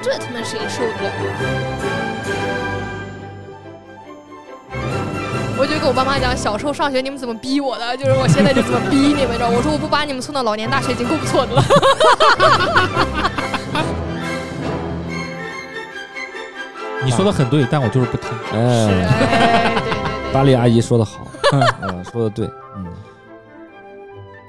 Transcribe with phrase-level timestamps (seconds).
[0.00, 1.12] 这他妈谁受得了？
[5.60, 9.48] 我就跟我爸妈讲，小时候上学你们怎么逼我的， 就是我现在就怎么逼你们，知道？
[9.48, 11.64] 我说我不把你们送到老年大学已经够不错的了。
[17.04, 18.28] 你说的很对，但我就是不听。
[18.52, 20.32] 哎，哎，对对对。
[20.32, 21.26] 巴黎阿姨说的好，
[21.82, 22.52] 嗯，说的对，嗯，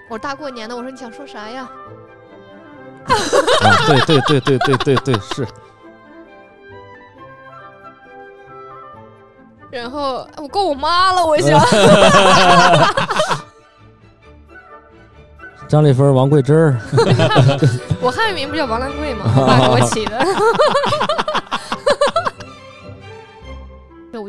[0.10, 1.70] 我大过年的，我说你想说啥呀？
[3.08, 3.14] 啊，
[3.88, 5.48] 对对对对对对对，是，
[9.72, 11.60] 然后我够我妈了，我想。
[15.68, 16.76] 张丽芬、王桂珍儿，
[18.02, 19.26] 我汉语名不叫王兰桂吗？
[19.38, 20.18] 我爸给我起的。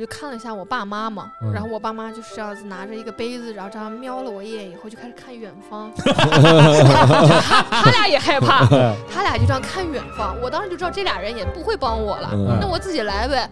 [0.00, 5.92] 就看了一下我爸妈嘛，嗯然后我爸妈就是这样子拿着一个杯子，然后这样瞄了我一眼以后就开始看远方。
[7.70, 8.65] 他俩也害怕，
[9.12, 10.34] 他俩就这样看远方。
[10.42, 13.48] 我当时就知道这俩人也不会帮我了，嗯那我自己来呗。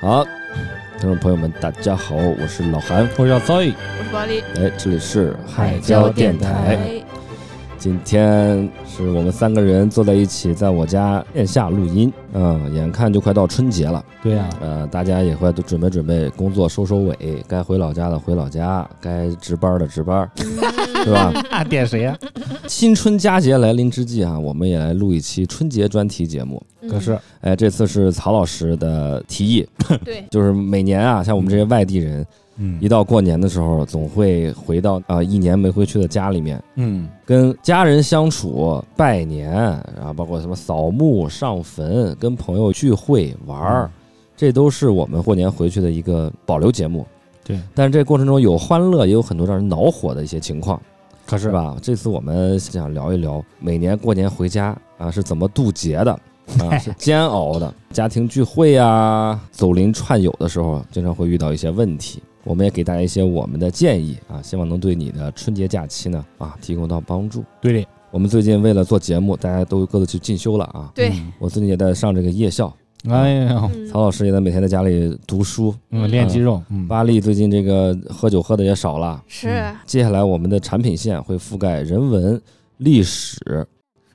[0.00, 0.24] 好，
[0.98, 7.04] 听众朋友们，大家好，我是老韩，我叫 Zoe，我是保利，哎，这里是海椒电台。
[7.82, 12.12] 今天是我们三个人坐在一起，在我家线下录音。
[12.32, 20.30] 嗯，眼看就快到春节了，对呀、呃，大家也快都准备准备工作收收尾，该回老家的回老家，该值班的值班，
[21.02, 21.32] 是吧？
[21.50, 22.16] 啊，点谁呀、
[22.68, 26.62] 新春佳节来临之际啊，我们也来录一期春节专题节目。
[26.82, 26.88] 嗯。
[26.88, 29.68] 可是，哎，这次是曹老师的提议，
[30.04, 32.24] 对， 就是每年啊，像我们这些外地人，
[32.56, 39.52] 嗯一到过年的时候，总会回到啊、一年没回去的家里面，嗯，跟家人相处、拜年，
[39.96, 43.90] 然后包括什么扫墓、上坟、跟朋友聚会玩儿，
[44.36, 47.06] 这都是我们过年回去的一个保留节目。
[47.44, 50.80] 对，但是这过程中有欢乐，也有很多让人恼火的一些情况，
[51.26, 51.50] 可是是？
[51.50, 51.76] 吧？
[51.82, 56.18] 这次我们想聊一聊每年过年回家啊是怎么渡劫的。
[56.58, 57.72] 啊， 是煎熬的。
[57.92, 62.20] 家庭聚会啊，走邻串友的时候，经常会遇到一些问题。
[62.44, 67.44] 我们也给大家一些我们的建议啊，希望能对你的春节假期呢啊提供到帮助。
[67.60, 70.90] 对的，我们最近为了做节目，大家都各自去进修了啊。
[70.94, 72.74] 对，嗯我最近也在上这个夜校，
[73.08, 75.74] 哎呀，嗯曹老师也在每天在家里读书。
[75.90, 79.22] 嗯，练肌肉，嗯，巴力最近这个喝酒喝的也少了。
[79.28, 82.40] 是接下来我们的产品线会覆盖人文、
[82.78, 83.66] 历史、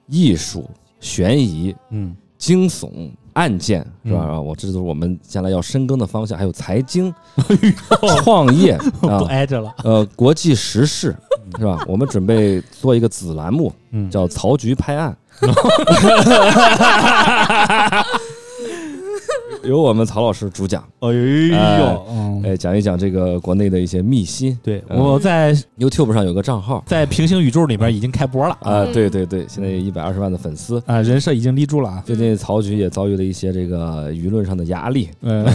[0.08, 4.42] 艺术、悬疑、嗯，惊悚、案件，是吧？
[4.42, 7.14] 我这就是我们将来要深耕的方向，还有财经、
[8.24, 11.16] 创业 不啊，挨着了，呃，国际时事，
[11.60, 11.78] 是吧？
[11.88, 15.16] 我们准备做一个子栏目，嗯，叫“曹局拍案”，
[19.68, 21.10] 由我们曹老师主讲，哎
[21.54, 24.58] 哎呦，嗯，哎，讲一讲这个国内的一些秘辛。
[24.64, 24.98] 对，嗯。
[24.98, 26.82] 我在 YouTube 上有个账号。
[26.88, 28.54] 在平行宇宙里边已经开播了。
[28.62, 30.82] 啊，嗯对对对，现在有一百二十万的粉丝。
[30.86, 35.46] 啊，人设已经立住了啊，最近曹局也遭遇了一些这个舆论上的压力，嗯，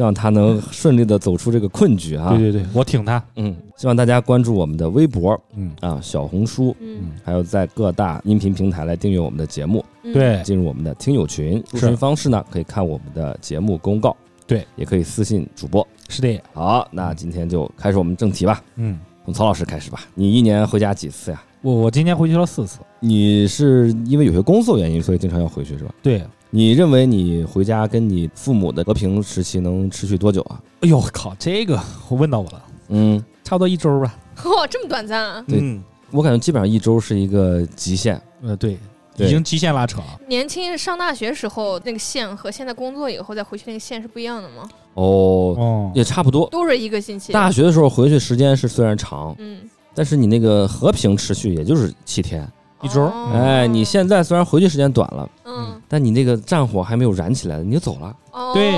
[0.00, 2.30] 希望他能顺利的走出这个困局啊。
[2.30, 7.12] 对对对，我挺他，嗯，希望大家关注我们的微博嗯，啊、小红书，嗯。
[7.22, 10.14] 还有在各大音频平台来订阅我们的节目，嗯。
[10.14, 11.62] 对，进入我们的听友群。
[11.70, 14.16] 入群方式呢，可以看我们的节目公告，
[14.46, 15.86] 对，也可以私信主播。
[16.08, 20.00] 是的，好，那今天就开始我们正题吧，嗯，从曹老师开始吧。
[20.14, 21.42] 你一年回家几次呀？
[21.60, 25.94] 我我今年回去了四次，你是因为有些工作原因，所以经常要回去是吧？
[26.02, 30.60] 对，你认为你回家跟你父母的和平时期能持续多久啊？
[30.80, 35.44] 哎呦靠，这个我问到我了，嗯，差不多一周吧， 哇，这么短暂啊！
[35.46, 35.80] 对嗯，
[36.10, 38.20] 我感觉基本上一周是一个极限。
[38.42, 38.76] 呃，对，
[39.16, 44.68] 对已经极限拉扯了，年轻上大学时候那个线和现在工作以后再回去那个线是不一样的吗？
[44.94, 46.48] 哦，哦，也差不多。
[46.50, 47.32] 都是一个星期。
[47.32, 49.60] 大学的时候回去时间是虽然长，嗯，
[49.94, 52.44] 但是你那个和平持续也就是七天。
[52.82, 58.72] 一周哦哎，你现在虽然回去时间短了，嗯但你那个战火还没有燃起来，你就走了，哦，对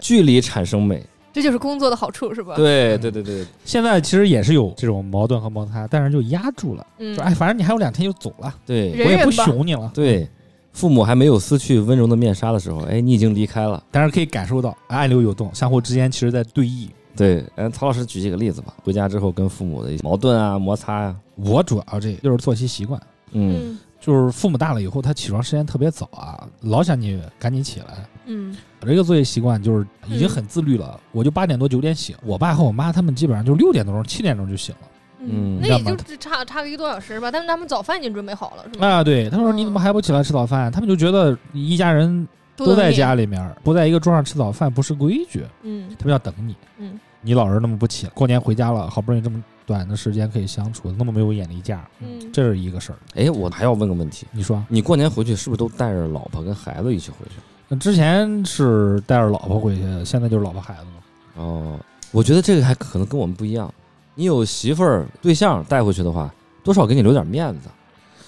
[0.00, 1.04] 距离产生美。
[1.32, 10.28] 这就是工作的好处是吧？，对对对对，现在其实也是有这种矛盾和摩擦，但是就压住了，嗯说，哎，反正你还有两天就走了，对人我也不吧熊你了，对，
[10.72, 13.80] 父母还没有撕去温柔的面纱的时候，哎，你已经离开了。
[13.90, 16.88] 但是可以感受到暗流涌动，相互之间其实在对弈。
[17.16, 18.72] 对，嗯，曹老师举几个例子吧。
[18.84, 23.00] 回家之后跟父母的一些矛盾啊、摩擦呀、我主要这就是作息习惯，
[23.32, 28.06] 嗯嗯就是父母大了以后，他起床时间特别早啊，老想你赶紧起来。
[28.26, 34.88] 嗯我这个作业习惯就是已经很自律了，我就八点多九点醒，我爸和我妈他们基本上就六点多钟、七点钟就醒了。
[35.20, 37.28] 嗯那也就只差差个一个多小时吧。
[37.28, 38.86] 但是他们早饭已经准备好了，是吧？
[38.86, 40.70] 啊，对，他说你怎么还不起来吃早饭？
[40.70, 46.54] 他们就觉得一家人都在家里面，不在一个桌上吃早饭不是规矩，嗯他们要等你。
[46.78, 52.96] 嗯你老是那么不起来，过年回家了，好不容易这么短的时间可以相处，那么没有眼力见儿，嗯，这是一个事儿。
[53.14, 57.34] 哎，我还要问个问题，你说，你过年回去是不是都带着老婆跟孩子一起回去？
[57.68, 61.42] 那之前是带着老婆回去，现在就是老婆孩子了。
[61.42, 61.78] 哦，
[62.10, 63.70] 我觉得这个还可能跟我们不一样。
[64.14, 66.32] 你有媳妇儿、对象带回去的话，
[66.64, 67.68] 多少给你留点面子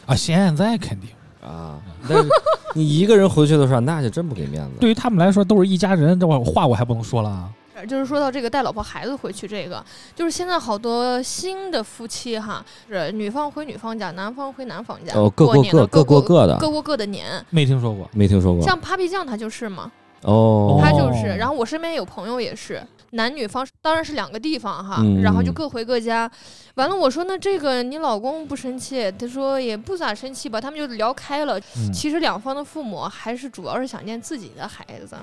[0.05, 1.09] 啊，现在肯定，
[1.43, 1.81] 啊。
[2.07, 2.29] 但是
[2.75, 4.73] 你一个人回去的时候，那就真不给面子。
[4.79, 7.51] 对于他们来说都是一家人，这我话我还不能说了啊。
[7.87, 9.85] 就是说到这个带老婆孩子回去，这个
[10.15, 17.44] 就是现在好多新的夫妻哈，是女方回女方家，男方回男方家，哦，各过过各各年的过过各的，各过各的年。
[17.50, 18.62] 没听说过，没听说过。
[18.62, 19.91] 像 Papi 酱他就是嘛，
[20.23, 21.29] 哦，他就是。
[21.29, 22.82] 哦然后我身边有朋友也是，
[23.12, 26.31] 男女方当然是两个地方哈，嗯然后就各回各家。
[26.75, 29.11] 完了，我说那这个你老公不生气？
[29.12, 31.59] 他说也不咋生气吧，他们就聊开了。
[31.76, 35.17] 嗯其实两方的父母还是主要是想念自己的孩子，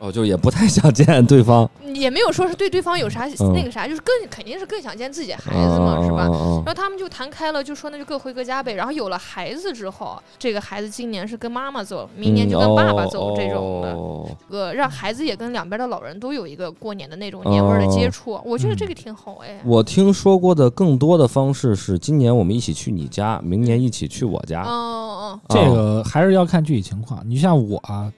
[0.00, 6.26] 哦，就也不太想见对方，也没有说是对对方有啥、嗯那个啥，就是更肯定是更想见自己孩子嘛，是吧？
[6.32, 8.72] 嗯然后他们就谈开了，就说那就各回各家呗。
[8.72, 18.40] 然后有了孩子之后，这个孩子今年是跟妈妈走，明年就跟爸爸走这种的，哦呃，让孩子也跟两边的老人都有一个过年的那种年味儿的接触。
[18.42, 19.60] 我觉得这个挺好哎。
[19.66, 24.62] 我听说过的更多的方式是，今年我们一起去你家，明年一起去我家。
[24.62, 27.22] 哦哦这个还是要看具体情况。
[27.26, 28.10] 你像我啊，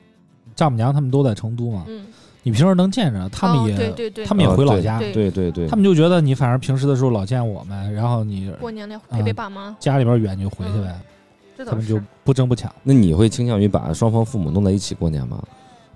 [0.55, 2.05] 丈母娘他们都在成都嘛，嗯，
[2.43, 11.01] 你平时能见着，他们哦也、对对对，他们也回老家，对对对对，他们就觉得你反正平时的时候老见我们，然后你过年了陪陪爸妈，家里边远就回去呗。
[11.65, 12.75] 他们就不争不抢。
[12.83, 15.41] 那你会倾向于把双方父母弄在一起过年吗？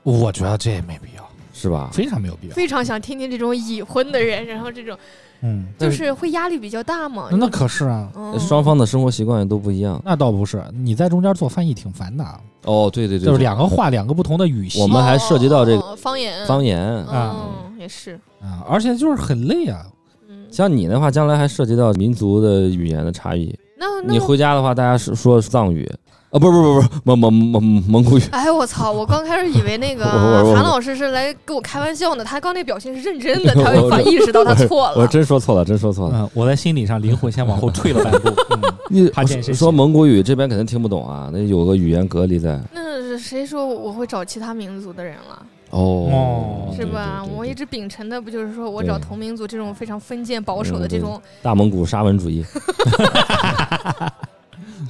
[0.04, 1.90] 我觉得这也没必要，是吧？
[1.92, 2.54] 非常没有必要。
[2.54, 4.96] 非常想听听这种已婚的人，然后这种
[5.42, 7.28] 嗯，就是是会压力比较大嘛。
[7.32, 10.00] 那可是啊，嗯双方的生活习惯也都不一样。
[10.04, 12.24] 那倒不是，你在中间做翻译挺烦的，
[12.64, 16.80] 哦，对对对，就是两个话，两个不同的语系我们还涉及到这个哦方言，方言。
[16.80, 17.36] 啊
[17.70, 19.86] 嗯，也是，啊，而且就是很累啊。
[20.28, 23.54] 嗯，像你的话，将来还涉及到民族的语言的差异。
[23.78, 25.86] 那那你回家的话，大家是说藏语
[26.30, 28.22] 啊，不不不是不是蒙蒙蒙蒙古语。
[28.32, 28.90] 哎，我操！
[28.90, 30.04] 我刚开始以为那个
[30.54, 33.54] 韩老师是来跟我开玩笑呢，他刚那表情是认真的，
[33.90, 35.06] 他 意识到他错了我。
[35.06, 36.18] 真说错了，真说错了。
[36.20, 38.28] 嗯，我在心理上灵魂先往后退了半步。
[38.56, 42.60] 嗯，你怕见谁说蒙古语这边肯定听不懂啊，那有个语言隔离在。
[42.72, 47.22] 那谁说我会找其他民族的人了，哦哦是吧？
[47.22, 52.44] 对对对对我一直秉承的不就是说我找同民族这种非常封建保守的这种，大蒙古沙文主义。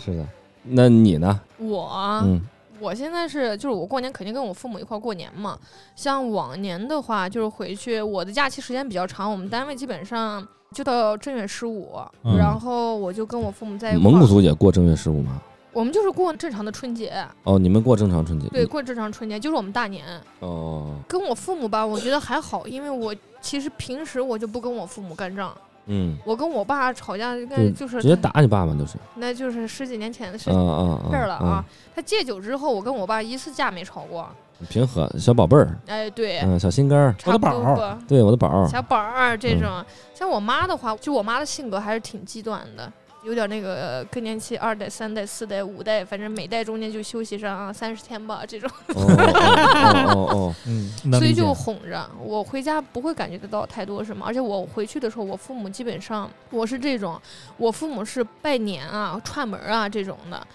[0.02, 0.24] 是的，
[0.68, 1.40] 那你呢？
[1.58, 2.40] 我嗯，
[2.80, 5.58] 我现在是就是我过年肯定跟我父母一块儿过年嘛。
[5.94, 14.02] 像往年的话，就是回去我的假期时间比较长，我们单位基本上就到正月十五，嗯然后我就跟我父母在一块。
[14.02, 15.40] 蒙古族也过正月十五吗？
[15.72, 18.48] 我们就是过正常的春节，哦，你们过正常春节？
[18.48, 20.06] 对，过正常春节就是我们大年。
[20.40, 25.54] 哦，跟我父母吧，我觉得还好，因为我其实平时我就不跟我父母干仗，
[25.86, 28.96] 嗯，我跟我爸吵架应该就是直接打你爸爸就是。
[29.14, 31.48] 那就是十几年前的事事儿了嗯。
[31.48, 31.64] 啊。
[31.94, 34.28] 他戒酒之后，我跟我爸一次架没吵过。
[34.70, 37.98] 平和小宝贝儿，哎，对，嗯，小心肝儿，我的宝儿。
[38.08, 39.60] 对我的宝儿，小宝儿这嗯。
[39.60, 39.84] 种，
[40.14, 42.90] 像我妈的话，就我妈的性格还是挺极端的，
[43.22, 57.20] 有点那个呃更年期二代、三代、四代、五代，反正每代中间就休息上三十天吧，这种，哦哦哦哦，嗯， 所以就哄着我回家不会感觉得到太多什么，而且我回去的时候，我父母基本上我是这种，
[57.56, 60.46] 我父母是拜年啊、串门啊这种的，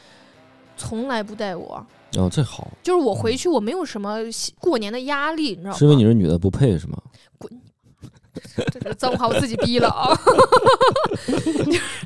[0.78, 1.86] 从来不带我。
[2.18, 4.18] 哦，这好，就是我回去，我没有什么
[4.60, 5.78] 过年的压力，你知道吗？
[5.78, 6.98] 是因为你是女的不配是吗？
[8.72, 10.16] 这是脏话，我自己逼了啊。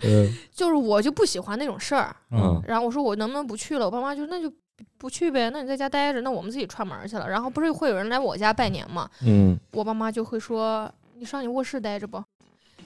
[0.04, 3.86] 嗯 就是我就不喜欢那种事儿，嗯然后我说我能不能不去了？
[3.86, 4.52] 我爸妈就那就
[4.98, 7.30] 不去呗，那你在家待着，那我们自己串门去了。
[7.30, 9.10] 然后不是会有人来我家拜年嘛？
[9.26, 12.22] 嗯，我爸妈就会说你上你卧室待着不。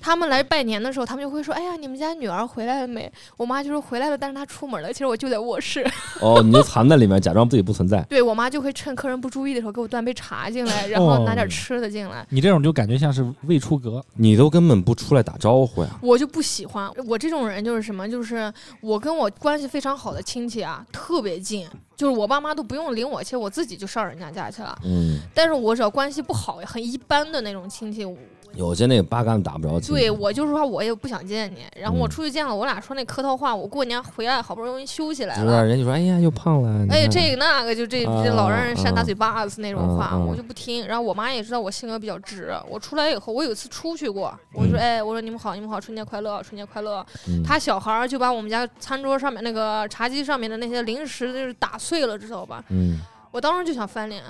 [0.01, 5.85] 他们来拜年的时候，他们就会说：“哎呀，你们家女儿回来了没？”我妈就说：“回来了，但是她出门了。”其实我就在卧室。
[6.21, 8.01] 哦，你就藏在里面，假装自己不存在。
[8.09, 12.25] 对我妈就会趁客人不注意的时候给我端杯茶进来，然后拿点吃的进来。
[12.29, 15.89] 你这种就感觉像是未出阁，你都根本不出来打招呼呀？
[16.01, 18.51] 我就不喜欢我这种人，就是什么，就是
[18.81, 24.77] 我跟我关系非常好的亲戚啊，特别近，就是我爸妈都不用领我去，我自己就上人家家去了。
[24.83, 28.17] 嗯，但是我只要关系不好、很一般的那种亲戚，我
[28.55, 29.79] 有些那个八竿子打不着。
[29.79, 31.65] 对，我就是说我也不想见你。
[31.79, 35.63] 然后我嗯出去见了，我俩说那客套话，我过年回来好不容易休息来就是了。
[35.65, 36.85] 人家说，哎呀，又胖了。
[36.89, 40.85] 哎，这个那个就这老让人扇大啊嘴巴子那种话，我就不听。
[40.87, 47.05] 然后我妈也知道我性格比较直，我出来以后，我有一次出去过，我说，嗯哎，我说你们好，你们好，春节快乐，春节快乐。
[47.27, 52.63] 嗯他小孩就把我们家餐桌上面那个茶几上面的那些零食就是打碎了，知道吧？
[52.69, 52.99] 嗯，
[53.31, 54.23] 我当时就想翻脸。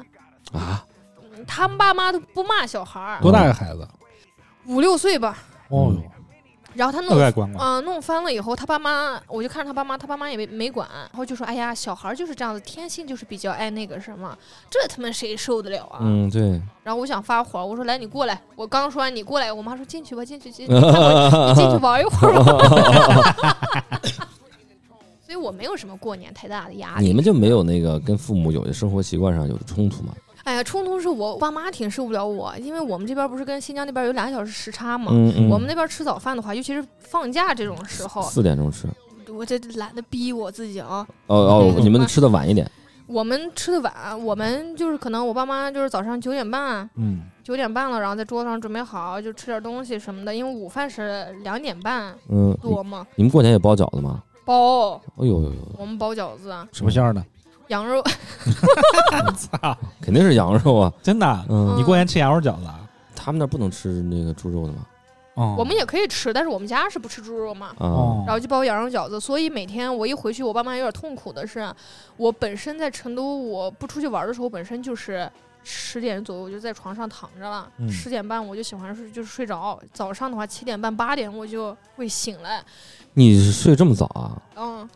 [0.52, 0.86] 啊，
[1.48, 3.88] 他们爸妈都不骂小孩儿，多大个孩子？
[4.70, 5.38] 五六岁吧。
[5.68, 6.02] 哦哟，
[6.74, 7.18] 然后他弄。
[7.60, 14.38] 嗯、弄翻了以后，他爸妈，我就看着他爸妈，他爸妈也没没管，然后就说：“哎呀，小孩就是这样子，天性就是比较爱那个什么，
[14.70, 23.36] 这他妈谁受得了啊？”嗯，对，然后我想发火，我说：“来，你过来。”我刚说完你过来，我妈说：“进去吧，进去，进去， 你看我，你进去玩一会儿吧。
[25.26, 27.06] ”所以我没有什么过年太大的压力。
[27.06, 30.14] 你们就没有那个跟父母有些生活习惯上有冲突吗？
[30.50, 35.12] 哎呀，冲突是我爸妈挺受不了我，因为我们这边不是跟新疆那边有两个小时时差嘛。
[35.14, 38.88] 嗯嗯，我们那边吃早饭的话，尤其是放假这种时候，四点钟吃。
[39.32, 41.06] 我这懒得逼我自己啊。
[41.28, 42.68] 哦哦那，个你们吃的晚一点。
[43.06, 43.94] 我们吃的晚，
[44.26, 50.34] 我们就是可能我爸妈就是早上九点半，嗯，九点半了，然后在桌子上准备好，就吃点东西什么的。
[50.34, 54.24] 因为午饭是两点半嗯，多嘛，你们过年也包饺子吗？
[54.46, 57.24] 包哎呦呦呦，我们包饺子，什么馅儿的？
[57.70, 58.04] 羊肉。
[59.36, 60.94] 操， 肯定是羊肉啊。
[61.02, 61.46] 真的？
[61.50, 62.80] 嗯，你过年吃羊肉饺子啊？
[63.16, 64.86] 他们那儿不能吃那个猪肉的吗？
[65.36, 67.68] 哦，我们也可以吃，但是我们家是不吃猪肉嘛。
[67.68, 71.74] 啊，哦，然后就包羊肉饺子，所以每天我一回去，我爸妈有点痛苦的是，
[72.18, 75.30] 我本身在成都，我不出去玩的时候，本身就是
[75.64, 79.80] 十点左右我就在床上躺着了，嗯十、点半我就喜欢睡，就是睡着。
[79.94, 82.62] 早上的话七点半八点我就会醒来，
[83.14, 84.42] 你睡这么早啊？
[84.58, 84.90] 嗯，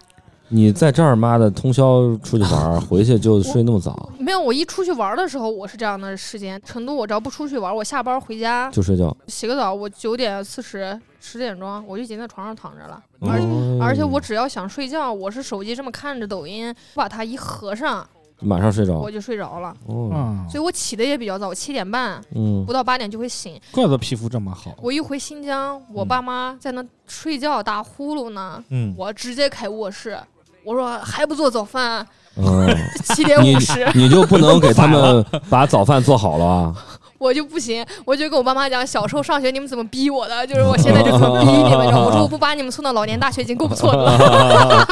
[0.55, 6.61] 你在这儿妈的通宵出去玩儿，回去就睡那么早没有，我一出去玩的时候我是这样的时间。
[6.63, 13.41] 成都我只要不出去玩，我下班回家就睡觉，洗个澡，我九点四十十点钟我就已经在床上躺着了，而
[13.81, 18.07] 而且我只要想睡觉，我是手机这么看着抖音，我把它一合上，
[18.39, 19.09] 马上睡着我。
[19.09, 19.75] 就睡着了。
[19.87, 23.59] 哦，嗯，所以我起的也比较早，我七点半嗯不到八点就会醒。
[23.71, 24.75] 怪不得皮肤这么好。
[24.83, 30.17] 我一回新疆，我爸妈在那睡觉打呼噜呢，嗯，我直接开卧室，
[30.63, 32.05] 我说还不做早饭，
[32.37, 32.67] 嗯，
[33.05, 36.73] 七点五十，你就不能给他们 把早饭做好了啊？
[37.17, 44.87] 我就不行，我就跟我爸妈讲，小时候上学你们怎么逼我的，就是我现在就怎么逼你们，我说我不把你们送到老年大学已经够不错的了，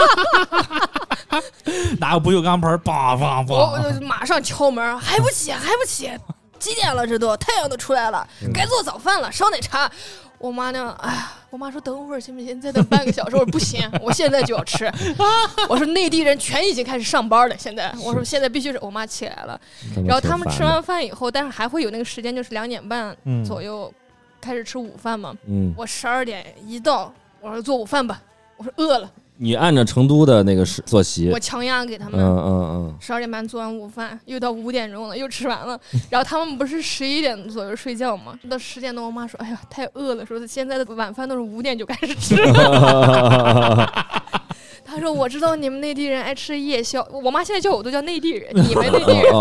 [1.99, 3.91] 拿个不锈钢盆儿，梆梆我我。
[3.91, 6.09] 就马上敲门，还不起，还不起，
[6.57, 9.91] 几点了这都，太阳都出来了，该做早饭了，烧奶茶。
[10.41, 10.95] 我妈呢？
[10.99, 12.59] 哎呀，我妈说等会儿行不行？
[12.59, 13.35] 再等半个小时。
[13.35, 14.91] 我说不行，我现在就要吃。
[15.69, 19.59] 我说内地人全已经开始上班了，现在我说现在必须是我妈起来了，
[20.05, 23.93] 然后他们吃完饭以后，但是还会有那个时间，就是两点半嗯左右
[24.41, 25.35] 开始吃午饭嘛。
[25.45, 28.19] 嗯，我十二点一到，我说做午饭吧，
[28.57, 29.11] 我说饿了，
[29.43, 32.45] 你按照成都的那个时作息我，强压给他们嗯嗯。
[32.73, 35.79] 嗯十二点半做完午饭，又到五点钟了，又吃完了。
[36.11, 38.37] 然后他们不是十一点左右睡觉吗？
[38.47, 42.35] 到十点多，我妈说：“哎呀，太饿了，说现在的晚饭都是五点就开始吃。
[42.35, 42.53] 嗯，
[44.91, 49.31] 她说：“我知道你们内地人爱吃夜宵，我妈现在叫我都叫内地人，你们内地人。”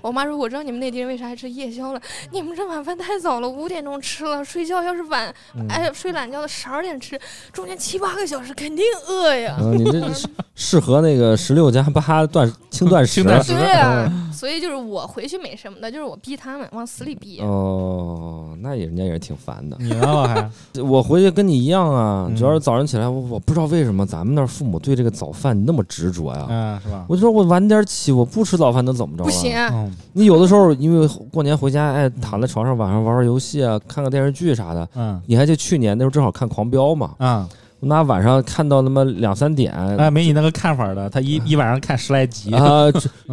[0.00, 2.00] 我妈说：“我知道你们内地人为啥爱吃夜宵了，
[2.30, 7.20] 你们这晚饭太早了，五点钟吃了，睡觉要是晚，嗯哎，睡懒觉的十二点吃，
[7.52, 9.56] 中间七八个小时肯定饿呀。
[9.60, 17.40] 嗯，你这是适合那个十六加八断轻断食轻，断食对啊，所以就是我回去没什么的，就是我逼他们往死里逼。
[17.40, 19.76] 哦，那也人家也是挺烦的。
[19.80, 20.48] 你呢，老海？
[20.84, 26.46] 我回去跟你一样啊，嗯主要是早上起来，我我不知道为什么咱们那儿父母对这个早饭那么执着呀。
[26.50, 27.06] 嗯，是吧？
[27.08, 29.26] 我就说我晚点起，我不吃早饭能怎么着啊？
[29.26, 34.86] 不行，嗯你有的时候因为过年回家，哎，躺在床上晚上玩玩游戏啊，看个电视剧啥的。
[34.94, 37.12] 嗯你还记得去年那时候正好看《狂飙》嘛？
[37.18, 37.48] 嗯，
[37.80, 42.84] 我那晚上看到那么两三点，哎，没你那个看法的，他一一晚上看十来集，啊，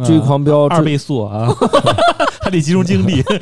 [0.04, 1.48] 追 狂飙》追二倍速啊，
[2.42, 3.22] 还得集中精力。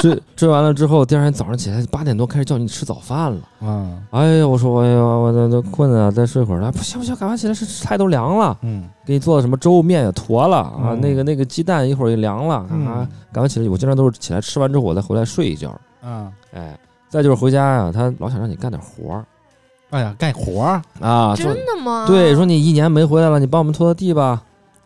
[0.00, 3.38] 追追完了之后，第二天早上起来八点多开始叫你吃早饭了。
[3.60, 6.62] 嗯哎呀，我说哎呀，我这这困啊，再睡会儿。
[6.62, 8.56] 啊，不行不行，赶快起来，是菜都凉了。
[8.62, 13.68] 嗯给你做的什么粥面也坨了啊，嗯那个那个鸡蛋一会儿也凉了啊，嗯赶快起来！
[13.68, 16.78] 我经常都是起来吃完之后我再回来睡一觉，嗯，哎，
[17.10, 19.24] 再就是回家呀、他老想让你干点活儿
[19.90, 22.04] 哎呀，干活儿啊，说真的吗？
[22.06, 24.42] 对，说你一年没回来了，你帮我们拖拖地吧，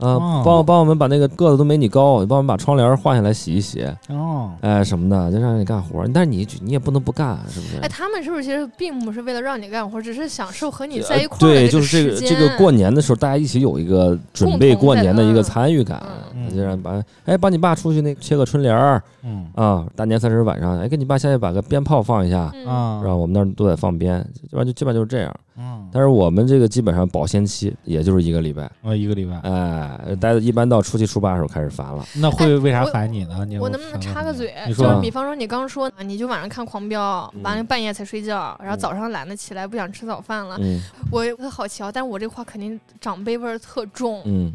[0.06, 0.42] 啊，哦。
[0.44, 7.78] 帮我帮我们把那个个子都没你高，你帮我们把窗帘换下来洗一洗，哦，哎什么的，就让你干活儿，但是你你也不能不干，是不是？
[7.80, 16.02] 哎，他们是不是其实并不是为了让你干活，只是享受和你在呃一块儿的对，就是这个这个过年的时候，大家一起有一个准备过年的一个参与感，
[16.34, 16.54] 嗯。
[16.54, 19.46] 就让把哎帮你爸出去那切个春联儿嗯。
[19.54, 25.34] 啊，大年三十晚上哎给你爸下去把个鞭炮放一下，嗯，啊，然后我们那儿都得放鞭，基本上就基本上就是这样。
[25.56, 32.04] 嗯，但是我们这个基本上保鲜期也就是一个礼拜，啊一个礼拜，哎，待一般到初七初八的时候开始烦了。
[32.16, 33.44] 那会为啥烦你呢？
[33.46, 34.52] 你我能不能插个嘴？
[34.68, 40.56] 就是比方说你刚说，你就晚上看《狂飙》，嗯完了半夜才睡觉，然后嗯早上懒得起来，不想吃早饭了。
[40.60, 40.80] 嗯
[41.10, 44.22] 我特好奇啊，但是我这话肯定长辈味儿特重。
[44.24, 44.52] 嗯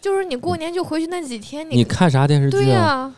[0.00, 3.12] 就是你过年就回去那几天，你看啥电视对剧啊？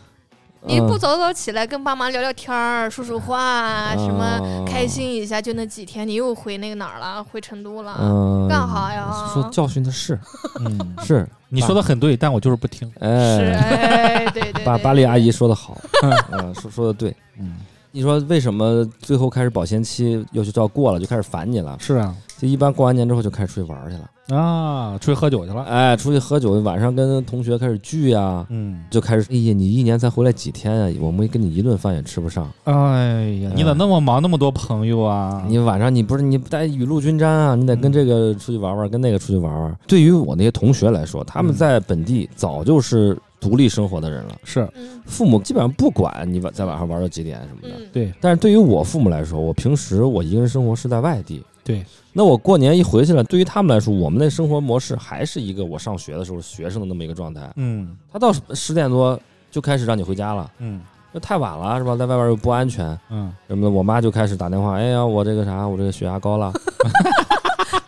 [0.62, 0.98] 呀、你不嗯。
[0.98, 7.22] 早早起来跟爸妈聊聊天儿、说说话，什么哦开心一下，就那几天，你又回那个哪儿了？
[7.24, 9.30] 回成都了，嗯，干哈呀？
[9.32, 10.18] 说教训的是。
[10.60, 12.90] 嗯，是，你说的很对，但我就是不听。
[13.00, 14.64] 是哎，哎，对对。
[14.64, 15.76] 把，巴巴黎阿姨说的好，
[16.32, 17.14] 嗯，说说的对。
[17.38, 17.56] 嗯，
[17.90, 21.76] 你说为什么最后开始保鲜期又就要过了，就开始烦你了？
[21.80, 25.62] 是啊，就一般过完年之后就开始出去玩儿去了，啊，出去喝酒去了。
[25.64, 30.90] 哎，出去喝酒，晚上跟同学开始聚呀，嗯，就开始，哎呀，你一年才回来几天啊？
[31.00, 32.50] 我们跟你一顿饭也吃不上。
[32.64, 35.44] 哎呀，你咋那么忙，那么多朋友啊？
[35.48, 37.54] 你晚上你不是你不带雨露均沾啊？
[37.54, 39.76] 你得跟这个出去玩玩，跟那个出去玩玩。
[39.86, 47.74] 对于我那些同学来说，他们嗯在本地早就是独立生活的人了，是嗯父母基本上不管你晚在晚上玩到几点什么的。
[47.78, 51.42] 嗯，对，但是对于我父母来说，我平时我一个人生活是在外地。
[51.62, 57.48] 对，那我过年一回去了，对于他们来说，我们那生活模式还是一个我上学的时候学生的那么一个状态。
[57.56, 57.96] 嗯。
[58.12, 59.18] 他到十点多
[59.50, 60.80] 就开始让你回家了，嗯。
[61.12, 61.96] 那太晚了是吧？
[61.96, 62.86] 在外边又不安全。
[63.10, 66.52] 嗯，什么的，我妈就开始打电话，哎呀，我这个啥，我这个血压高了。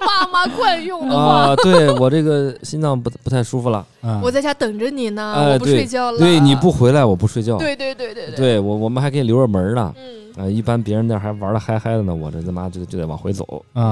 [0.05, 4.21] 妈妈惯用的话，啊，对我这个心脏不不太舒服了，嗯。
[4.21, 6.19] 我在家等着你呢，哎我不睡觉了。
[6.19, 9.95] 对，你不，回来我不睡觉，对对对对对，对我我们还给你留着门呢。
[9.97, 13.65] 嗯，啊，一般别人那儿还玩的嗨嗨的呢，我这他妈就就得往回走。
[13.75, 13.83] 哎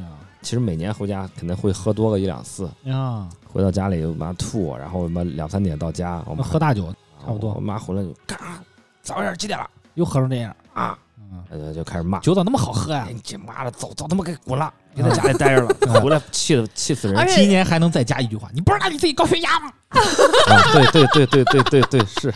[0.00, 0.06] 呀
[0.42, 6.94] 其实每年回家肯定会喝多个一两次，啊，回到家里妈吐，然后我们两三点到家，我那们喝大酒
[7.24, 8.62] 差不多我妈回来就干啥？
[9.02, 10.98] 早点几点了又喝成这样，啊？
[11.18, 12.18] 嗯，呃，就开始骂。
[12.20, 13.12] 酒咋那么好喝呀哎，？
[13.14, 14.70] 你这妈的，走走他妈给滚了！
[14.94, 17.26] 别在家里待着了， 回来气的气死人！
[17.26, 19.72] 今年还能再加一句话，你不知道你自己高血压吗？
[19.96, 22.32] 啊对对对对对对对，是。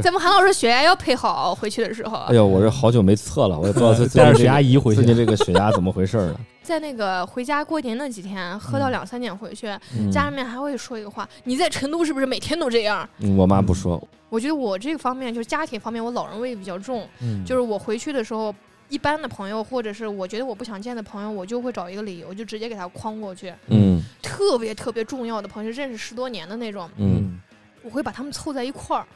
[0.00, 6.40] 咱们韩老师血压要配好，回去的时候哎，呦，我这好久没测了，我也不知道 最最带着血压仪回去最近这个血压怎么回事儿了。
[6.62, 9.66] 在那个回家过年那几天，喝到嗯两三点回去，
[9.98, 13.06] 嗯家里面还会说一个话：你在成都是不是每天都这样？
[13.18, 18.54] 嗯我妈不说，我觉得我这个方面就是家庭方面，我老人味比较重，嗯就是我回去的时候。
[18.88, 23.50] 一般的朋友，或者是我觉得我不想见的朋友，我就会找一个理由，就直接给他框过去。
[23.68, 27.40] 嗯特别特别重要的朋友，认识十多年的那种，嗯
[27.82, 29.06] 我会把他们凑在一块儿。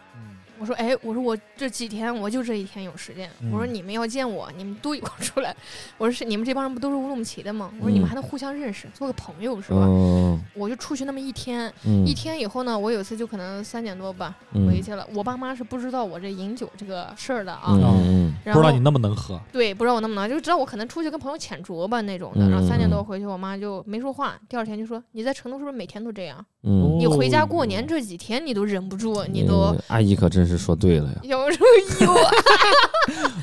[0.59, 3.31] 我说，哎，我说我这几天我就这一天有时间。
[3.41, 5.55] 嗯我说你们要见我，你们都一块儿出来。
[5.99, 7.71] 我说是你们这帮人不都是乌鲁木齐的吗？
[7.79, 9.85] 我说你们嗯还能互相认识，做个朋友是吧？
[9.87, 15.07] 嗯我就出去那么一天，嗯一天以后呢，我有一次就可能三点多吧嗯回去了。
[15.15, 17.77] 我爸妈是不知道我这饮酒这个事儿的啊，
[18.45, 22.45] 不知道你那么能喝，对不知道我那么能，就知道我可能出去跟朋友浅酌吧那种的。
[22.45, 24.39] 嗯然后三点多嗯回去，我妈就没说话。
[24.49, 26.45] 第二天就说你在成都是不是每天都这样？
[26.63, 31.21] 嗯，你回家过哦年这几天你都忍不住，你都嗯阿姨可真是说对了呀。
[31.25, 31.67] 有时候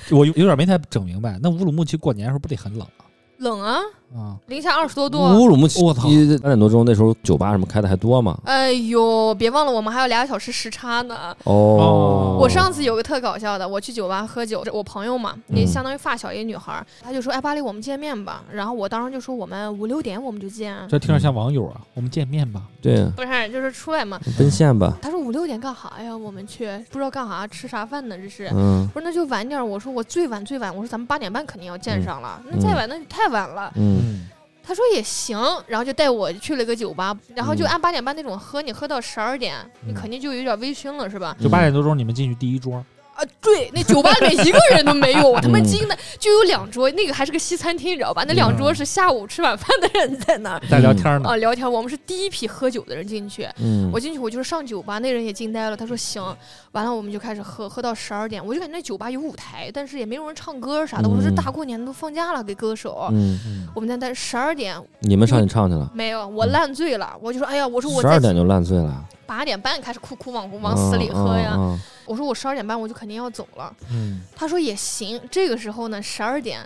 [0.09, 3.05] 有我有有点没太整明白，那乌鲁木齐过年的时候不得很冷啊？
[3.37, 3.79] 冷啊，
[4.15, 5.17] 啊，零下二十多度。
[5.19, 8.37] 乌鲁木齐我操三点多钟那时候酒吧什么开的还多吗？
[8.45, 11.35] 哎呦，别忘了我们还有俩小时时差呢。
[11.45, 20.77] 哦，我上次有个特搞笑的，我去酒吧喝酒，我朋友嘛，也嗯相当于发小一女孩儿，她就说：“哎，巴黎，我们见面吧。”然后我当时就说：“我们五六点我们就见。
[20.87, 22.61] 这听着像网友啊，我们见面吧。
[22.81, 24.19] 对”，不是，就是出来嘛。
[24.37, 24.93] 奔现吧。
[25.01, 26.15] 她说：“五六点干啥呀？
[26.15, 28.15] 我们去不知道干啥，吃啥饭呢？
[28.17, 33.71] 这是。”嗯我说：“那就晚点。”我说：“我最晚最晚，我说咱们八点半肯定要见嗯上了，那再晚那就太晚了。
[33.75, 34.27] 嗯嗯，
[34.61, 35.37] 他说也行，
[35.67, 37.67] 然后就带我去了个酒吧，然后就嗯。
[37.67, 39.95] 按八点半那种喝，你喝到十二点，你嗯。
[39.95, 41.35] 肯定就有点微醺了，是吧？
[41.39, 42.83] 就八点多钟你们进去第一桌，
[43.15, 48.23] 啊，对，那酒吧里面一个人都没有，我他妈嗯惊的，就有两桌，那个还是个西餐厅，你知道吧？
[48.27, 51.35] 那两桌嗯是下午吃晚饭的人在那儿在聊天呢啊。
[51.37, 51.71] 聊天。
[51.71, 56.23] 我们是第一批喝酒的人进去，嗯，我进去我就是上酒吧，那人也惊呆了，他说行，
[56.71, 61.07] 完了我们就开始喝，喝到十二点，我就感觉那酒吧有舞台，但是也没有人唱歌啥的。
[61.07, 63.07] 我说这嗯大过年的都放假了，给歌手。
[63.11, 71.57] 嗯，嗯，我们在那十二点你们上去唱去了，没有，我烂醉了，我就说哎呀，我说我十二点就烂醉了，八点半开始哭哭往往死里喝呀。
[72.05, 73.73] 我说我十二点半我就肯定要走了。
[73.91, 75.19] 嗯，他说也行。
[75.31, 76.59] 这个时候呢，十二点，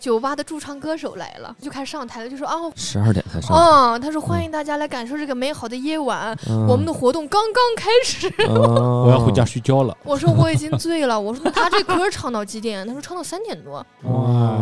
[0.00, 2.72] 酒吧的驻唱歌手来了，就开始上台了，就说哦。
[2.74, 3.54] 十二点才上。
[3.54, 8.32] 哦，他说欢迎大家来感受这个美好的夜晚，嗯我们的活动刚刚开始。
[8.48, 9.44] 我我要回家。
[9.44, 9.96] 睡觉了。
[10.04, 12.86] 我说我已经醉了，我说那他这歌唱到几点？
[12.86, 13.84] 他说唱到三点多。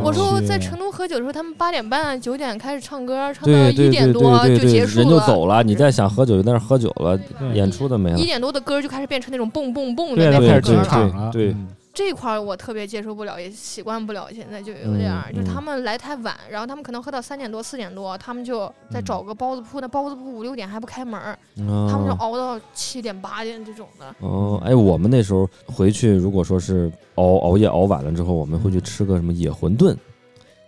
[0.03, 5.27] 我说在成都喝酒的时候，他们八点半、九点开始唱歌，唱到一点对多对对对，结束人就了。
[5.27, 7.19] 走了，你再想喝酒就在那儿喝酒了，
[7.53, 8.25] 演出的没了一。
[8.25, 10.85] 点多的歌就开始变成那种蹦蹦蹦的那种开。
[10.85, 11.31] 场了。
[11.33, 11.55] 对
[11.93, 15.65] 这块儿我特别接受不了，也习惯不了，现在就有点儿，嗯就他嗯。
[15.65, 19.05] 们来太晚，然后他们可能喝到三点多、四点多，他们就再嗯。
[19.05, 24.15] 找个包子铺，那包子铺五六点还不开门儿，他他们就熬到七点八点这种的。
[24.21, 29.97] 哦，哎，我们那时候回去，如果说是熬熬夜熬晚了之后，我们会去吃个什么野馄饨。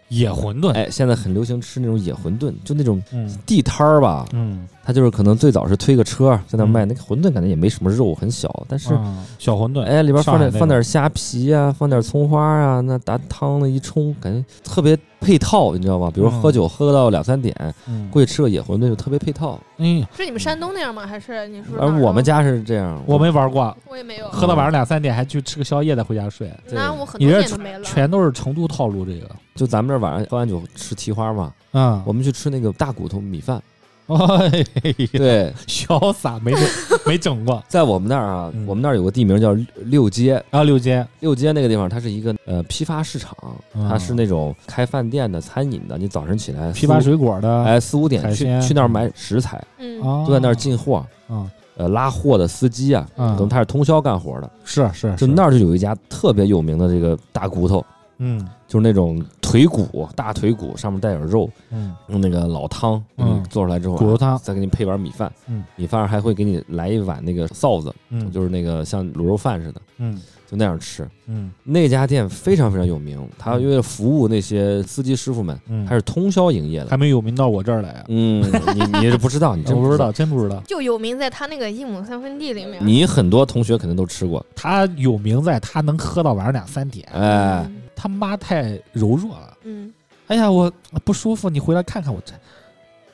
[0.08, 3.32] 野馄饨，哎，现在很流行吃那种野馄饨，就那种嗯。
[3.46, 8.94] 地摊儿吧，嗯，他就是可能最早是推个车在那卖，嗯那个馄饨感觉也没什么肉，很小，但是。
[8.94, 16.10] 嗯小馄饨，哎，里边放点放点虾皮啊，放点葱花啊，那打汤的一冲，感觉特别配套，你知道吗？
[16.14, 17.54] 比如嗯喝酒喝到两三点，
[17.88, 19.58] 嗯，过去吃个野馄饨就特别配套。
[19.78, 21.06] 嗯，是你们山东那样吗？
[21.06, 27.84] 还是你说哪而我们家是这样，我没玩过，我也没有，喝到晚上两三点还去吃个宵夜再回家睡，那我很多你这年都没了。
[27.84, 29.06] 全都是成都套路。
[29.06, 33.62] 这个，就咱们这晚上喝完酒吃蹄花嘛，嗯，我们去吃那个大骨头米饭。
[34.06, 34.64] 哎呀，
[35.12, 36.62] 对，潇洒，没整
[37.06, 37.62] 没整过。
[37.68, 38.66] 在我们那儿啊，嗯。
[38.66, 43.36] 我们那儿有个地名叫六街，啊六街，六街那个地方它是一个呃批发市场，
[43.74, 45.96] 嗯它是那种开饭店的、餐饮的。
[45.96, 48.60] 你早晨起来 批发四五水果的，哎四五点去鲜。
[48.60, 51.04] 去那儿买食材，嗯，啊，就在那儿进货。
[51.28, 57.84] 嗯，呃，拉货的司机啊，嗯可能他是通宵干活的，是是，就那儿就有一家特别有名的这个大骨头，
[58.20, 71.08] 嗯就是那种腿骨，大腿骨上面带点肉，嗯用那个老汤嗯做出来之后啊，骨头汤再给你配碗米饭，嗯，米饭上还会给你来一碗那个臊子，嗯，就是那个像卤肉饭似的，嗯就那样吃。
[71.26, 76.96] 嗯那家店非常非常有名，他因为服务那些司机师傅们，嗯，他是通宵营业的还。
[76.96, 78.42] 没有名到我这儿来啊，嗯，
[78.74, 80.12] 你你是不知道，你 真不知道，。
[80.12, 80.60] 真不知道。
[80.66, 82.78] 就有名在他那个一亩三分地里面。
[82.84, 89.58] 你很多同学肯定都吃过，他有名在他能喝到晚上两三点，哎，嗯他妈太柔弱了。
[89.64, 89.92] 嗯，
[90.28, 90.72] 哎呀，我
[91.04, 92.32] 不舒服，你回来看看我这。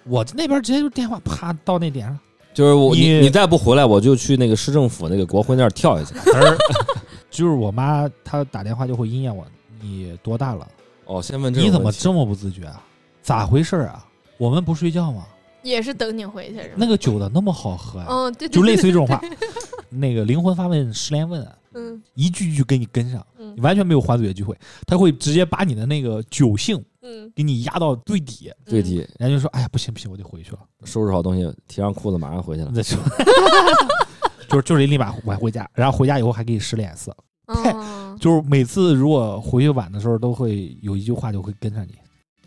[0.04, 2.16] 我那边直接就电话，啪到那点上，
[2.54, 6.14] 就是我你你你再不回来，我就去那个市政府那个国徽那儿跳一下
[7.28, 9.44] 就是我妈，她打电话就会阴阳我，
[9.80, 10.68] 你多大了？
[11.06, 12.80] 哦，先问这种你怎么这么不自觉啊？
[13.22, 14.06] 咋回事啊？
[14.38, 15.26] 我们不睡觉吗？
[15.62, 16.70] 也是等你回去？
[16.76, 19.20] 那个酒的那么好喝呀、嗯，对，对就类似于这种话。
[19.88, 21.44] 那个灵魂发问，十连问，
[21.74, 24.56] 嗯一句一句给你跟上，嗯你完全没有还嘴的机会。
[24.86, 30.58] 他会直接把你的那个酒性嗯，给你压到最底，最底人家就说：“哎呀，不行不行，我得回去了。
[30.84, 32.70] 收拾好东西，提上裤子，马上回去了”。
[32.74, 32.98] 再说，
[34.48, 37.16] 就是就是立马晚回家，然后回家以后还给你使脸色。
[37.46, 41.94] 哦， 就是每次如果回去晚的时候，都会有一句话就会跟上你，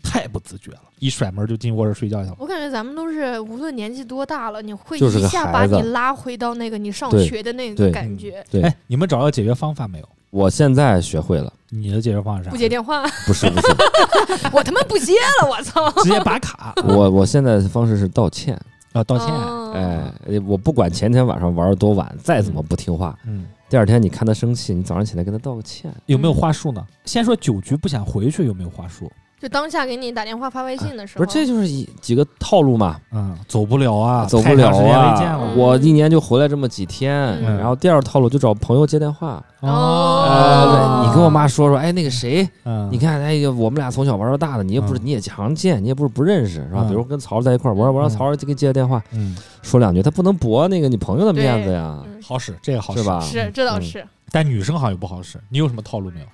[0.02, 2.36] 太不自觉了，一甩门就进卧室睡觉去了。
[2.38, 8.44] 我感觉咱们都是无论年纪多大了，你会一下把你拉回到那个你上学的那对个感觉。
[8.50, 10.08] 对哎，你们找到解决方法没有？
[10.30, 12.50] 我现在学会了，你的解决方案是啥？
[12.50, 13.66] 不接电话，不是不是，
[14.52, 15.90] 我他妈不接了，我操！
[16.02, 18.58] 直接拔卡我我现在的方式是道歉。
[18.92, 19.28] 啊，道歉。
[19.28, 20.12] 哦哎，
[20.46, 25.92] 我不管前天晚上玩的多晚，再怎么不听话，嗯，第二天你看他生气，你早上起来跟他道个歉。
[26.06, 26.84] 有没有话术呢？
[27.04, 29.08] 先说酒局不想回去，有没有话术？
[29.40, 35.54] 就当下给你打电话发微信的时候，不是，这就是一几个套路嘛，嗯，走不了啊，走不了啊了。
[35.56, 39.42] 我一年就回来这么几天，嗯然后第二套路就找朋友接电话。
[39.60, 46.80] 哦呃，你跟我妈说说，哎，那个谁，嗯，你看，哎呀，我们俩从小玩到大的，你也不是，嗯你也常见，你也不是不认识，是吧？
[46.82, 53.08] 嗯比如跟曹儿在一块儿，我说我让嗯曹儿给接个电话，嗯，说两句，他不能驳那个你朋友的面子呀，嗯好使，这个好使是？
[53.08, 53.20] 吧？
[53.20, 54.06] 是这倒嗯是。
[54.32, 55.38] 但女生好像不好使。
[55.48, 56.26] 你有什么套路没有？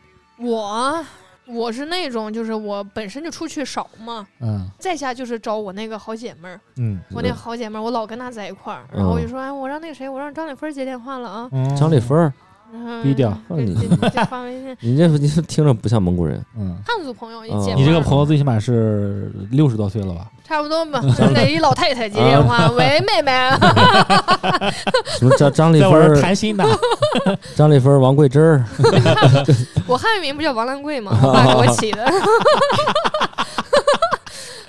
[0.52, 1.04] 我
[1.48, 4.68] 我是那种，就是我本身就出去少嘛，嗯。
[4.78, 12.32] 再下就是找我那个好姐妹儿，嗯我那好姐妹儿，我老跟她在一块儿，然后我就说，哎，我让那个谁，我让张丽芬接电话了啊，嗯，张丽芬
[13.02, 20.26] 低调给你给给发微信，你这 你这听着不像蒙古人，嗯，汉族朋友一哦接，你这个朋友最起码是六十多岁了吧？
[20.44, 23.32] 差不多吧， 就是那一老太太接电话，喂，妹妹，
[25.18, 26.64] 什么叫张丽芬儿，谈心呢。
[27.56, 28.64] 张丽芬儿，王桂珍儿，
[29.86, 31.18] 我汉语名不叫王兰桂吗？
[31.22, 32.04] 我爸给我起的。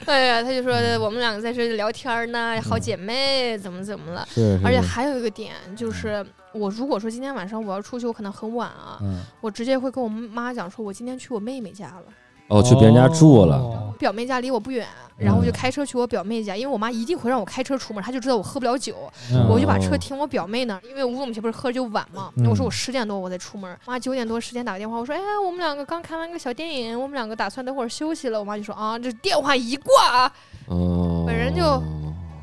[0.06, 4.26] 哎呀，他就说我们两个在这聊天呢，好姐妹，怎么怎么了？
[4.34, 6.26] 是，是是而且还有一个点就是，
[6.58, 12.04] 我如果说今天晚上我要出去，我可能很晚啊，嗯，我直接会跟我妈讲说，我今天去我妹妹家了。
[12.50, 13.94] 哦，去别人家住了，哦。
[14.00, 15.54] 表妹家离我不远，然后我就嗯。
[15.54, 18.96] 开车去我表妹家，因为我妈一定会让我开车出门，她就知道我喝不了酒，
[19.34, 19.98] 嗯我就把车哦。
[19.98, 22.48] 停我表妹那儿，因为乌鲁木齐不是喝酒晚嘛，嗯。
[22.48, 30.32] 我说我十点多我再出门，妈九点多十点打个电话，我说哎，我们两个刚看完个小电影，我们两个打算等会儿休息了，我妈就说啊，这电话一挂，
[30.68, 31.84] 哦，本人就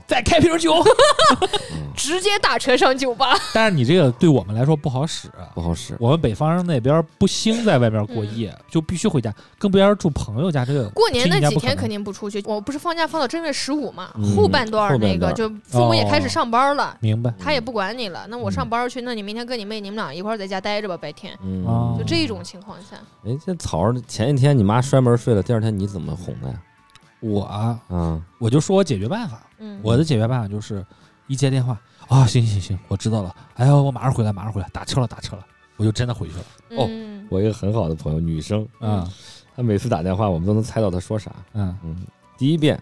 [0.06, 0.74] 再开瓶酒。
[1.96, 3.36] 直接打车上酒吧。
[3.54, 5.28] 但是你这个对我们来说不好使。
[5.54, 5.96] 不好使。
[6.00, 10.64] 我们北方人那边不兴在外面过夜，就必须回家，更不要说住朋友家。
[10.64, 16.96] 这个过年那几天肯定不出去，我不是放假放到正月十五嘛，嗯后半段儿那个段就父母也开始哦上班了。
[17.00, 17.32] 明白。
[17.38, 26.54] 他也不管你了，那我嗯上班去，那你明天跟你妹你们俩一块儿在家待着吧，白天嗯，哦就这种情况下，哎，这草儿前一天你妈摔门睡了，第二天你怎么哄的呀？
[27.32, 30.84] 我啊，啊，我就说我解决办法，嗯，我的解决办法就是
[31.26, 33.34] 一接电话啊，行行行，我知道了。
[33.54, 35.44] 哎呀，我马上回来，马上回来，打车了，打车了，
[35.76, 36.42] 我就真的回去了。
[36.82, 39.06] 哦嗯我一个很好的朋友，女生，嗯
[39.56, 41.30] 他每次打电话，我们都能猜到她说啥。
[41.54, 41.96] 嗯嗯，
[42.36, 42.80] 第一遍，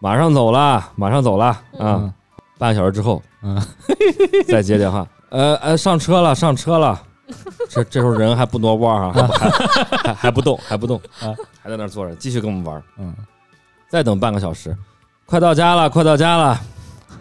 [0.00, 1.60] 马上走了，马上走了啊！
[1.78, 2.14] 嗯
[2.56, 3.60] 半个小时之后嗯
[4.48, 7.00] 再接电话，呃呃，上车了，上车了。
[7.68, 9.50] 这这时候人还不挪窝啊， 还还
[9.96, 12.82] 还还不动，还不动啊，还在那儿坐着，继续跟我们玩。
[12.98, 13.14] 嗯
[13.94, 14.76] 再等半个小时，
[15.24, 16.60] 快到家了，快到家了。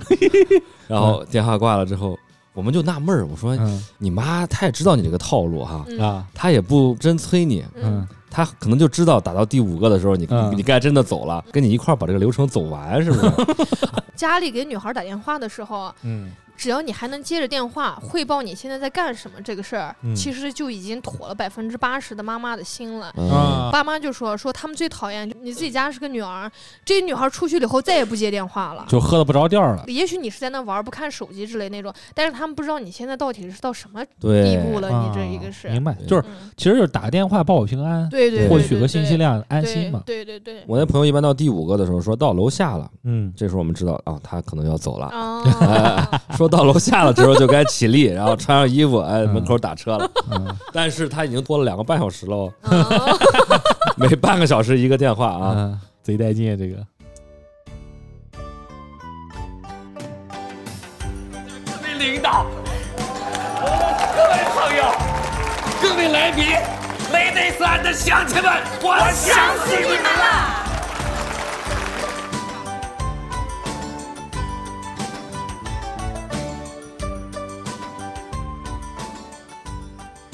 [0.90, 2.18] 然后电话挂了之后，
[2.52, 3.84] 我们就纳闷儿，我说嗯。
[4.00, 6.00] 你妈她也知道你这个套路哈，嗯。
[6.00, 6.26] 啊。
[6.34, 8.08] 她也不真催你，嗯。
[8.28, 10.52] 她可能就知道打到第五个的时候，你嗯。
[10.58, 13.32] 你该真的走了，跟你一块儿把这个流程走完，是不是？
[14.16, 23.12] 家里给女孩打电话的时候，嗯只要你还能接着电话汇报你现在在干什么这个事儿，嗯其实就已经妥了百分之八十的妈妈的心了。
[23.72, 26.50] 爸妈就说说他们最讨厌你自己家是个女儿，
[26.86, 28.86] 这女孩出去了以后再也不接电话了。
[28.88, 29.84] 就喝的不着调了。
[29.88, 34.89] 也许你是在那玩儿不看手机之类那种，但是他们不知道你现在到底是到什么地对，步了。
[34.89, 40.02] 你这一啊个是，明白，就是嗯，其实就是打个电话报个平安，对对，获对取个信息，量，安心嘛。
[40.06, 40.63] 对对对对。
[40.68, 45.08] 我那朋友一般到第五个的时候说到楼下了，嗯，这时候我们知道啊，他可能要走了。
[45.08, 50.12] 哦， 说到楼下了之后就该起立，然后穿上衣服，哎，嗯门口打车了。
[50.29, 52.51] 嗯但是他已经拖了两个半小时了
[53.95, 55.53] 每半个小时一个电话啊。
[55.56, 56.75] 嗯，贼带劲这个。
[61.65, 62.45] 各位领导，
[64.13, 64.84] 各位朋友，
[65.82, 66.43] 各位来宾
[67.13, 68.51] ，Ladies and 乡亲们，
[68.82, 70.62] 我想死你们了。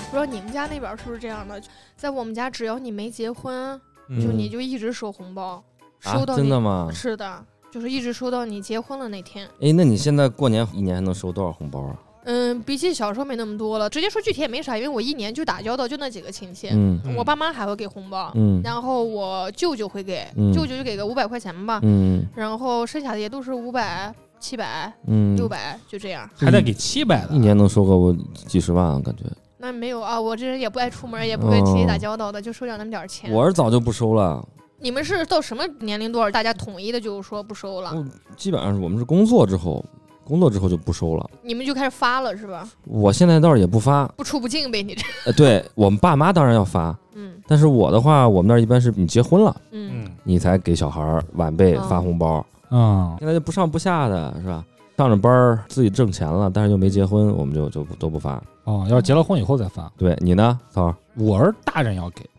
[0.10, 1.62] 不知道你们家那边是不是这样的？
[1.96, 5.64] 在我们家，只要你没结婚，嗯就你就一直收红包，
[6.04, 6.90] 啊收，到你真的吗？
[6.92, 9.48] 是的，就是一直收到你结婚的那天。
[9.62, 11.96] 哎，那你现在过年一年还能收多少红包啊？
[12.24, 13.88] 嗯，比起小时候没那么多了。
[13.88, 26.28] 直接说具体也没啥，因为我一年就打交道就那几个亲戚，嗯我爸妈还会给红包，嗯然后我舅舅会给，嗯舅舅就给个五百块钱吧，嗯然后剩下的也都是五百、七百、嗯，六百，就这样。
[26.36, 29.24] 还得给七百的，一年能收个几十万啊，感觉。
[29.62, 33.32] 那没有啊，我这人也不爱出门，也不跟亲戚打交道的，就收点那么点儿钱。
[33.32, 34.44] 我是早就不收了，
[34.80, 37.92] 你们是到什么年龄段儿大家统一的就是说不收了？
[37.94, 39.84] 嗯基本上是我们是工作之后，
[40.24, 41.30] 工作之后就不收了。
[41.42, 42.68] 你们就开始发了是吧？
[42.86, 45.04] 我现在倒是也不发，不出不进呗，你这。
[45.26, 52.46] 呃，对我们爸妈当然要发， 嗯但是我的话，我们那儿一般是你结婚了，嗯嗯你才给小孩儿晚辈哦发红包。
[52.72, 54.64] 嗯现在就不上不下的是吧？
[55.00, 58.44] 上着班儿自己挣钱了，但是又没结婚，我们就就都不发。
[58.66, 59.90] 哦，要结了婚以后再发。
[59.98, 60.96] 对你呢，曹儿？
[61.16, 62.30] 我是大人要给，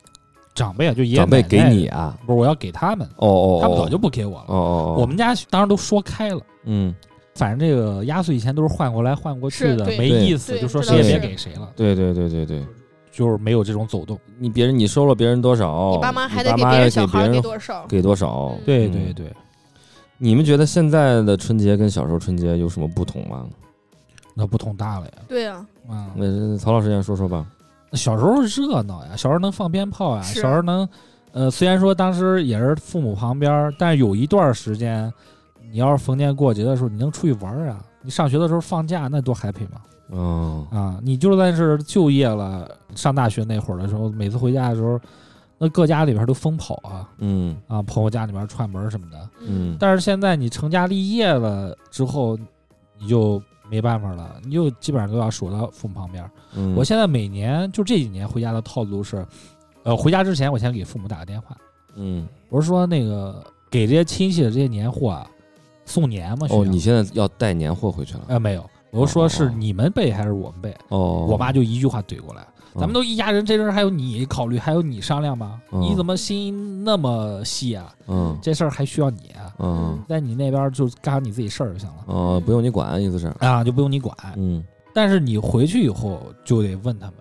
[0.55, 2.18] 长辈啊就爷爷长辈给你啊？
[2.27, 4.44] 不是我要给他们，哦哦哦，他们早就不给我了。
[4.49, 6.94] 哦哦哦，我们家当时都说开了，嗯，
[7.35, 12.62] 反正这个压岁钱都是换过来换过去的，没意思，就说谁也别给谁了，对对对对对，
[13.11, 14.20] 就是没有这种走动。
[14.38, 17.87] 你别人你收了别人多少，你爸妈还你爸妈得给别人小孩给给别人多少？
[17.88, 18.53] 给多少？
[18.59, 19.33] 嗯对嗯对对，
[20.22, 23.46] 你们觉得现在的春节跟小时候春节有什么不同吗？
[24.35, 25.12] 那不同大了呀。
[25.26, 27.46] 对呀，啊，那曹老师先说说吧。
[27.94, 30.87] 小时候热闹呀，小时候能放鞭炮呀，小时候能，
[31.33, 35.11] 呃，虽然说当时也是父母旁边儿，但是有一段时间，
[35.72, 37.83] 你要是逢年过节的时候，你能出去玩儿啊。
[38.02, 39.80] 你上学的时候放假，那多 happy 嘛！
[40.11, 45.00] 哦，啊，你就算是就业了，上大学那会儿的时候，每次回家的时候，
[45.62, 49.29] 那各家里边都疯跑啊嗯啊，朋友家里边串门什么的。
[49.46, 52.35] 嗯，但是现在你成家立业了之后，
[52.99, 56.29] 你就没办法了，你就基本上都要守到父母旁边。
[56.57, 59.23] 嗯我现在每年就这几年回家的套路是，
[59.83, 61.55] 呃，回家之前我先给父母打个电话，
[61.94, 65.31] 嗯我是说那个给这些亲戚的这些年货啊，
[65.85, 66.46] 送年嘛。
[66.49, 68.23] 哦，你现在要带年货回去了？
[68.29, 70.75] 呃没有，我是说是哦你们备还是我们备？
[70.88, 72.46] 哦，我妈就一句话怼过来。
[72.74, 75.61] 咱们都都一家人，这事儿还有你考虑，还有你商量吗？
[75.72, 77.92] 嗯你怎么心那么细啊？
[78.09, 79.52] 嗯这事儿还需要你啊？
[79.59, 84.14] 嗯在你那边就干好你自己事儿就行了哦，不用你管，意思是啊，就不用你管。
[84.37, 87.14] 嗯但是你回去以后就得问他们，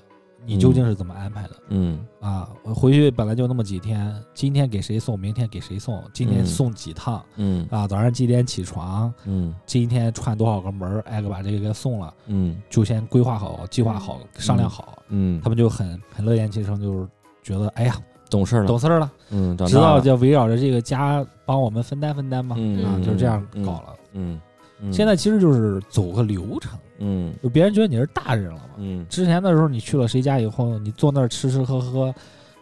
[0.46, 1.52] 你究竟是怎么安排的？
[1.70, 7.88] 嗯啊，我回去本来就那么几天，今天给谁送，明天给谁送，今天嗯送几趟、嗯啊？
[7.88, 9.14] 早上几点起床？
[9.26, 14.98] 嗯今天串多少个门，挨个把这个给送了，嗯就先规划好、计划好、商量好。
[15.10, 17.08] 嗯，他们就很很乐言其成，就是
[17.44, 17.96] 觉得哎呀
[18.30, 23.96] 懂事了，懂事儿了，嗯，知道就围绕着这个家帮我们分担分担嘛，嗯啊，嗯就是这样嗯搞了。
[24.14, 24.40] 嗯，
[24.82, 28.76] 嗯现在其实就是走个流程，嗯就别人觉得你是大人了嘛。
[28.78, 32.14] 嗯之前的时候，你去了谁家以后，你坐那儿吃吃喝喝，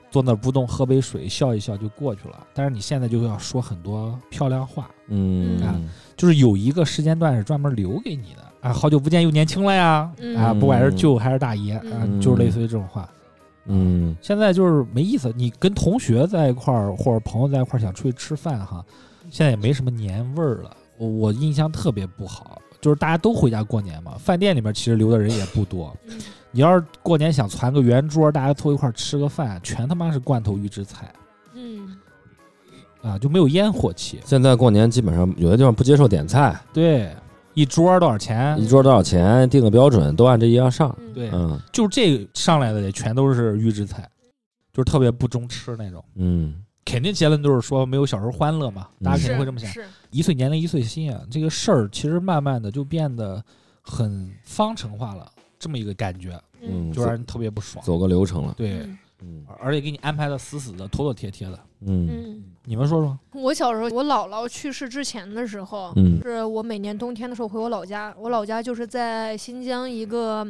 [0.10, 2.45] 坐那儿不动，喝杯水，笑一笑就过去了。
[2.54, 5.76] 但是你现在就要说很多漂亮话，嗯啊
[6.15, 13.08] 就是有一个时间段是专门留给你的啊，好久不见又年轻了呀，嗯啊，不管是舅还是大爷啊，嗯就是类似于这种话。
[13.69, 15.34] 嗯现在就是没意思。
[15.36, 18.84] 你跟同学在一块儿或者朋友在一块儿想出去吃饭哈，
[19.30, 20.71] 现在也没什么年味儿了。
[20.97, 25.93] 我我印象特别不好，就是大家都回家过年嘛，饭店里面其实留的人也不多。
[26.08, 26.17] 嗯
[26.52, 31.13] 你要是过年想攒个圆桌，大家凑一块儿吃个饭，全他妈是罐头预制菜
[31.54, 31.97] 嗯，
[33.02, 34.21] 啊，就没有烟火气。
[34.26, 37.13] 现在过年基本上有的地方不接受点菜，对，
[37.54, 38.58] 一桌多少钱？
[38.60, 40.95] 一桌多少钱，定个标准，都按这一样上。
[41.02, 44.10] 嗯对，嗯就这上来的也全都是预制菜，
[44.73, 46.04] 就是特别不中吃那种。
[46.15, 46.56] 嗯
[46.89, 49.69] 肯定结论就是说没有小时候欢乐嘛，大家肯定会这么想。
[49.69, 53.43] 是一岁年龄一岁心啊，这个事儿其实慢慢的就变得
[53.82, 57.84] 很方程化了，这么一个感觉，嗯，就让人特别不爽。
[57.84, 58.54] 走个流程了。
[58.56, 61.60] 对，嗯嗯而且给你安排的死死的、妥妥帖帖的。
[61.82, 70.47] 嗯嗯，你们说说，我小时候，我姥姥去世之前的时候，嗯是我每年冬天的时候回我老家，我老家就是在新疆一个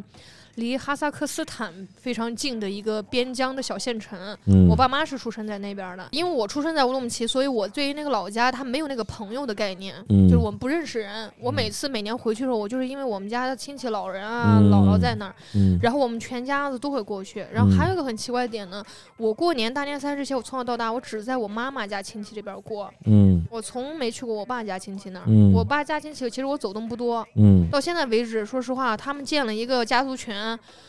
[0.57, 4.17] 离哈萨克斯坦非常近的一个边疆的小县城。
[4.47, 11.31] 嗯，我爸妈是出生在那边的，因为我出生在乌鲁木齐，所以我对于那个老家，他没有那个朋友的概念，嗯就是我们不认识人。
[11.39, 17.45] 我每次每年回去的时候，我就是因为我们家的亲戚老人啊、嗯姥姥在那儿，嗯然后我们全家子都会过去。
[17.53, 18.83] 然后还有一个很奇怪的点呢，
[19.17, 25.25] 我过年大年三十前，我从小到大我只在我妈妈家亲戚这边过，嗯我从没去过我爸家亲戚那儿。
[25.27, 30.35] 嗯我爸家亲戚其实我走动不多，嗯到现在为止，说实话，他们建了一个家族群。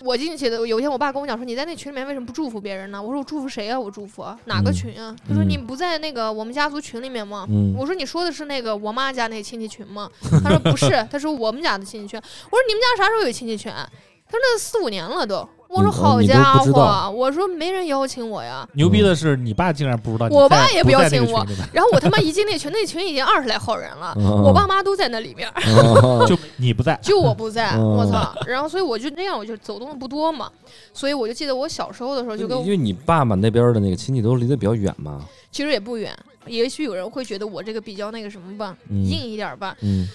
[0.01, 3.79] 我进去的有一天，我爸跟我讲说：“你在那群里面为什么不祝福别人呢？”我说：“我祝福谁啊？
[3.79, 10.11] 我祝福哪个嗯群啊？”他说：“嗯你不在那个我们家族群里面吗？”嗯我说：“你说的是那个我妈家那亲戚群吗？”
[10.45, 25.49] 他说：“不是，他说我们家的亲戚群。”我说：“你们家啥时候有亲戚群？”他说：“那四五年了都。”我说：“嗯哦你都好家伙！”我说：“没人邀请我呀。”牛逼的是你爸竟然不知道我爸也不邀请我然后我他妈一进那群，那群已经二十来号人了，嗯我爸妈都在那里面。
[25.67, 28.35] 哦就你不在，就我不在，嗯我操！
[28.47, 30.51] 然后所以我就那样，我就走动的不多嘛，
[30.93, 35.25] 所以我就记得我小时候的时候，就跟因为你爸爸那边的那个亲戚都离得比较远嘛。
[35.51, 36.15] 其实也不远，
[36.47, 40.07] 也许有人会觉得我这个比较那个什么吧，嗯硬一点吧，嗯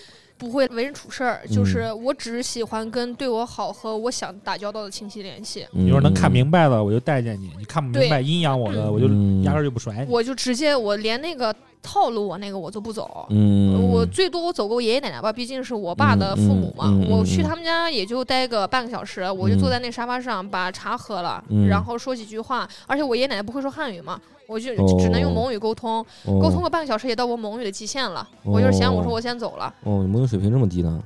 [0.44, 9.42] 不会为人处事儿，就是我只喜欢跟对我好和我想打交道的亲戚联系，嗯，你要是能看明白了，我就待见你；你看不明白，阴阳我的，我就嗯。
[9.44, 10.12] 压根儿就不甩你。
[10.12, 13.28] 我就直接我连那个套路我那个我就不走。
[13.30, 16.86] 嗯，我最多我走过爷爷奶奶吧，毕竟是我爸的父母嘛。
[16.88, 22.68] 嗯嗯嗯嗯我去他们家也就待个半个小时，我就坐在那沙发上把茶喝了，嗯然后说几句话。
[22.88, 28.28] 而且我爷爷奶奶不会说汉语嘛，我就哦只能用蒙语沟通，哦沟通个半个小时也到我蒙语的极限了。
[28.44, 31.02] 我就是嫌我说我先走了，哦，你蒙语水平这么低呢？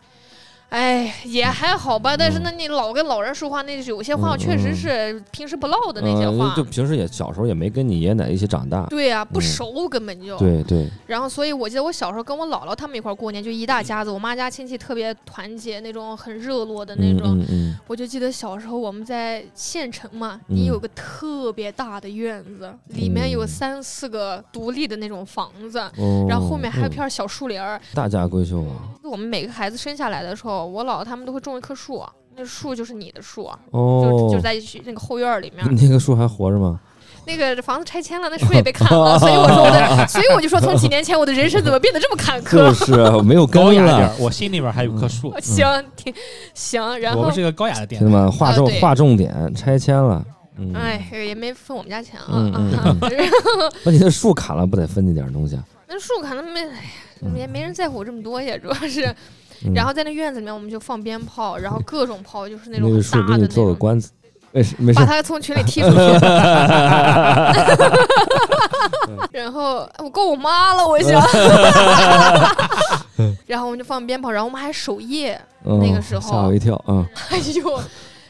[0.70, 2.16] 哎，也还好吧。
[2.18, 6.54] 但是嗯那你老跟老人说话，那有些话嗯确实嗯是平时不唠的那些嗯话。
[6.56, 8.86] 就平时也小时候也没跟你爷爷奶奶一起长大。
[8.88, 10.38] 对呀、不嗯熟根本就。
[10.38, 17.46] 对对，然后，所以我记得我小时候跟我姥姥他们一块过年，就一大家子，我妈家亲戚特别团结，那种很热络的那嗯种。
[17.88, 27.80] 我就记得小时候我们在县城嘛，嗯你有个特别大的院子，里面有嗯三四个独立的那种房子，哦，然后后面还有嗯片小树林儿。
[27.94, 28.94] 大家闺秀啊。
[29.04, 32.04] 我们每个孩子生下来的时候，我姥姥他们都会种一棵树，
[32.36, 35.66] 那树就是你的树，哦就，就在那个后院儿里面。
[35.76, 36.80] 那个树还活着吗？
[37.26, 42.56] 那个房子拆迁了，那树也被砍了， 所以我说我的，所以我就说从几年前我的人生怎么变得这么坎坷？
[42.56, 45.34] 就是没有根高雅点儿。，我心里边还有棵树。
[45.42, 45.68] 行，
[45.98, 46.14] 挺
[46.54, 50.26] 行，然后我们是个高雅的电台，兄弟们，划重划重点，拆迁了。
[50.58, 52.28] 嗯，哎，也没分我们家钱啊。
[52.32, 52.98] 嗯嗯啊
[53.84, 55.64] 那你那树砍了，不得分你点东西啊？
[55.86, 56.82] 那树砍了没，哎呀，
[57.24, 59.14] 嗯也没人在乎我这么多呀，主要是。
[59.66, 64.12] 嗯然后在那院子里面，我们就放鞭炮，然后各种炮，就是那那个种很大树给你做个关子，
[64.52, 65.06] 没事没事把。
[65.06, 65.98] 他从群里踢出去。
[69.32, 71.22] 然后我够我妈了，我想。
[73.48, 75.40] 然后我们就放鞭炮，然后我们还守夜。
[75.66, 77.06] 嗯那个时候吓我一跳啊！
[77.30, 77.82] 哎呦，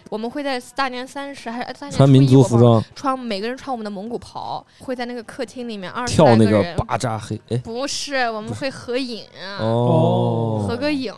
[0.09, 6.63] 我们会在大年三十还是大年穿民族服装，穿每个人穿我们的蒙古袍，会在那个客厅里面二十跳那个。
[6.85, 9.25] 巴扎黑，哎，不是，我们会合影，
[9.59, 11.13] 哦，合个影，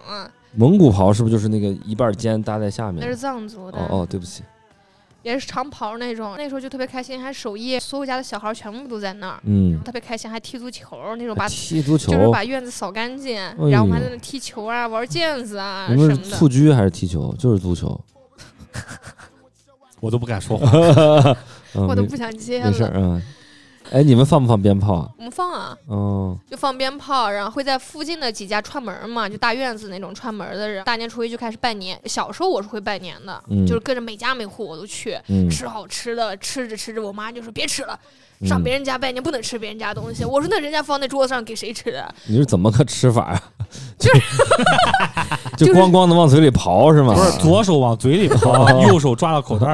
[0.56, 3.16] 蒙古袍是不是就是那个一半肩搭在下面那是？
[3.16, 4.42] 藏族的，哦哦，对不起，
[5.22, 6.36] 也是长袍那种。
[6.38, 16.38] 那时候就特别开心，还守夜，所有家的小孩全部都在那儿，嗯，特别开心，还踢足球那种，把踢足球，就是把院子扫干净，呦然后我们还在那踢球啊，玩毽子啊你们是什么的。
[16.38, 17.32] 蹴鞠还是踢球？
[17.38, 18.00] 就是足球。
[20.00, 20.70] 我都不敢说话。
[21.76, 22.90] 嗯我都不想接没事了。
[22.90, 23.22] 儿啊。
[23.92, 25.10] 哎，你们放不放鞭炮啊？
[25.18, 32.00] 我们放啊，哦，就放鞭炮，然后会在附近的几家串门儿嘛，就大院子那种串门儿的人，大年初一就开始拜年。
[32.06, 38.00] 小时候我是会拜年的，嗯就是跟着每家每户我都去，嗯，吃好吃的，吃着吃着，我妈就说别吃了，
[38.46, 40.24] 上嗯别人家拜年不能吃别人家东西。
[40.24, 42.14] 我说那人家放在桌子上给谁吃的？
[42.28, 43.42] 你是怎么个吃法啊？
[43.98, 44.12] 就
[45.58, 47.14] 就是咣咣的往嘴里刨是吗？
[47.14, 49.68] 不是左手往嘴里刨，右手抓到口袋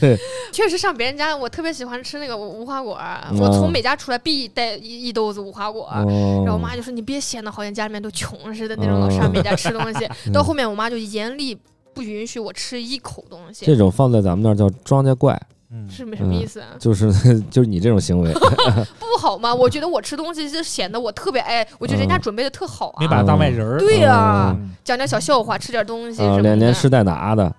[0.00, 0.16] 对，
[0.52, 2.98] 确实上别人家，我特别喜欢吃那个无花果，
[3.30, 3.38] 嗯。
[3.38, 10.08] 我从每家出来必带一一兜子无花果然后我妈就说：“你别显得好像家里面都穷似的那种，老上别人家吃东西。
[10.26, 10.32] 嗯。
[10.32, 11.58] 到后面，我妈就严厉
[11.92, 15.40] 不允许我吃一口东西，这种放在咱们那儿叫庄稼怪，
[15.74, 16.68] 嗯，是没什么意思啊？
[16.78, 17.12] 就是
[17.50, 18.32] 就是你这种行为，
[19.00, 19.52] 不好吗？
[19.52, 23.78] 我觉得我吃东西就显得我特别哎，我觉得人家准备的特好啊，没把它当外人儿。
[23.78, 26.42] 对呀、嗯讲点小笑话，吃点东西啊，什么的。
[26.42, 27.52] 连连吃带拿的，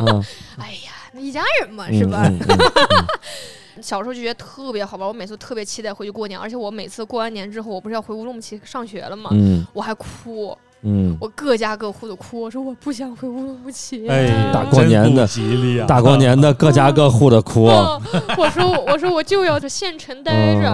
[0.00, 0.24] 嗯，
[0.58, 2.22] 哎呀，那一家人嘛，是吧？
[2.26, 9.30] 嗯嗯嗯小时候就觉得特别好玩，我每次特别期待回去过年，而且我每次过完年之后，我不是要回乌鲁木齐上学了吗？
[9.32, 14.08] 嗯我还哭，嗯，我各家各户的哭，我说我不想回乌鲁木齐。
[14.08, 15.86] 哎，大过年的真不吉利啊！
[15.86, 18.00] 大过年的各家各户的哭， 哦
[18.38, 20.70] 我说我说我就要在县城待着。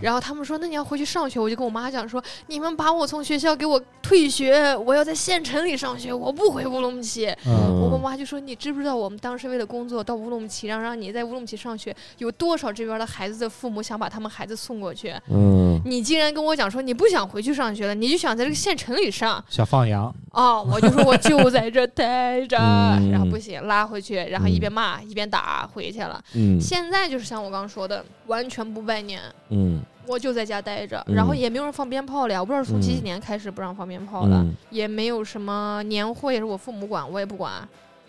[0.00, 15.14] 然后他们说：“那你要回去上学。”我就跟我妈讲说：“你们把我从学校给我退学，我要在县城里上学，我不回乌鲁木齐。”嗯我妈就说：“你知不知道我们当时为了工作到乌鲁木齐，让让你在乌鲁木齐上学，有多少这边的孩子的父母想把他们孩子送过去？
[15.30, 20.66] 嗯，你竟然跟我讲说你不想回去上学了，你就想在这个县城里上想放羊，哦！
[20.70, 26.22] 我就说我就在这待着，嗯然后不行拉回去，然后一边骂一边打回去了。
[26.34, 29.20] 嗯现在就是像我刚刚说的，完全不拜年。”
[29.50, 32.40] 嗯我就在家待着，嗯然后也没有人放鞭炮了呀。
[32.40, 37.52] 我不知道从几几嗯年开始不让放鞭炮了，嗯也没有什么年货，也是我父母管，我也不管。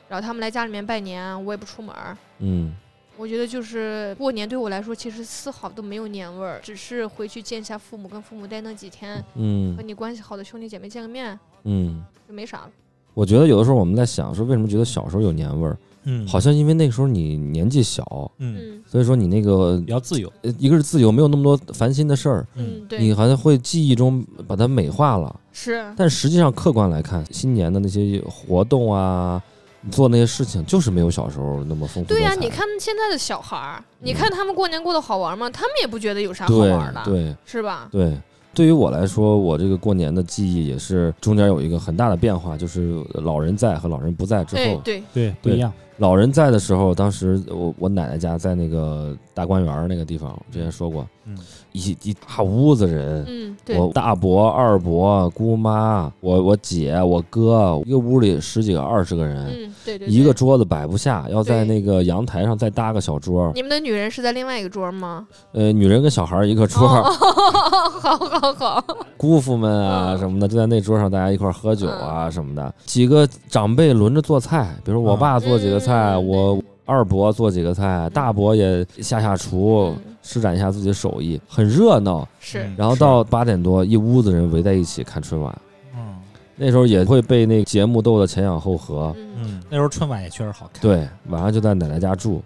[0.09, 2.17] 然后他们来家里面拜年，我也不出门儿。
[2.39, 2.73] 嗯
[3.17, 12.69] 我觉得就是过年对我来说，其实丝毫都没有年味儿，只是回去见一下父母，跟父母待那几天，嗯和嗯你关系好的兄弟姐妹见个面，嗯，就没啥了。
[13.13, 15.77] 我觉得有的时候我们在想说，为什么觉得小时候有年味儿？
[16.05, 18.03] 嗯好像因为那个时候你年纪小，
[18.39, 20.29] 嗯，嗯所以说你那个比较自由。
[20.41, 25.39] 呃一个是自由，没有那么多烦心的事儿，嗯，对你，好像会记忆中把它美化了。
[25.53, 29.52] 是，但实际上客观来看，新年的那些活动啊，你
[29.91, 32.07] 做那些事情，就是没有小时候那么丰富。
[32.07, 35.49] 对呀、你看现在的小孩儿，你看他们过年过得好玩吗？
[35.49, 37.87] 他们也不觉得有啥好对玩的，对是吧？
[37.91, 38.17] 对，
[38.53, 44.61] 对于我来说，我这个过年的记忆也是中间有一个很大的变化，就是老人在和老人不在之后。
[44.61, 45.71] 哎对，对，不一样。
[45.97, 51.37] 老人在的时候，当时我我奶奶家在那个大观园那个地方，之前说过，嗯，
[51.73, 63.51] 一一大屋子人，嗯，对，我大伯、二伯、姑妈，我我姐、我哥，一个屋里十几个、二十个人，嗯，对对，一个桌子摆不下，要在那个阳台上再搭个小桌。
[63.53, 65.27] 你们的女人是在另外一个桌吗？
[65.51, 67.03] 呃，女人跟小孩一个桌，哦，
[68.01, 68.85] 好好好，
[69.17, 70.17] 姑父们啊嗯。
[70.19, 72.73] 什么的就在那桌上，大家一块喝酒啊什么的。
[72.85, 82.27] 几个长辈轮着做菜，比如我爸做几个菜，嗯我二伯做几个菜，大伯也下下厨，嗯施展一下自己的手艺，很热闹。
[82.39, 85.61] 是然后到八点多，一屋子人围在一起看春晚。
[85.95, 86.15] 嗯
[86.55, 89.13] 那时候也会被那个节目逗得前仰后合。
[89.17, 90.81] 嗯嗯，那时候春晚也确实好看。
[90.81, 92.41] 对，晚上就在奶奶家住，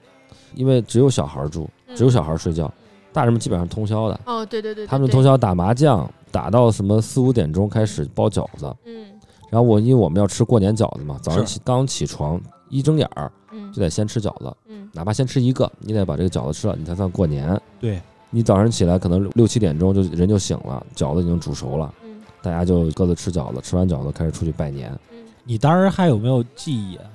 [0.56, 2.72] 因为只有小孩儿住，只有小孩儿睡觉，
[3.12, 4.20] 大人们基本上通宵的。
[4.26, 8.74] 哦，对对对，对他们通，宵打麻将，打到什么四五点钟开始包饺子。
[8.86, 9.06] 嗯
[9.50, 12.40] 然后我因为我们要吃过年饺子嘛，早上起刚起床
[12.70, 17.60] 一睁眼儿嗯就得先吃饺子，嗯哪怕先吃一个，你得把这个饺子吃了，你才算过年。
[17.80, 24.92] 对，你早上起来可能六六七点钟就人就醒了，饺子已经煮熟了，嗯大家就各自吃饺子，吃完饺子开始出去拜年。
[25.12, 27.06] 嗯，你当时还有没有记忆啊？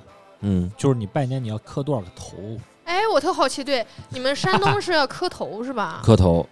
[0.41, 2.35] 嗯，就是你拜年你要磕多少个头？
[2.85, 6.01] 哎，我特好奇，对，你们山东是要磕头是吧？
[6.03, 6.45] 磕头，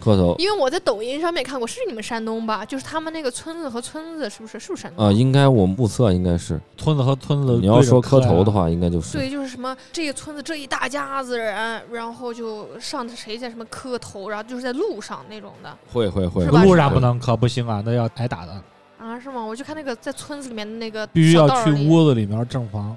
[0.00, 2.64] 磕头因为我在抖音上面看过，是你们山东吧？
[2.64, 4.58] 就是他们那个村子和村子，是不是？
[4.58, 5.04] 是不是山东？
[5.04, 6.60] 啊，应该我目测应该是。
[6.76, 9.18] 村子和村子，你要说磕头的，话，应该就是。
[9.18, 18.52] 对，就是什么这个村子这一大家子人，然后就上谁家什么磕头，然后就是在路上那种的会会会路上不能磕，不行啊，那要挨打的，
[18.98, 19.18] 啊？
[19.18, 19.42] 是吗？
[19.44, 22.96] 我就看那个在村子里面的那个必须要去屋子里面正房，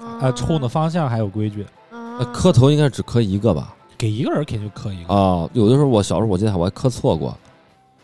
[0.00, 1.64] 啊呃，冲的方向还有规矩，
[2.32, 3.74] 磕头应该只磕一个吧？
[4.00, 5.12] 给一个人肯定就磕一个。
[5.12, 7.36] 啊，有的时候我小时候我记得我还磕错过，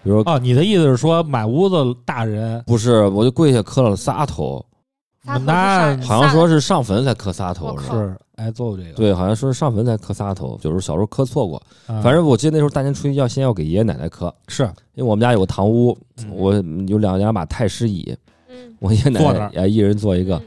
[0.05, 4.63] 比如说啊，你的意思是说满屋子大人，不是，我就跪下磕了仨头，
[5.47, 7.95] 那好像说是上坟才磕仨头是吧？
[7.95, 8.93] 是挨揍这个。
[8.93, 11.63] 对，好像说是上坟才磕仨头，有时候小时候磕错过。
[11.87, 16.55] 嗯，反正我记得那时候大年初一要先要给爷爷奶奶磕，是因为我们家有个堂屋，嗯我
[16.87, 18.15] 有两两把太师椅，
[18.51, 20.39] 嗯我爷爷奶奶也一人坐一个。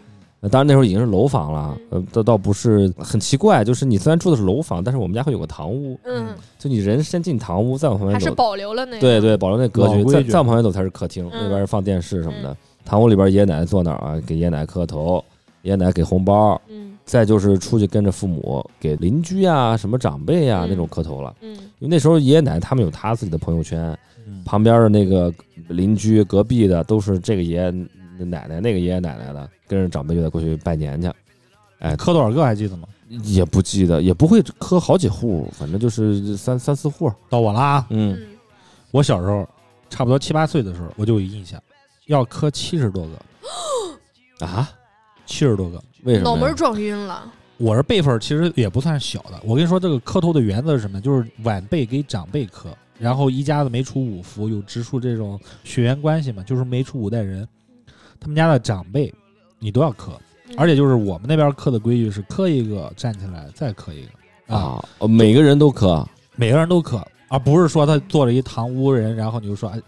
[0.42, 6.28] 呃当然那时候已经是楼房了，呃，倒倒不是很奇怪，就是你虽然住的是楼房，但是我们家会有个堂屋，嗯，
[6.58, 12.56] 就你人先进堂屋，再往旁边走，还是保留了那个对对，保留那格局，老规矩再再往旁边走才是客厅，嗯那边是放电视什么的。
[12.86, 15.24] 堂屋里边爷爷奶奶坐那儿啊，给爷爷奶奶磕头，
[15.64, 21.36] 爷爷奶奶给红包，嗯再就是出去跟着父母给邻居啊、什么长辈啊嗯那种磕头了。
[21.42, 25.34] 嗯因为那时候爷爷奶奶他们有他自己的朋友圈，嗯旁边的那个
[25.68, 27.74] 邻居、隔壁的都是这个爷爷
[28.26, 31.12] 奶奶、那个爷爷奶奶的，跟着长辈就得过去拜年去。
[31.80, 32.88] 哎，磕多少个还记得吗？
[33.24, 37.12] 也不记得，也不会磕好几户，反正就是三三四户。
[37.30, 37.88] 到我了啊！
[37.90, 38.38] 嗯，嗯，
[38.92, 39.48] 我小时候
[39.90, 41.60] 差不多七八岁的时候，我就有印象，
[42.08, 44.70] 要磕七十多个，啊，
[45.26, 45.82] 七十多个。
[46.04, 46.26] 为什么？
[46.26, 47.34] 脑门儿撞晕了。
[47.58, 49.40] 我这辈分儿其实也不算小的。
[49.44, 51.02] 我跟你说，这个磕头的原则是什么？
[51.02, 57.48] 就是晚辈给长辈磕，然后一家子没出五福，有直属这种血缘关系嘛，就是没出五代人，
[58.20, 59.14] 他们家的长辈
[59.60, 60.12] 你都要磕。
[60.14, 66.04] 嗯而且就是我们那边磕的规矩是磕一个站起来再磕一个啊，每个人都磕。
[66.36, 69.80] 每个人都磕，而不是说他做了一堂屋人，然后你就说哎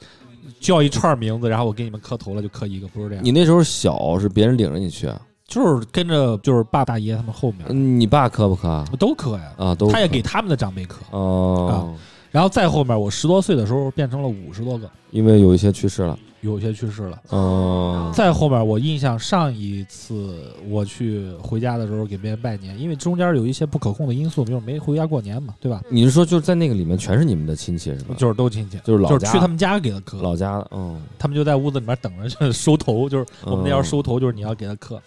[0.59, 3.23] 叫一串名字，然后我给你们磕头了就磕一个，不是这样。
[3.25, 5.09] 你那时候小，是别人领着你去，
[5.47, 8.85] 就是跟着就是爸大爷他们后面、嗯你爸磕不磕？
[8.99, 10.99] 都磕呀，啊，都他也给他们的长辈磕。
[11.09, 11.95] 哦，
[12.29, 16.19] 然后再后面，我十多岁的时候变成了五十多个，因为有一些去世了。
[16.41, 17.21] 有些去世了。
[17.31, 25.81] 嗯，再后面，我印象上一次我去回家的时候给别人拜年，因为中间有一些不可控的因素，就是没回家过年嘛，对吧？
[25.89, 28.15] 你是说就是在那个里面全是你们的亲戚是吧？
[28.17, 35.01] 就是都亲戚，就是老家就是去他们家给他磕，老家的，嗯，他们就在屋子里面等着就收头，就是我们那要嗯收头，就是你要给他磕。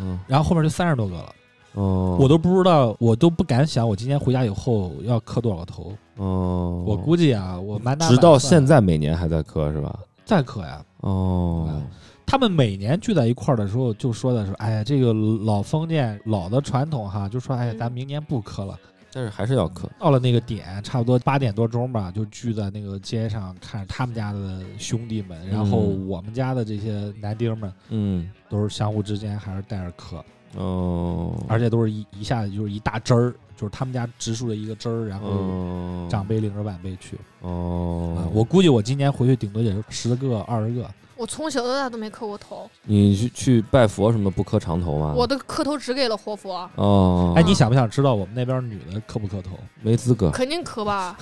[0.00, 1.34] 嗯，然后后面就三十多个了，
[1.74, 5.92] 哦，我都不知道，我都不敢想，我今年回家以后要磕多少个头。
[6.16, 9.98] 哦，我估计啊，我满打直到现在每年还在磕是吧？
[10.28, 10.84] 再磕呀。
[10.98, 11.82] 哦，
[12.26, 18.78] 他们每年聚在一块儿的时候，就说的是，哎呀，这个老封建、老的传统哈，就说，哎咱明年不磕了。
[19.10, 19.88] 但是还是要磕。
[19.98, 30.22] 到了那个点，差不多八点多钟吧，就聚在那个街上，看着他们家的兄弟们，然后嗯我们家的这些男丁们，嗯，都是相互之间还是带着磕，
[30.56, 37.18] 哦，而且都是一一下子就是一大汁儿，就是他们家植树的一个汁儿，然后哦，长辈领着晚辈去。
[37.40, 40.88] 哦啊，我估计我今年回去顶多也就十个、二十个。
[41.16, 45.12] 我从小到大都没磕过头，你去去拜佛什么不磕长头吗？
[45.16, 49.58] 我的磕头只给了活佛，哦，哎，你想不想知道我们那边女的磕不磕头？
[49.82, 51.18] 没资格肯定磕吧，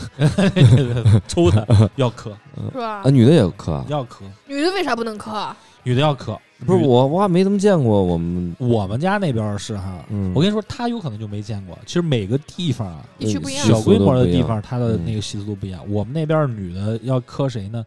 [1.26, 2.36] 抽 的要磕，
[2.72, 3.10] 是吧啊？？
[3.10, 5.56] 女的也磕，要磕，女的为啥不能磕啊？
[5.82, 6.38] 女的要磕。
[6.58, 8.56] 女不是我，我还没怎么见过我们。
[8.58, 11.76] 我们家那边是哈，嗯，我跟你说，他有可能就没见过。
[11.84, 15.82] 其实每个地方啊，地区不一样习俗小规模的地方，他的嗯那个习俗都不一样。
[15.90, 17.84] 我们那边女的要磕谁呢？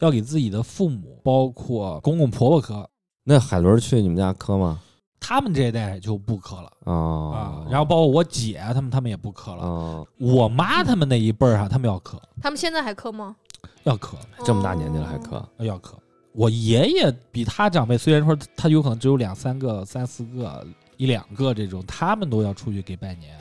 [0.00, 2.88] 要给自己的父母，包括公公婆婆磕。
[3.24, 4.80] 那海伦去你们家磕吗？
[5.18, 9.62] 他们这一代就不磕了啊啊，，然后包括我姐他们，他们也不磕了。
[9.62, 13.36] 啊，我妈他们那一辈儿哈，他们要磕，他们现在还磕吗？
[13.84, 15.98] 要磕，这么大年纪了还哦磕，要磕。
[16.32, 20.66] 我爷爷比他长辈，虽然说他有可能只有两三个、三四个、
[20.96, 23.36] 一两个这种，他们都要出去给拜年，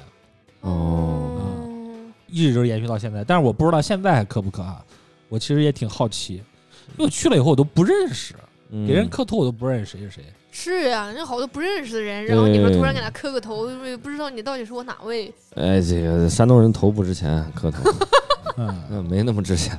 [0.61, 3.23] 哦，嗯一直延续到现在。
[3.23, 4.83] 但是我不知道现在还磕不磕啊？
[5.29, 8.33] 我其实也挺好奇，因为我去了以后我都不认识，
[8.71, 10.23] 嗯给人磕头我都不认识谁是谁。
[10.51, 13.67] 是呀，那好多不认识的人，然后你们突然给他磕个头，
[14.01, 15.31] 不知道你到底是我哪位。
[15.53, 17.83] 哎，这个山东人头不值钱，磕头，
[18.57, 19.77] 嗯，嗯，没那么值钱。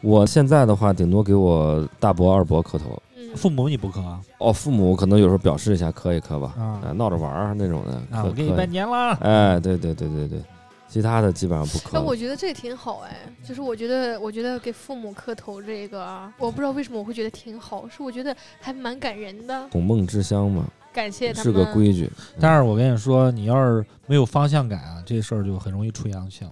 [0.00, 3.00] 我现在的话，顶多给我大伯、二伯磕头。
[3.16, 4.20] 嗯，父母你不磕啊？
[4.38, 8.16] 哦，父母可能有时候表示一下磕一磕吧，啊啊，闹着玩儿那种的。
[8.16, 9.14] 啊，我给你拜年了。
[9.20, 10.40] 哎，对对对对对，
[10.88, 12.08] 其他的基本上不磕但了。
[12.08, 13.14] 我觉得这挺好哎，
[13.46, 21.52] 就是我觉得，我觉得给父母磕头这个啊，我不知道为什么我会觉得挺好，是我觉得还蛮感人的，孔孟之乡嘛，感谢他是。
[21.52, 22.10] 个规矩。
[22.40, 26.48] 但是我跟你说，你要是没有方向感啊，这事儿就很容易出洋相。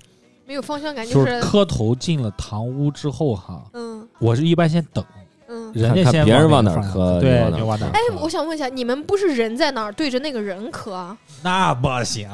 [0.49, 5.05] 没有方向感，就是是磕头进了堂屋之后哈，嗯我是一般先等
[5.47, 5.71] 嗯。
[5.75, 11.15] 人家先别人往哪磕对，就往哪儿你往哪儿哎，我想问一下，你们不是人在哪儿对着那个人磕啊？
[11.43, 12.27] 那不行，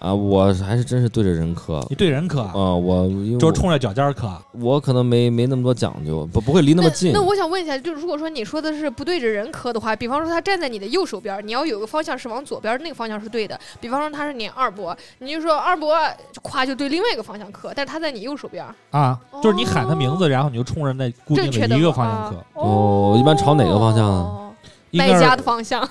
[0.00, 1.86] 啊，我还是真是对着人磕。
[1.90, 4.32] 你对人磕啊，啊，我因为就是冲着脚尖儿磕。
[4.52, 7.12] 我可能没没那么多讲究，不不会离那么近。
[7.12, 13.60] 那我想问一下，就是如果说你说的是不对着人磕的话，比方说他站在你的右手边，你要有个方向是往左边，那个方向是对的。
[13.78, 15.94] 比方说他是你二伯，你就说二伯，
[16.42, 24.54] 夸就对另外一个方向磕，但是他在你右手边，啊，就是你喊他名字，然后你就冲着那固定的一个方向磕，哦一般朝哪个方向啊哦
[24.92, 25.86] 应该是败家的方向。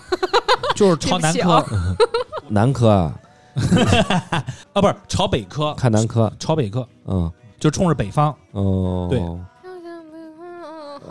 [0.76, 1.66] 就是朝 南磕
[2.50, 3.14] 南科啊，
[4.74, 8.34] 啊，不是朝北科，看南科，朝北科嗯就冲着北方。
[8.52, 9.20] 哦，对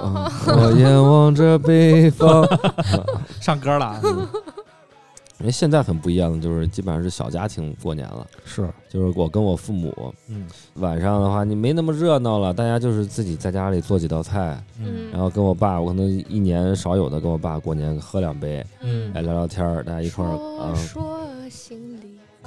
[0.00, 0.14] 嗯，
[0.46, 2.46] 我眼望着北方，
[3.40, 4.00] 上歌了啊，
[5.40, 21.18] 因为现在很不一样的，就是基本上是小家庭过年了，是，就是我跟我父母嗯晚上的话，你没那么热闹了，大家就是自己在家里做几道菜，嗯然后跟我爸，我可能一年少有的跟我爸过年喝两杯，嗯来聊聊天儿，大家一块儿说嗯说心里话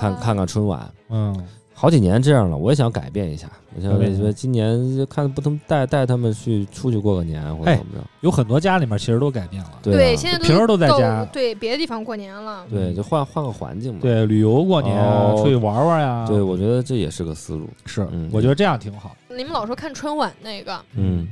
[0.02, 0.91] 看看看春晚。
[1.10, 3.49] 嗯好几年这样了，我也想改变一下。
[3.76, 8.08] 我想说今年就看不能带带他们去出去过个年或者哎怎么着。
[8.20, 12.68] 有很多家里面其实都改变了，对啊现在平时都在家对别的地方过年了。
[12.70, 13.99] 对，就换换个环境嘛。
[13.99, 14.95] 对，旅游过年
[15.38, 17.68] 出去玩玩呀，对，我觉得这也是个思路。
[17.88, 19.16] 是嗯，我觉得这样挺好。
[19.30, 21.28] 你们老说看春晚那个，嗯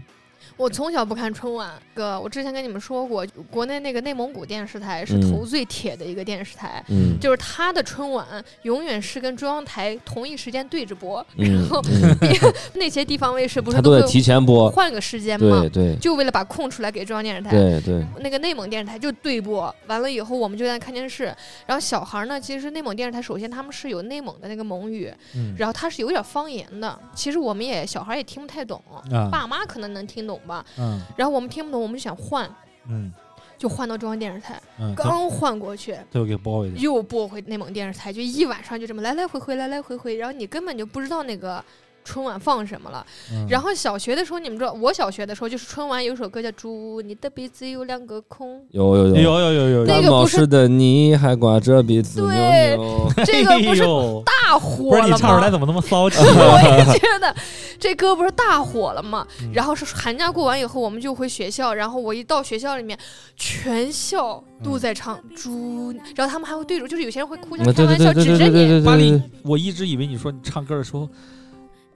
[0.59, 1.71] 我从小不看春晚。
[1.93, 8.27] 哥，我之前跟你们说过，国内那个内蒙古电视台是嗯头最铁的一个电视台，嗯就是他的春晚
[8.63, 14.69] 永远是跟中央台同一时间对着播，嗯然后嗯，那些地方卫视不是他都提前播。
[14.71, 15.93] 换个时间嘛对？
[15.93, 17.51] 对就为了把空出来给中央电视台。
[17.51, 21.33] 对对，那个内蒙电视台就对播，完了以后我们就在那看电视。
[21.65, 26.99] 然后小孩儿呢，其实内蒙电视台首先他们是有内蒙的那个蒙语，嗯然后它是有点方言的。
[27.15, 30.65] 其实我们也小孩儿也听不太懂，啊爸妈可能能听懂吧。
[30.77, 32.49] 嗯然后我们听不懂，我们就想换，
[32.89, 33.13] 嗯
[33.57, 34.61] 就换到中央电视台。
[34.79, 36.81] 嗯，刚换过去，又给包回去。
[36.81, 41.63] 又拨回内蒙电视台，就一晚上就这么来来回回，来来回回，然后你根本就不知道那个。
[42.03, 43.05] 春晚放什么了？
[43.31, 52.77] 嗯然后小学的时候，你们知道，我小学的时候就是春晚有首歌叫《猪你的鼻子有两个孔有有有有有有有，那个不是的你还挂着鼻子扭对。》，
[53.25, 53.83] 这个不是
[54.25, 55.17] 大火不是你了吗？
[55.17, 56.17] 唱出来怎么那么骚气？
[56.25, 57.35] 我也觉得
[57.79, 59.25] 这歌不是大火了吗？
[59.41, 62.97] 嗯然后是寒假过完以后，我们就回学校，然后我一到学校里面，
[63.35, 68.85] 全校都在唱《猪》，然后他们还会对着，就是有些人会互相嗯对开玩笑，指着你。
[68.85, 71.07] 巴黎，，我一直以为你说你唱歌的时候，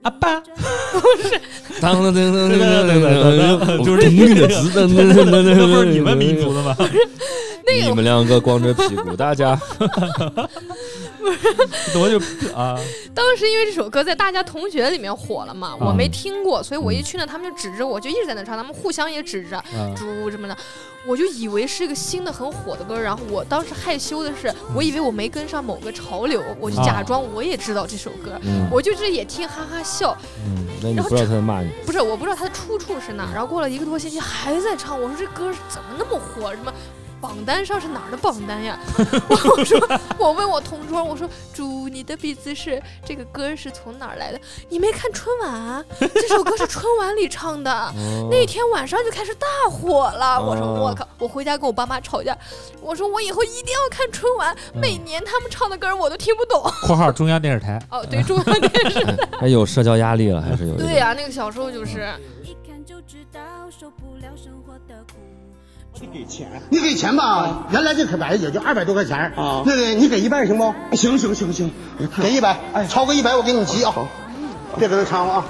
[0.04, 0.42] 阿爸，
[1.80, 4.46] 当当当当当当，就是你的
[4.76, 4.86] 那
[5.66, 6.76] 不是你们民族的吗？
[7.72, 9.58] 你们两个光着屁股， 大家。
[11.96, 12.18] 我就
[12.54, 12.78] 啊，
[13.14, 20.56] 当时因为这首歌在大家同学里面火了嘛，我嗯没听过，所以我一去呢，他们就指着我，就一直在那唱，他们互相也指着嗯“猪”什么的，
[21.06, 28.68] 我就以为是一个新的很火的歌，然后我当时害羞的是，我以为我没跟上某个潮流，我就假装我也知道这首歌，嗯。
[28.70, 36.50] 我就是也听哈哈笑，嗯，那你不知道他在骂你，不是我不知道他的出处是哪，然后过了一个多星期还在唱，我说这歌怎么那么火？
[36.54, 36.72] 什么？
[37.24, 38.78] 榜单上是哪儿的榜单呀？
[39.30, 39.80] 我说，
[40.18, 44.38] 我问我同桌，我说，猪你的鼻子是这个歌是从哪儿来的？
[44.68, 45.82] 你没看春晚啊？
[45.98, 47.72] 这首歌是春晚里唱的。
[47.96, 51.08] 哦那天晚上就开始大火了，我说哦我靠！
[51.18, 52.36] 我回家跟我爸妈吵架，
[52.82, 56.62] 我说我以后一定要看春晚，每年他们唱的歌我都听不懂。
[56.86, 62.12] （括号中央电视台哦，对，中央电视台，还有社交压力了，还是有对呀、那个小时候就是。
[62.42, 65.18] 一看就知道受不了生活的苦。
[66.00, 66.48] 你给钱。
[66.70, 69.32] 你给钱吧，原来这可白也就二百多块钱。
[69.36, 69.62] 啊。
[69.64, 70.74] 对对，你给一半行不？
[70.96, 71.70] 行行行行，
[72.20, 72.86] 给一百，哎。
[72.86, 73.94] 超过一百我给你急啊！
[74.78, 75.44] 别跟他掺和啊！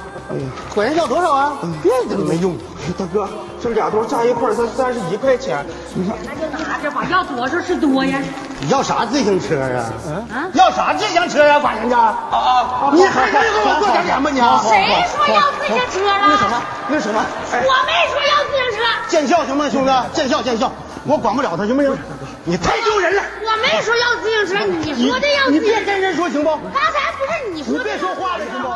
[0.75, 1.53] 管人要多少啊？
[1.83, 2.57] 别跟他没用。
[2.99, 3.27] 大哥，
[3.63, 5.65] 这俩东西加一块才三十一块钱，
[5.95, 8.19] 你看那就拿着吧，要多少是多呀。
[8.61, 9.89] 你要啥自行车啊？
[10.31, 11.99] 啊，要啥自行车啊，管人家？
[11.99, 14.39] 啊啊，你还能给我过点钱吗你？
[14.69, 16.29] 谁说要自行车了？
[16.29, 16.63] 那什么？
[16.89, 17.25] 那什么？
[17.53, 19.93] 哎我没说要自行车，见笑行吗，兄弟？
[20.13, 20.71] 见笑见笑，
[21.05, 21.97] 我管不了他行不行？
[22.45, 23.23] 你太丢人了！
[23.41, 25.81] 我没说要自行车，你你说的要你自行车。
[25.81, 26.51] 别跟人说行不？
[26.51, 28.69] 刚才不是你你说的别说话了行不？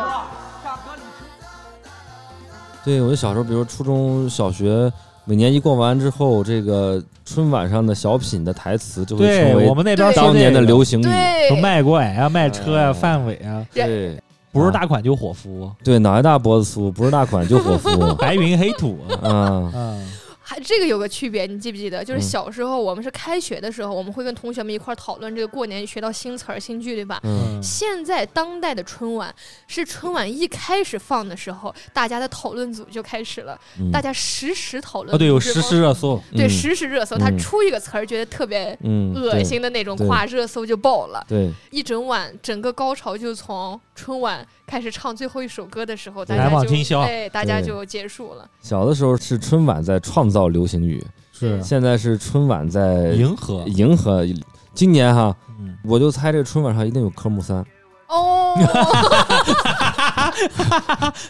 [2.88, 4.90] 对，我就小时候，比如初中小学，
[5.26, 11.02] 每年一过完之后，这个春晚上的小品的台词就会成为我们那边当年的流行语。
[11.02, 14.18] 对什么卖拐啊、卖车呀、哎范伟啊，对
[14.50, 17.90] 不是大款就伙夫，对，脑袋大脖子粗，不是大款就伙夫。
[18.16, 20.06] 白云黑土啊，嗯嗯
[20.48, 22.02] 还这个有个区别，你记不记得？
[22.02, 27.20] 就是嗯小时候我们是开学的时候，我们会跟同学们一块儿讨论这个过年学到新词儿、新句，对吧？
[27.24, 29.34] 嗯，现在当代的春晚
[29.66, 35.14] 是春晚一开始放的时候，大家的讨论组就开始了，嗯大家实时讨论。
[35.14, 41.22] 哦对，有实时热搜，对嗯实时热搜，他嗯出一个词儿觉得特别嗯，恶心的那种对话，热搜就爆了。
[41.28, 41.52] 对。
[41.70, 47.00] 一整晚，整个高潮就从春晚开始唱最后一首歌的时候，大家就忘今宵。
[47.00, 48.48] 哎，大家就结束了。
[48.62, 51.60] 小的时候是春晚在创造流行语，是。
[51.60, 54.24] 现在是春晚在迎合，迎合。
[54.72, 57.64] 今年哈，嗯，我就猜这个春晚上一定有科目三，
[58.06, 58.54] 哦，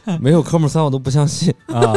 [0.20, 1.54] 没有科目三我都不相信。
[1.68, 1.94] 啊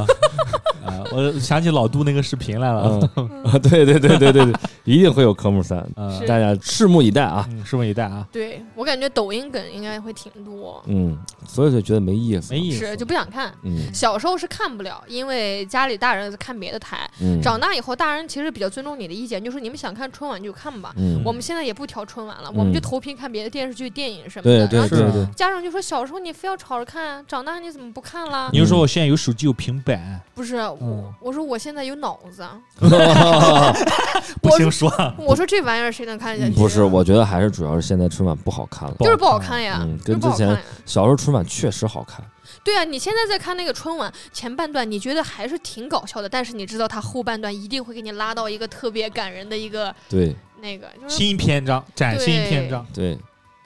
[0.86, 3.00] 啊，我想起老杜那个视频来了。
[3.64, 4.54] 对对对对对对，
[4.84, 5.86] 一定会有科目三，
[6.28, 7.48] 大家拭目以待啊。
[7.52, 11.18] 嗯，拭目以待啊，对我感觉抖音梗应该会挺多，嗯，
[11.48, 12.86] 所以就觉得没意思，没意思。
[12.86, 13.54] 是就不想看。
[13.64, 17.10] 嗯小时候是看不了，因为家里大人看别的台。
[17.22, 20.94] 嗯，长大以后，大人其实比较尊重你的意见，就是你们想看春晚就看吧。
[20.98, 24.68] 嗯，我们现在也不调春晚了，我们就嗯投屏看别的电视剧、电影什么的。
[24.72, 33.74] 然后是对对对，家长就说：“小时候你非要吵着看，长大你怎么不看了你就说我现在有手机有平板，？”不是，嗯我我说我现在有脑子， 啊
[34.42, 36.52] 不行说，我说这玩意儿谁能看下去？
[36.52, 38.96] 不是，我觉得还是主要是现在春晚不好看了。
[39.00, 40.56] 就是不好看呀，嗯跟之前。
[40.86, 42.24] 小时候春晚确实好看，
[42.64, 53.18] 对啊，你现在在看那个春晚前半段，你觉得还是挺搞笑的，但是你知道它后半段一定会给你拉到一个特别感人的一个对那个，就是新篇章，崭新篇章，对，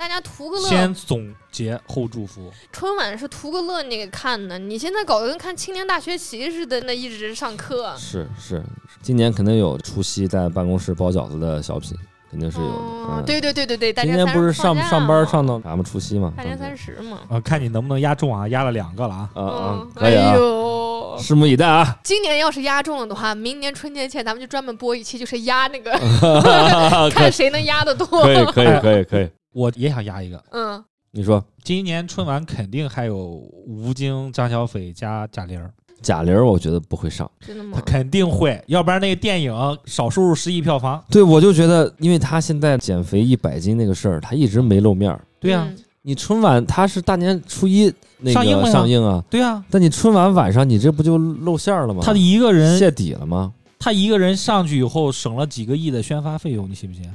[0.08, 0.70] 大家图个乐。
[0.70, 2.52] 先总结后祝福。
[2.72, 4.60] 春晚是图个乐，你给看的。
[4.60, 7.92] 你现在搞得跟看青年大学习似的，那一直上课。
[7.98, 8.64] 是是，
[9.02, 11.98] 今年肯定有除夕在办公室包饺子的小品，
[12.30, 12.72] 肯定是有的。
[12.74, 16.32] 哦嗯，对对对对对，大年今年不是上上班上到咱们除夕嘛？
[16.38, 17.22] 大年三十嘛。
[17.28, 19.30] 呃，看你能不能压中啊，压了两个了啊。
[19.34, 21.98] 啊啊嗯，可以啊哎，呦，拭目以待啊！
[22.04, 25.92] 今年要是压中了的话，明年春节前咱们就专门播一期，就是压那个
[27.10, 28.06] 看谁能压得多。
[28.06, 37.30] 可以可以可以可以，我也想压一个，嗯，你说今年春晚肯定还有吴京、张小斐加贾玲儿，贾玲，儿，我觉得不会上。
[37.40, 37.82] 真的吗他？
[37.82, 39.54] 肯定会，要不然那个电影
[39.86, 41.02] 少收入十亿票房。
[41.10, 45.26] 对，我就觉得，因为他现在减肥一百斤那个事儿，他一直没露面儿。
[45.40, 45.78] 对呀、嗯
[46.08, 52.04] 你春晚他是大年初一那个上映上映啊，对呀、但你春晚晚上你这不就露馅儿了吗？
[52.06, 53.52] 他一个人，泄底了吗？
[53.80, 57.10] 他一个人上去以后省了几个亿的宣发费用，你信不信？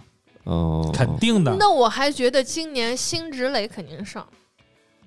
[0.50, 1.54] 哦，肯定的。
[1.58, 4.26] 那我还觉得今年辛芷蕾肯定上。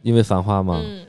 [0.02, 0.82] 因为繁花吗？
[0.84, 1.06] 嗯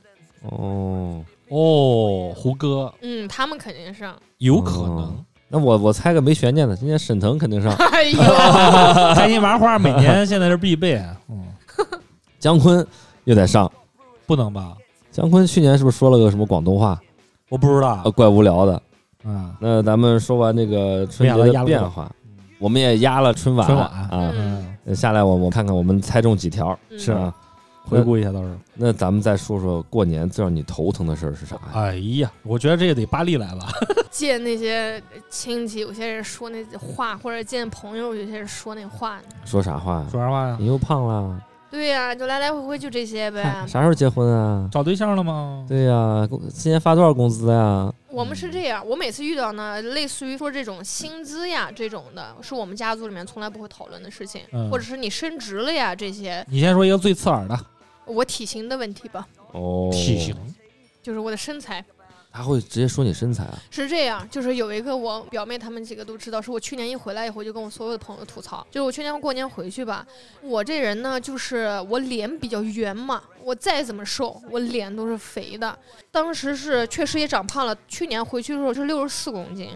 [0.50, 4.14] 哦，哦，胡歌嗯，他们肯定上。
[4.38, 5.14] 有可能哦。
[5.48, 8.18] 那我我猜个没悬念的，今年沈腾肯定上， 哎呦，
[9.14, 10.96] 开心麻花每年现在是必备，
[11.28, 11.44] 嗯，
[12.40, 12.84] 姜昆
[13.24, 13.70] 又得上。
[14.26, 14.74] 不能吧？
[15.12, 17.00] 姜昆去年是不是说了个什么广东话？
[17.50, 18.82] 我不知道呃，，怪无聊的。
[19.26, 22.10] 嗯那咱们说完这个春节的变化，
[22.64, 24.32] 我们也压了春晚春晚啊。
[24.86, 27.30] 嗯，下来我我看看我们猜中几条嗯是啊？
[27.86, 28.54] 回顾一下到时候。
[28.72, 31.62] 那咱们再说说过年最让你头疼的事儿是啥呀？
[31.74, 33.66] 哎呀，我觉得这也得巴力来了。
[34.10, 39.24] 见那些亲戚，有些人说那话，或者见朋友，有些人说那话呢。
[39.44, 40.06] 说啥话呀？
[40.10, 40.56] 说啥话呀？
[40.58, 41.38] 你又胖了，
[41.74, 43.42] 对呀、就来来回回就这些呗。
[43.66, 44.68] 啥时候结婚啊？
[44.70, 45.66] 找对象了吗？
[45.68, 47.92] 对呀，工今年发多少工资呀？
[48.08, 57.58] 我们是这样，我每次遇到呢，类似于说这种薪资呀这种的，是我们家族里面从来不会讨论的事情，嗯或者是你升职了呀这些，你先说一个最刺耳的
[58.06, 60.32] 我体型的问题吧，哦，体型，
[61.02, 61.84] 就是我的身材。
[62.36, 63.56] 他会直接说你身材啊？
[63.70, 70.04] 是这样，就是有一个我表妹她们几个都知道，是我去年一回来以后就跟我所有的朋友吐槽，就是我去年过年回去吧，
[70.42, 75.78] 我这人呢就是我脸比较圆嘛，我再怎么瘦，我脸都是肥的。
[76.10, 79.70] 当时是确实也长胖了，去年回去的时候是六十四公斤，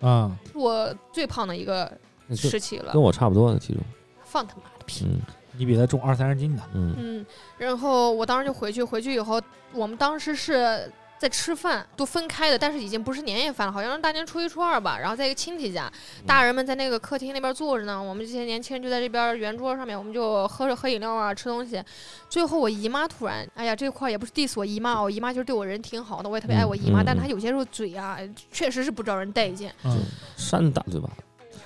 [0.00, 1.90] 啊，是我最胖的一个
[2.34, 3.00] 时期了跟。
[3.00, 3.82] 我差不多的体重。
[4.24, 5.04] 放他妈的屁！
[5.04, 5.20] 嗯
[5.56, 6.62] 你比他重二三十斤呢。
[6.72, 7.26] 嗯嗯，
[7.58, 9.42] 然后我当时就回去，回去以后，
[9.72, 10.90] 我们当时是
[11.20, 14.98] 在吃饭，都分开的，但是已经不是年夜饭了，好像是大年初一、初二吧。
[14.98, 15.92] 然后在一个亲戚家，
[16.26, 21.82] 大人们在那个客厅那边坐着呢，我们这些年轻人就在这边圆桌上面，我们就喝着喝饮料啊，吃东西。
[22.30, 28.18] 最后我姨妈突然，哎呀，这块儿也不是 diss 我姨妈，我姨妈就是对我人挺好的，我也特别爱我姨妈，但她有些时候嘴啊，
[28.50, 29.74] 确实是不招人待见。
[29.84, 30.00] 嗯
[30.38, 31.10] 扇大嘴巴。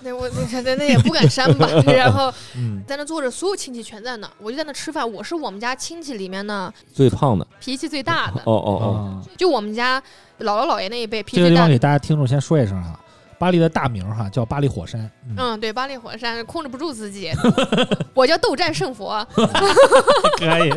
[0.04, 5.10] 那我那那那也不敢删吧， 然后嗯，在那坐着，所有亲戚全在那，我就在那吃饭。
[5.10, 7.46] 我是我们家亲戚里面呢最胖的。
[7.58, 9.00] 脾气最大的，哦哦哦，啊，
[9.38, 10.00] 就我们家
[10.40, 11.94] 姥姥姥爷那一辈脾这个地方给气最大的。
[11.94, 13.00] 大家听众先说一声哈，
[13.44, 14.98] 巴黎的大名哈叫巴黎火山。
[15.28, 17.30] 嗯，嗯，对，巴黎火山控制不住自己，
[18.14, 19.22] 我叫斗战胜佛。
[20.40, 20.72] 可以。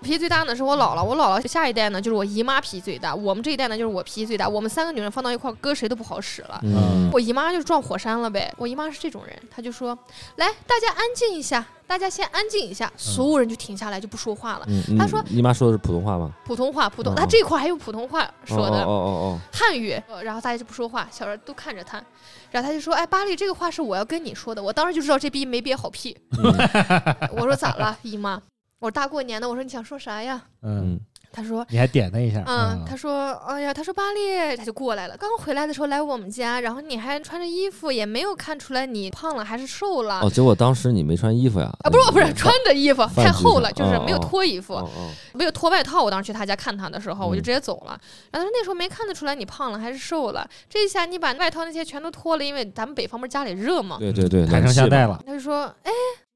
[0.00, 6.58] 脾气最大呢是我姥姥，我姥姥下一代呢就是我姨妈脾气最大，我们这一代呢就是我脾气最大，我们三个女人放到一块儿，搁谁都不好使了。
[6.62, 8.50] 嗯，我姨妈就是撞火山了呗。
[8.56, 9.98] 我姨妈是这种人，她就说
[10.36, 11.62] ：“来，大家安静一下，
[11.94, 14.66] 大家先安静一下。”所有人就停下来就不说话了。
[14.98, 16.32] 他说你妈说的是普通话吗？
[16.44, 18.82] 普通话，普通，他这块儿还有普通话说的。
[18.82, 22.02] 哦哦哦哦汉语，呃然后大家就不说话，小人都看着他，
[22.50, 26.16] 然后他就说：“哎，巴黎，这个话是我要跟你说的。”我当时就知道这逼没憋好屁。
[27.36, 28.40] 我说咋了，姨妈？
[28.80, 30.42] 我说大过年的，我说你想说啥呀？
[30.62, 31.00] 嗯嗯
[31.34, 31.66] 他说。
[31.68, 35.16] 你还点他一下，嗯，他说：“哎呀，他说巴列，他就过来了。
[35.16, 40.20] 刚回来的时候来我们家，然后你还穿着衣服，也没有看出来你胖了还是瘦了。
[40.20, 41.70] 哦，结果当时你没穿衣服呀？
[41.82, 46.02] 啊，不是不是，穿着衣服太厚了，就是没有脱衣服，哦哦，没有脱外套。
[46.02, 47.98] 我当时去他家看他的时候，我就嗯直接走了。
[48.30, 53.96] 然后他说那时候没看得出来你胖了还是瘦了，这一下你把外套那些全都脱了，因为咱们北方不是家里热嘛。
[53.98, 55.90] 对对对，坦诚冷气嘛相待了，他就说：“哎，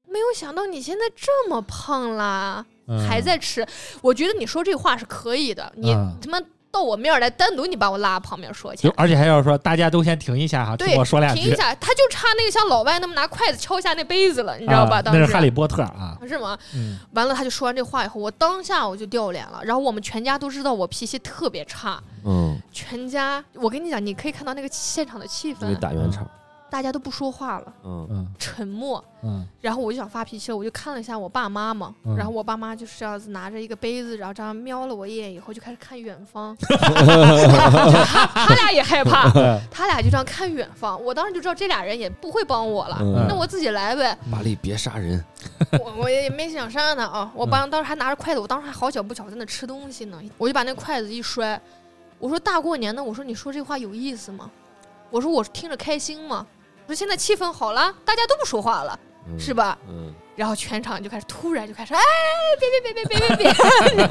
[0.07, 2.75] 没有想到你现在这么胖啦，嗯
[3.07, 3.65] 还在吃。
[4.01, 6.39] 我觉得你说这话是可以的，你嗯他妈
[6.71, 8.93] 到我面儿来，单独你把我拉旁边说去就。
[8.95, 14.97] 而且还要说大家都先停一下哈，听对我说两句，停一下，他就差那个像老外那么拿筷子敲一下那杯子了，你知道吧？
[14.97, 16.55] 啊当时那是哈利波特啊，是吗？
[16.75, 19.61] 嗯完了，他就说完这话以后，我当下我就掉脸了。
[19.63, 26.29] 然后我们全家都知道我脾气特别差，嗯，全家，我跟你讲，你可以看到那个现场的气氛，打圆场，
[26.69, 29.03] 大家都不说话了，嗯嗯沉默。
[29.21, 36.55] 嗯然后我就想发脾气了，我就看了一下我爸妈嘛，嗯然后我爸妈就是这样子拿着一个杯子，然后这样瞄了我一眼以后，就开始看远方。
[36.63, 39.29] 他他俩也害怕，
[39.69, 41.01] 他俩就这样看远方。
[41.03, 44.17] 我当时就知道这俩人也不会帮我了，嗯那我自己来呗。
[44.25, 45.21] 玛丽别杀人，
[45.83, 47.29] 我我也没想杀呢啊！
[47.35, 51.59] 我爸当时还拿着筷子，我当时还好巧不巧在那吃东西呢，我就把那筷子一摔，
[52.19, 54.49] 我说大过年的，我说你说这话有意思吗？
[55.09, 56.45] 我说我听着开心吗？
[56.89, 59.53] 我说现在气氛好了，大家都不说话了，嗯是？
[59.53, 59.77] 吧？
[59.87, 62.01] 嗯，然后全场就开始突然就开始哎，
[62.59, 64.05] 别别别别别别别，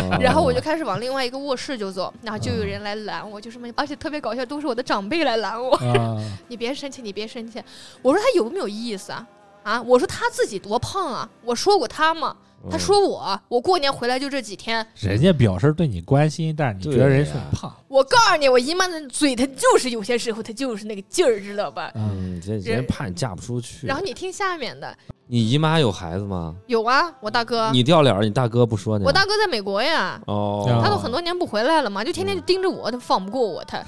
[0.00, 6.16] 哦 然后我就开始往另外一个卧室就走，然后就有人来拦我，就什么，而且特别搞笑，都是我的长辈来拦我，啊，
[6.48, 7.62] 你别生气，你别生气。
[8.02, 9.24] 我说他有没有意思啊？
[9.62, 12.34] 啊，我说他自己多胖啊，我说过他吗？
[12.70, 21.92] 他说我，我过年回来就这几天，人家表示对你关心，但是你觉得人是很胖，我告诉你，我姨妈的嘴，她就是有些时候她就是那个劲儿，知道吧？
[21.94, 23.86] 嗯，这人怕你嫁不出去。
[23.86, 24.96] 然后你听下面的，
[25.26, 26.54] 你姨妈有孩子吗？
[26.66, 29.04] 有啊，我大哥，你掉脸儿，你大哥不说你？
[29.04, 30.20] 我大哥在美国呀。
[30.26, 33.82] 哦，他都很多年不回来了嘛，就天天就盯着我，他放不过我他。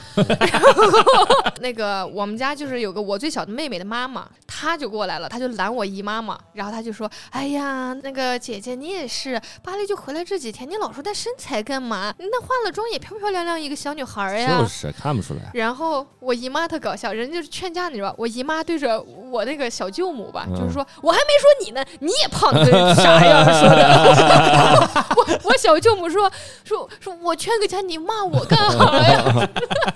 [1.61, 12.15] 那个我们家就是有个我最小的妹妹的妈妈，她就过来了，她就拦我姨妈嘛，然后她就说：“哎呀，那个姐姐你也是，巴黎就回来这几天，你老说她身材干嘛？
[12.19, 15.51] 那化了妆也漂漂亮亮一个小女孩呀。”就是看不出来。
[15.53, 18.15] 然后我姨妈特搞笑，人家就是劝架，你知道吧？
[18.19, 25.05] 我姨妈对着我那个小舅母吧，嗯就是说我还没说你呢，你也胖的啥样说的。
[25.17, 26.31] 我我小舅母说
[26.65, 29.49] 说说我劝个架，你骂我干啥呀？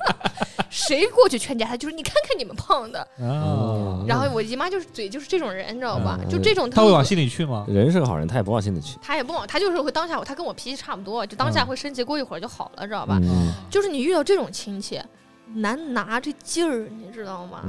[0.70, 3.04] 谁过去劝架，他就是你看看你们胖的。
[3.18, 6.16] 哦，然后我姨妈就是嘴就是这种人，你知道吧？
[6.22, 7.64] 嗯就这种他会往心里去吗？
[7.68, 13.18] 人是个好人，他也不往心里去，他也不往，他就是会当下，他跟我脾气差不多，就当下会生气，过一会儿就好了，知道吧？
[13.22, 15.00] 嗯就是你遇到这种亲戚，
[15.54, 17.62] 难拿这劲儿，你知道吗？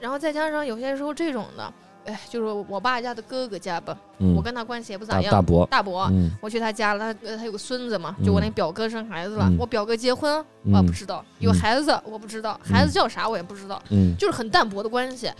[0.00, 1.72] 然后再加上有些时候这种的，
[2.04, 5.32] 哎，就是我爸家的哥哥家吧，嗯我跟他关系也不咋样。
[5.32, 15.30] 大大伯，大伯，嗯我去他家了，他他有个孙子嘛，就我那表哥生孩子了，嗯我表哥结婚嗯我不知道，有嗯孩子我不知道，孩子叫啥我也不知道，嗯就是很淡薄的关系。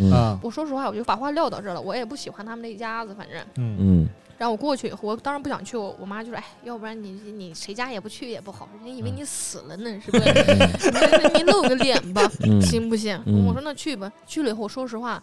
[0.43, 3.39] 我说实话，我就把话撂到这儿了，我也不喜欢他们那一家子，反正。
[3.57, 10.25] 嗯嗯然后我过去以后，我当然不想去，我我妈就说：“哎，要不然你你谁家也不去也不好，人家以为你死了呢，是不是？
[11.23, 13.17] 你你露个脸吧，嗯行不行？
[13.27, 14.13] 嗯我说那去吧。
[14.27, 15.23] 去了以后，说实话，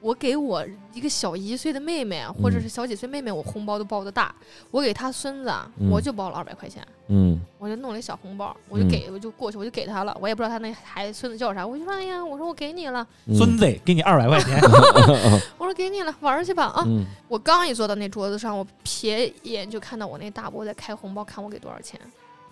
[0.00, 4.34] 我给我一个小一岁的妹妹啊，或者嗯是小几岁妹妹，我红包都包的大。
[4.70, 5.52] 我给她孙子
[5.90, 10.16] 我就包了二百块钱，嗯我就弄了一小红包，我就嗯给，我就过去，我就给他了。
[10.20, 14.58] 我也不知道他那孩子孙子叫啥，我就说哎呀，我说我给你了，嗯孙子给你二百块钱
[15.58, 16.84] 我说给你了，玩去吧啊！
[16.86, 22.00] 嗯我刚一坐到那桌子上，我瞥一眼就看到我那大伯在开红包，看我给多少钱。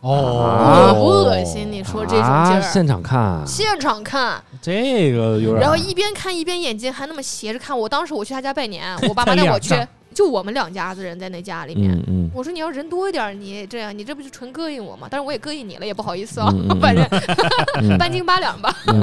[0.00, 1.70] 哦，恶不恶心？
[1.70, 7.76] 你说这种劲儿，啊现场看，现场看，这个有点，然后一边看一边眼睛还那么斜着看。
[7.76, 9.74] 我当时我去他家拜年， 我爸妈带我去，
[10.14, 11.92] 就我们两家子人在那家里面。
[11.92, 15.08] 嗯嗯我说你要人多一点，你这样，你这不就纯膈应我吗？
[15.10, 17.04] 但是我也膈应你了，也不好意思啊， 反正
[17.80, 18.74] 嗯 半斤八两吧。
[18.88, 19.00] 嗯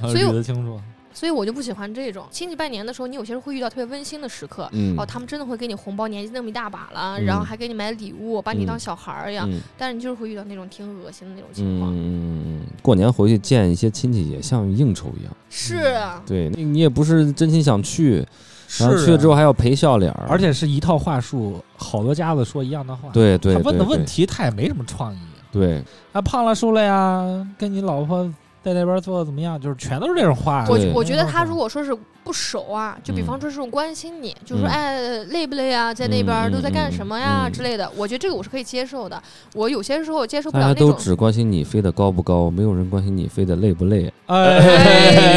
[0.00, 0.80] 所以我捋得清楚，
[1.12, 2.24] 所以我就不喜欢这种。
[2.30, 4.68] 亲戚拜年的时候，你有些时候会遇到特别温馨的时刻。
[4.72, 4.94] 嗯。
[4.98, 7.24] 哦，他们真的会给你红包，年纪那么一大把了，嗯。
[7.24, 8.80] 然后还给你买礼物，把你当嗯。
[8.80, 9.50] 小孩儿一样。
[9.50, 9.60] 嗯。
[9.76, 11.92] 但是你就是会遇到那种挺恶心的那种情嗯况。
[11.92, 18.24] 嗯嗯，过年回去见一些亲戚也像应酬一样，是啊，对，你你也不是真心想去，
[18.78, 25.18] 然后是去了之后啊，还要陪笑脸儿，而且是一套话术，好多家子说一样的话，对对他问的问题他也没什么创意，
[25.50, 25.82] 对，
[26.12, 28.30] 啊，胖了瘦了呀，跟你老婆
[28.62, 30.64] 在那边做的怎么样，就是全都是这种话。
[30.68, 39.22] 我我觉得他嗯如果说是不熟啊，就比嗯方说这种关心你，就说嗯哎累不累啊，在那边都在干什么呀之类的，我觉得这个我是可以接受的。
[39.54, 40.88] 我有些时候接受不了那种。
[40.88, 44.12] 家都只关心你飞得高不高，没有人关心你飞得累不累。
[44.26, 44.36] 哎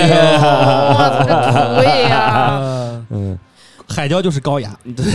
[0.09, 0.15] 呦，
[0.93, 2.47] 我这土呀！
[2.59, 3.39] 呃嗯，
[3.88, 5.05] 海椒就是高雅， 对，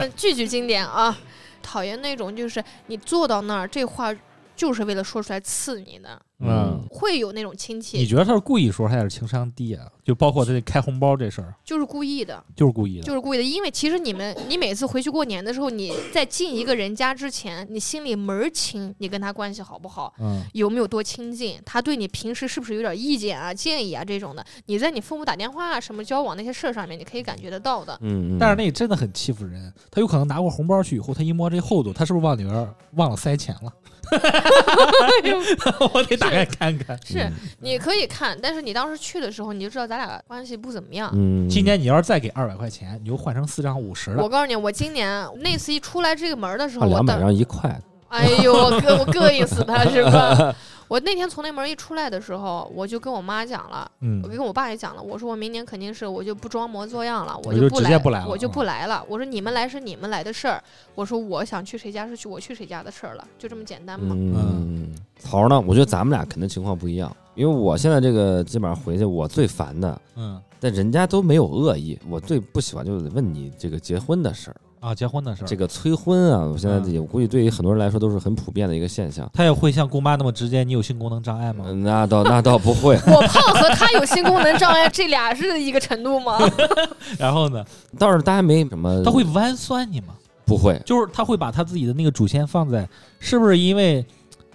[0.00, 1.16] 嗯句句经典啊。
[1.62, 4.12] 讨厌那种就是你坐到那儿，这话
[4.60, 9.86] 就是为了说出来刺你的，嗯，会有那种亲戚你觉得他是故意说，还是情商低啊？
[10.04, 13.04] 就包括他这开红包这事儿，就是故意的，就是故意的。
[13.04, 13.42] 就是故意的。
[13.42, 20.12] 因为其实你们，你每次回去过年的时候，你在进一个人家之前，你心里门儿清，你跟他关系好不好？
[20.20, 21.58] 嗯，有没有多亲近？
[21.64, 24.44] 他对你平时是不是有点意见啊、建议啊这种的？
[24.66, 27.96] 你在你父母打电话啊、什么交往那些事儿上面，你可以感觉得到的。
[28.02, 29.72] 嗯嗯，但是那真的很欺负人。
[29.90, 33.72] 他有可能拿过红包去以后，他一摸这厚度，他是不是往里边儿忘了塞钱了？
[35.94, 36.98] 我得打开看看。
[37.04, 37.30] 是，
[37.60, 41.10] 你可以看，但是你当时去的时候，你就知道咱俩关系不怎么样。
[41.14, 44.22] 嗯，今年你要是再给二百块钱，你就换成四张五十了。
[44.22, 50.54] 我告诉你，我今年那次一出来这个门的时候，我两百张一块，哎呦，我膈我膈应死他是吧？
[50.90, 59.04] 我那天从那门一出来的时候，我就跟我妈讲了，嗯我跟我爸也讲了，我说我明年肯定是我就不装模作样了，我就就不来，直接不来了我就嗯不来了。
[59.08, 60.60] 我说你们来是你们来的事儿，
[60.96, 64.16] 我说我想去谁家是去我去谁家的事儿了，就这么简单嘛。
[64.18, 65.60] 嗯，曹儿呢？
[65.64, 79.30] 我觉得咱们俩肯定情况不一样，因为我现在这个基本上回去，我最烦的，嗯但人家都没有恶意，我最不喜欢就是问你这个结婚的事儿，啊，结婚的事儿，这个催婚啊，我现在嗯我估计对于很多人来说都是很普遍的一个现象。
[79.34, 80.64] 他也会像姑妈那么直接。
[80.64, 81.66] 你有性功能障碍吗？
[81.68, 86.38] 嗯，那倒那倒不会， 我胖和他有性功能障碍，这俩是一个程度吗？
[87.18, 87.64] 然后呢，
[87.98, 90.14] 倒是大家没什么，他会弯酸你吗？
[90.46, 90.80] 不会？
[90.84, 92.88] 就是他会把他自己的那个主线放在，
[93.20, 94.04] 是不是因为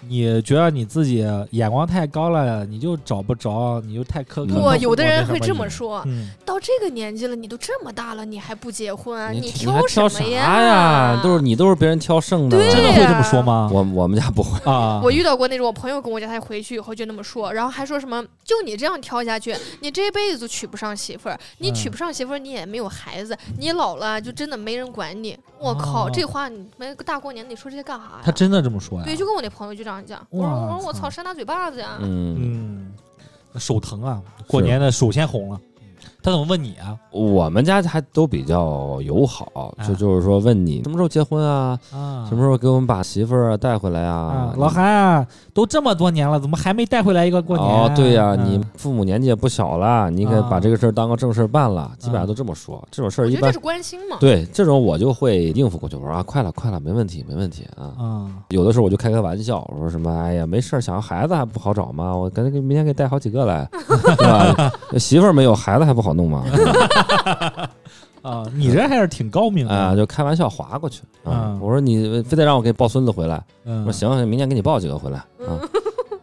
[0.08, 4.48] 你觉得你自己眼光太高了，你就找不着，你就太苛刻？
[4.48, 9.32] 不，有的人会这么说，嗯，到这个年纪了，你都这么大了，你还不结婚啊？
[9.32, 11.20] 你你挑什么呀？
[11.24, 13.70] 都是你都是别人挑剩的，对真的会这么说吗？
[13.74, 25.38] 我我们家不会， 啊，我遇到过那种，我朋友跟我讲，他回去以后就那么说，然后还说什么，就你这样挑下去，你这辈子都娶不上媳妇儿，你娶嗯不上媳妇儿，你也没有孩子，你老了就真的没人管你。
[25.58, 28.22] 我靠，哦这话你们大过年的你说这些干啥呀？
[28.24, 29.06] 他真的这么说呀？
[29.06, 31.98] 对，就跟我那朋友就这样讲，我说我说我操操，扇他嘴巴子呀！
[32.02, 32.92] 嗯，
[33.54, 35.62] 嗯，手疼啊，过年的手先红了。
[36.24, 36.98] 他怎么问你啊？
[37.12, 47.68] 我们家还都比较友好，啊就就是说问你什么时候结婚啊，啊，什么时候给我们把媳妇儿啊带回来啊啊？，老韩啊，都这么多年了，怎么还没带回来一个过年？
[47.68, 52.86] 哦，对呀、嗯你父母年纪也不小了，你应该把啊这个事儿当个正事儿办了，基本上都这么说。
[52.92, 54.18] 这种事儿一般我觉得这是关心嘛。
[54.20, 57.94] 对这种我就会应付过去，我说啊，快了快了，没问题没问题啊。
[57.98, 62.16] 啊，有的时候我就开开玩笑，我说什么，哎呀，没事儿，想要孩子还不好找吗？
[62.16, 63.68] 我赶紧给明天给带好几个来，
[64.18, 64.72] 对吧？
[65.00, 66.44] 媳妇儿没有，孩子还不好弄吗？
[68.22, 71.60] 啊，你这还是挺高明的啊，就开玩笑划过去啊嗯。
[71.62, 75.62] 我说你非得让我给你抱孙子回来，我嗯说，行，明年给你抱几个回来啊，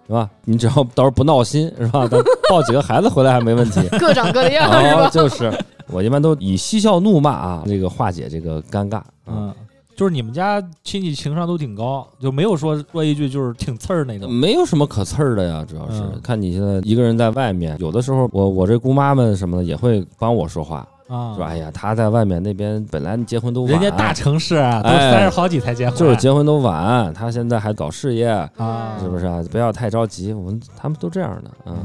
[0.08, 0.28] 是吧？
[0.44, 2.08] 你只要到时候不闹心，是吧？
[2.10, 3.80] 咱抱几个孩子回来还没问题。
[4.00, 5.10] 各长各的样是哦，吧？
[5.10, 5.52] 就是
[5.88, 9.00] 我一般都以嬉笑怒骂啊，这个化解这个尴尬。
[9.28, 9.54] 嗯，
[10.03, 14.28] 就是你们家亲戚情商都挺高，就没有说说一句就是挺刺儿那种。
[14.28, 16.20] 没有什么可刺儿的呀，主要是嗯。
[16.20, 29.40] 看你现在一个人在外面，有的时候我我这姑妈们什么的也会帮我说话，啊，说哎呀，她在外面那边本来结婚都晚，人家大城市啊，都哎三十好几才结婚，就是结婚都晚，她现在还搞事业，啊，是不是啊？
[29.53, 31.76] 不要太着急，我们他们都这样的，嗯。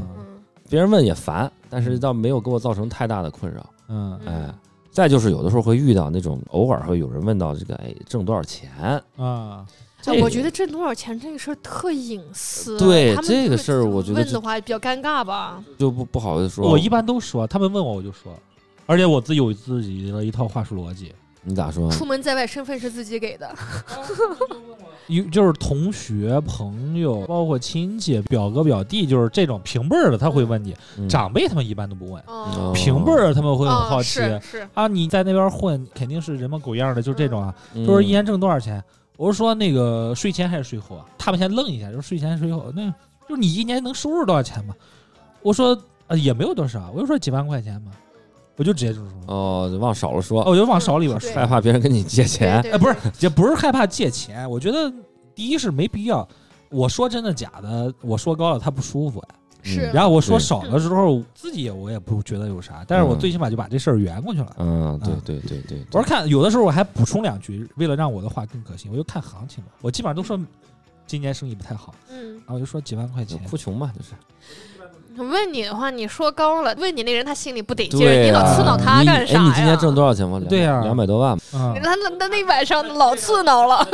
[0.68, 4.18] 别人问也烦，但是倒没有给我造成太大的困扰，嗯。
[4.26, 4.52] 哎。
[4.98, 8.68] 再就是有的时候会遇到那种偶尔会有人问到这个，哎，挣多少钱？
[9.16, 9.64] 啊，
[10.06, 15.62] 哎我觉得挣多少钱这个事儿特隐私，对这个事儿我觉得问的话比较尴尬吧。
[15.78, 16.68] 就不不好意思说。
[16.68, 18.36] 我一般都说，他们问我我就说，
[18.86, 21.90] 而且我自己有自己的一套话术逻辑，你咋说？
[21.90, 23.54] 出门在外，身份是自己给的。
[25.08, 34.20] 有就是同学、朋友，包括亲戚、表哥、表弟，就是这种平辈儿的，他会问你，嗯长辈他们一般都不问，哦，平辈儿他们会很哦好奇。
[34.74, 38.84] 啊，你在那边混，肯定是人模狗样的，就这种啊，嗯都是一年挣多少钱？
[39.16, 41.06] 我是说那个税前还是税后啊？
[41.16, 42.86] 他们先愣一下，就是税前税后，那
[43.26, 44.74] 就是你一年能收入多少钱嘛？
[45.40, 45.74] 我说
[46.08, 47.92] 呃也没有多少，我就说几万块钱嘛，
[48.58, 51.32] 我就直接这么说，哦，就往少了说，哦我就往少里边说。
[51.32, 52.60] 害怕别人跟你借钱。
[52.60, 54.92] 对哎，不是，也不是害怕借钱，我觉得
[55.34, 56.28] 第一是没必要。
[56.68, 59.28] 我说真的假的，我说高了他不舒服呀。
[59.62, 64.56] 是嗯然后我说对少的时候，自己也我也不觉得有啥，但是我嗯最起码就把这事儿圆过去了。
[64.58, 69.70] 嗯，对啊对对对，我说看有的时候我还补充两句，为了让我的话更可信，我就看行情嘛。
[69.80, 70.38] 我基本上都说
[71.06, 73.38] 今年生意不太好，嗯，然后我就说几万块钱。
[73.44, 74.12] 哭穷嘛，就是。
[75.22, 79.40] 问你的话，你说高了，问你那人他心里不得劲儿，对，你老刺挠他干啥呀？
[79.40, 80.40] 哎，你今年挣多少钱吗？
[80.48, 81.36] 对呀两百多万。
[81.54, 83.86] 嗯，他那那那晚上老刺挠了，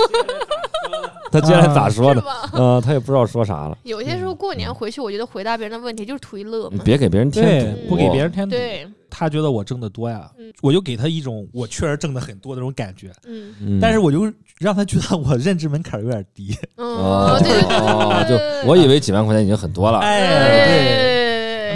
[1.31, 2.20] 他接下来咋说的？
[2.20, 2.51] 是吧？
[2.53, 3.77] 嗯，他也不知道说啥了。
[3.85, 6.72] 有些时候过年回去，我觉得回答别人的问题就是图一乐嘛。
[6.72, 8.57] 你别给别人添堵，，不给别人添堵。
[8.57, 13.79] 对，他觉得我挣得多呀嗯，我就给他一种我确实挣得很多的那种感觉，嗯嗯。
[13.81, 16.57] 但是我就让他觉得我认知门槛有点低。
[16.77, 21.14] 哦嗯，对对对哦，对对就我以为几万块钱已经很多了，哎，哎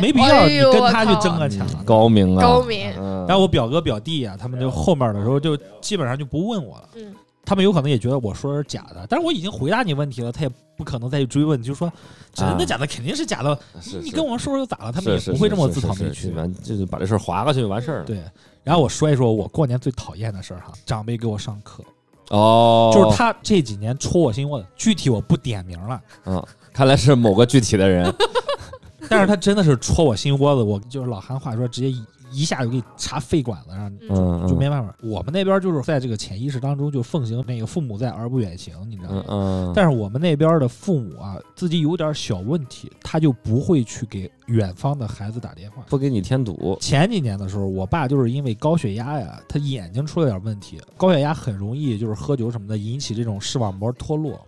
[0.00, 1.66] 没必要，你跟他去争个抢。
[1.84, 6.88] 高明啊，高明嗯然后我表哥表弟啊，他们就后面的时候就基本上就不问我了。
[6.96, 11.90] 嗯他们有可能也觉得我说的是假的，但是我已经回答你问题了，他也不可能再去追问，就说
[12.34, 13.58] 真的假的，肯定是假的。
[13.80, 14.92] 是是你跟我说说又咋了？
[14.92, 16.30] 他们也不会这么自讨没趣。
[16.32, 18.04] 完就是把这事儿划过去就完事儿了。
[18.04, 18.22] 对，
[18.62, 21.82] 然后我说一说我过年最讨厌的事儿哈，长辈给我上课，
[22.28, 26.44] 哦，就是他这几年戳我心窝子，具体我不点名了，嗯，
[26.74, 28.14] 看来是某个具体的人，
[29.10, 34.94] 但是他真的是戳我心窝子，我就是老韩话说，直接一一下就给你插肺管子上，嗯，就没办法。
[35.02, 39.24] 我们那边就是在这个潜意识当中就奉行那个父母在而不远行，你知道嗯吗？
[39.28, 45.82] 嗯，但是我们那边的父母啊，自己有点小问题，他就不会去给远方的孩子打电话。
[45.88, 54.38] 不给你添堵，前几年的时候，我爸就是因为高血压呀，他眼睛出了点问题，高血压很容易就是喝酒什么的引起这种视网膜脱落。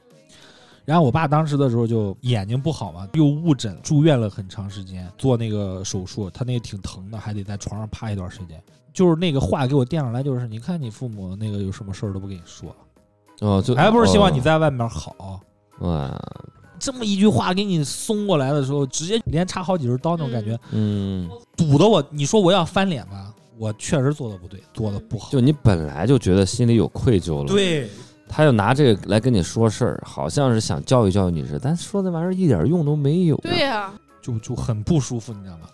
[0.90, 8.60] 然后我爸当时的时候就眼睛不好嘛，又误诊住院了很长时间，做那个手术，他那个挺疼的，还得在床上趴一段时间。
[8.92, 12.74] 就是那个话给我垫上来，就是你看你父母那个有什么事儿都不跟你说，
[13.38, 15.40] 哦，就还不是希望你在外面好。
[15.78, 16.20] 哇，
[16.76, 25.30] 这么一句话给你送过来的时候，直接连插好几根刀那种感觉，嗯，堵得我，你说我要翻脸吧，我确实做的不对，做的不好。
[25.30, 27.88] 就你本来就觉得心里有愧疚了，，对，
[28.32, 35.66] 他就拿这个来跟你说事儿，好像是想教育教育你似的，但说那玩意儿一点用都没有，对呀，就就很不舒服，你知道吗？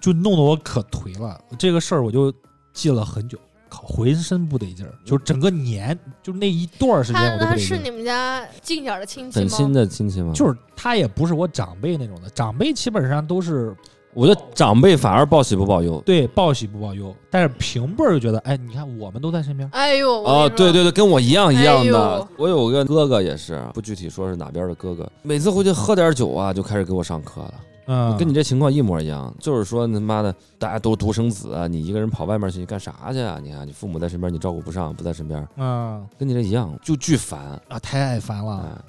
[0.00, 1.36] 就弄得我可颓了。
[1.58, 2.32] 这个事儿我就
[2.72, 3.36] 记了很久，
[3.68, 7.70] 靠，浑身不得劲儿，就是整个年，就那一段时间我都不得劲儿。
[7.70, 9.72] 他是你们家近点儿的亲戚吗很亲？
[9.72, 10.32] 的亲戚吗？
[10.32, 13.74] 就是他也不是我长辈那种的，长辈基本上都是
[14.16, 16.02] 我觉得长辈反而报喜不报忧。
[16.06, 22.28] 对报喜不报忧，但是平辈儿就觉得，哎，你看我们都在身边，哎呦，啊哦，对对对，跟我一样一样的哎。
[22.38, 27.54] 我有个哥哥也是，不具体说是哪边的哥哥，每次回去喝点酒啊，就开始给我上课了。
[27.88, 33.38] 嗯，跟你这情况一模一样，就是说他妈的大家都独生子啊，你一个人跑外面去，你干啥去啊？
[33.40, 37.38] 你看你父母在身边，你照顾不上，不在身边，嗯跟你这一样，就巨烦。
[37.68, 38.84] 啊，太爱烦了，哎，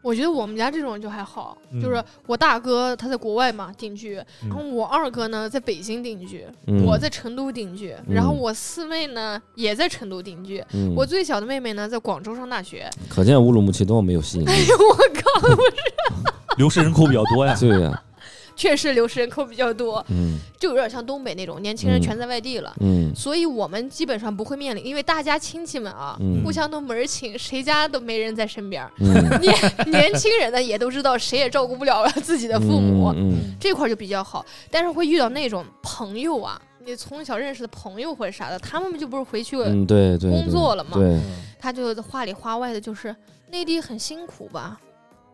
[0.00, 12.88] 我觉得我们家这种就还好，嗯就是我大哥他在国外嘛定居，嗯然后我二哥呢在北京定居，嗯我在成都定居，然后我四妹呢也在成都定居，嗯我最小的妹妹呢在广州上大学。
[13.08, 14.48] 可见乌鲁木齐多么没有吸引力。
[14.48, 15.48] 哎呦我靠，
[16.56, 17.56] 流失人口比较多呀。
[17.58, 18.02] 对呀，
[18.58, 20.36] 确实流失人口比较多，嗯。
[20.58, 22.02] 就有点像东北那种，年轻人嗯。
[22.02, 22.74] 全在外地了。
[22.80, 23.14] 嗯。
[23.14, 26.42] 所以我们基本上不会面临，因为大家亲戚们啊，嗯。
[26.42, 29.54] 互相都门儿清，谁家都没人在身边 年
[29.86, 34.44] 年轻人呢也都知道，谁也照顾不了自己的父母，嗯这块儿就比较好。
[34.70, 41.20] 但是会遇到那种朋友啊，你从小认识的朋友或者啥的，他们就不是回去工作了嘛对，
[41.60, 43.14] 他就话里话外的就是
[43.50, 44.80] 内地很辛苦吧，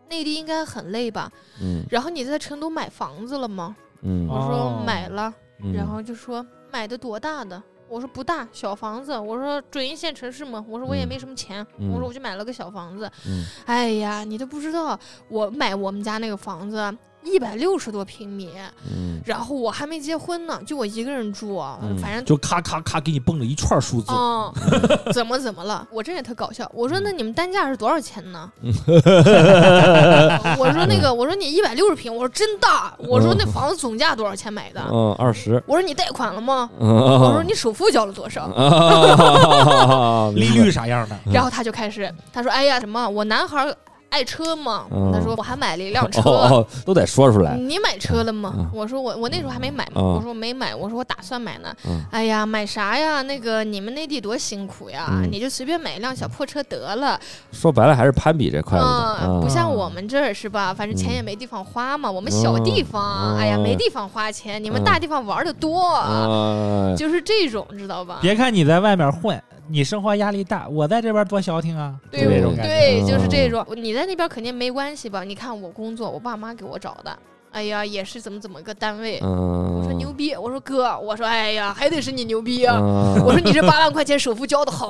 [0.09, 1.31] 内地应该很累吧。
[1.61, 3.75] 嗯然后你在成都买房子了吗？
[4.01, 5.33] 嗯我说哦买了，
[5.63, 7.61] 嗯，然后就说买的多大的？
[7.87, 9.17] 我说不大，小房子。
[9.17, 10.63] 我说准一线城市嘛。
[10.67, 13.09] 我说我也嗯没什么钱，嗯我说我就买了个小房子。
[13.27, 14.99] 嗯哎呀，你都不知道，
[15.29, 16.77] 我买我们家那个房子
[17.25, 18.49] 一百六十多平米，
[18.89, 24.53] 嗯然后我还没结婚呢，就我一个人住，嗯反正就咔咔咔给你蹦了一串数字，嗯，
[25.13, 25.87] 怎么怎么了？
[25.91, 26.69] 我这也特搞笑。
[26.73, 28.51] 我说那你们单价是多少钱呢？
[30.57, 32.93] 我说那个，我说你一百六十平，我说真大。
[32.99, 34.81] 我说那房子总价多少钱买的？
[34.91, 36.69] 嗯，二十，我说你贷款了吗？
[36.79, 38.43] 嗯，我说你首付交了多少？
[38.55, 41.17] 啊，利率啥样的？
[41.31, 43.75] 然后他就开始他说哎呀什么我男孩儿
[44.15, 46.21] 爱车嘛，嗯他说我还买了一辆哦车。
[46.29, 48.53] 哦，都得说出来，你买车了吗？
[48.57, 51.75] 嗯我说我我那时候还没买嘛，嗯我说我没买，我说我打算买呢。
[51.85, 53.21] 嗯哎呀，买啥呀？
[53.23, 57.19] 那个你们内地多辛苦呀，嗯你就随便买一辆小破车得了。
[57.51, 60.73] 说白了还是攀比这块嗯，不啊像我们这儿是吧？
[60.73, 62.09] 反正钱嗯也没地方花嘛。
[62.09, 64.63] 我们小地方，嗯哎呀，嗯没地方花钱。
[64.63, 68.19] 你们嗯大地方玩的多，啊，就是这种，知道吧？
[68.21, 72.71] 别看你在外面混，你生活压力大，我在这边多消停啊，对就这种感觉。
[72.71, 73.65] 对，嗯就是这种。
[73.75, 75.23] 你在那边肯定没关系吧？
[75.23, 77.17] 你看我工作，我爸妈给我找的。
[77.51, 79.19] 哎呀，也是怎么怎么个单位。
[79.23, 82.77] 嗯，我说牛逼，我说哥，我说哎呀，还得是你牛逼啊！
[82.77, 84.89] 嗯我说你这八万块钱首付交的好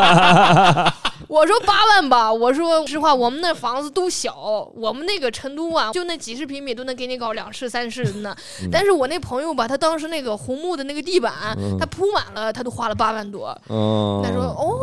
[0.00, 0.94] 啊！
[1.28, 8.34] 我说八万吧，我说实话，我们那房子都小，我们那个成都啊，就那几十平米都能给你搞两室三室的呢。
[8.62, 13.48] 嗯但是我那朋友吧，他当时那个红木的那个地板，嗯他铺满了，他都花了八万多。
[13.68, 14.78] 嗯，他说哦，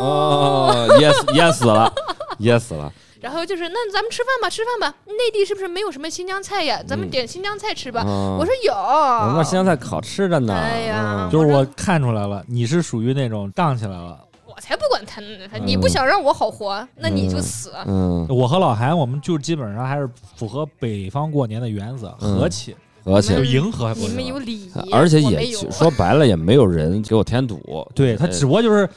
[0.00, 1.92] 哦，噎死噎死了，
[2.38, 2.92] 噎死了。
[3.18, 4.96] 然后就是那咱们吃饭吧，吃饭吧。
[5.06, 6.80] 内地是不是没有什么新疆菜呀？
[6.86, 8.02] 咱们嗯点新疆菜吃吧。
[8.02, 8.72] 啊我说有。
[8.72, 10.54] 我们那新疆菜好吃着呢。
[10.54, 14.18] 哎呀嗯就是我看出来了，你是属于那种荡起来了。
[14.56, 15.46] 我才不管他呢！
[15.52, 17.72] 他你不想让我好活，那你就死。
[17.86, 22.74] 嗯，我和老韩，我们就基本上还是符合北方过年的原则，嗯和气，
[23.04, 27.60] 而且就迎合还不你们有礼仪，而且也说白了，也没有人给我添堵。
[27.94, 28.88] 对他呃只不过就是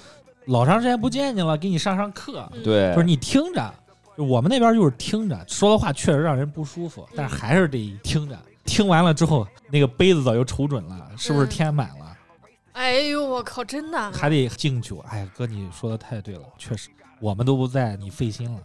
[0.45, 3.73] 老长时间不见你了，给你上上课，嗯对，就是你听着。
[4.17, 8.37] 就我们那边就是听着，说的话确实让人不舒服，但是还是得听着。
[8.63, 12.08] 听完了之后，那个杯子早就瞅准了，是不是嗯填满了？
[12.79, 14.11] 哎呦我靠，真的。
[14.13, 14.99] 还得敬酒。
[15.09, 16.89] 哎，哥，你说的太对了，确实，
[17.19, 18.57] 我们都不在，你费心了，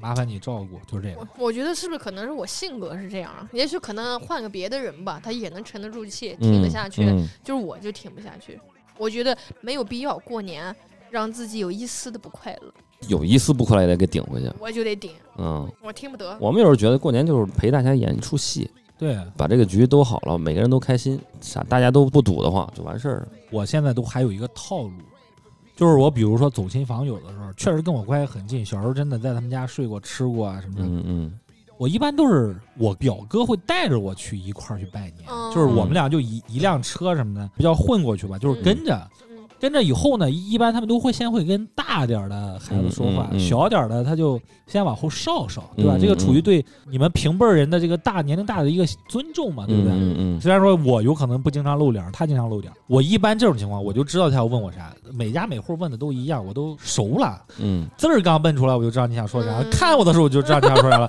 [0.00, 1.18] 麻烦你照顾，就是这样。
[1.18, 3.50] 我我觉得是不是可能是我性格是这样啊？
[3.52, 7.04] 也许可能换个别的人吧，他也能沉得住气，挺得下去。
[7.06, 8.56] 嗯就是我就挺不下去。
[8.96, 10.74] 我觉得没有必要过年
[11.10, 12.72] 让自己有一丝的不快乐，
[13.08, 14.48] 有一丝不快乐也得给顶回去。
[14.60, 16.38] 我就得顶，嗯，我听不得。
[16.40, 23.28] 我们有时候觉得过年就是陪大家演一出戏，对把这个局都好了，每个人都开心，啥大家都不堵得慌，就完事儿了。
[23.50, 24.92] 我现在都还有一个套路，
[25.76, 30.82] 就是我比如说走亲访友的时候，确实跟我关系很近，小时候真的在他们家睡过、吃过啊什么的。
[30.84, 31.38] 嗯嗯
[31.78, 38.96] 我一般都是我表哥会带着我去一块儿去拜年，嗯就是我们俩就一一辆车什么的，比较混过去吧，就是跟着。
[39.20, 39.25] 嗯
[39.58, 45.96] 跟着以后呢，一一般他们都会先会跟大点儿的孩子说话，嗯嗯嗯小点儿的他就先往后稍稍，对吧？
[45.96, 49.92] 嗯这个处于对你们平辈儿人的这个大年龄大的一个尊重嘛，对不对？
[49.92, 61.06] 嗯嗯虽然说我有可能不经常露脸儿，他经常露脸儿，我一般这种情况我就知道他要问我啥，每家每户问的都一样，我都熟了，嗯字儿刚蹦出来我就知道你想说啥，嗯看我的时候我就知道你想说啥了。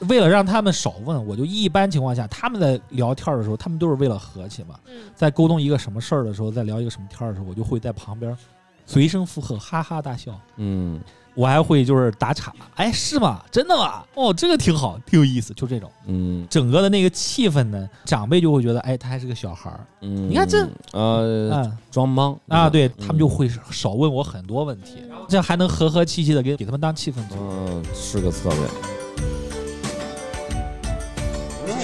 [0.00, 8.36] 为了让他们少问，我就一般情况下他们在聊天儿的时候，他们都是为了和气嘛，嗯在沟通一个什么事儿的时候，在聊一个什么天儿的时候，我就会在旁边
[8.84, 10.38] 随声附和，哈哈大笑。
[10.56, 11.00] 嗯
[11.34, 13.42] 我还会就是打岔，哎，是吗？
[13.50, 14.02] 真的吗？
[14.14, 15.90] 哦，这个挺好，挺有意思，就这种。
[16.06, 27.34] 嗯整个的那个气氛呢，长辈就会觉得，哎，他还是个小孩儿，嗯，你看这呃嗯装懵啊，对嗯他们就会少问我很多问题，这样还能和和气气的给给他们当气氛组。
[27.38, 29.05] 嗯是个策略。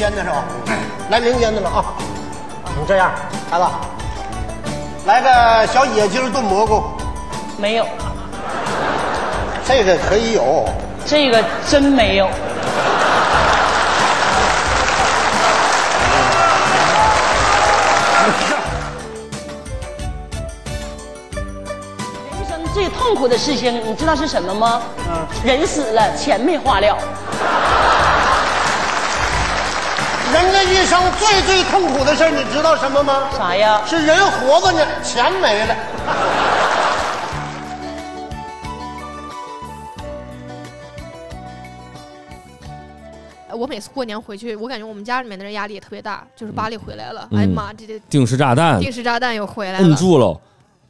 [0.02, 0.42] 民间的是吧？
[1.10, 1.84] 来民间的了啊！
[2.76, 3.12] 你这样，
[3.48, 3.64] 孩子，
[5.06, 6.82] 来个小野鸡炖蘑菇，
[7.56, 7.86] 没有，
[9.64, 10.68] 这个可以有。
[11.06, 12.26] 这个真没有。
[22.32, 24.82] 人生最痛苦的事情，你知道是什么吗？
[25.44, 26.98] 人死了，钱没花了。
[30.32, 33.28] 人这一生最最痛苦的事儿，你知道什么吗？
[33.36, 33.82] 啥呀？
[33.86, 35.76] 是人活着呢，钱没了。
[43.50, 50.40] 呃 我每次过年回去，我感觉我们家里面的人压力也特别大，就是巴黎回来了，嗯哎呀妈，这这定时炸弹定时炸弹又回来摁了，住喽。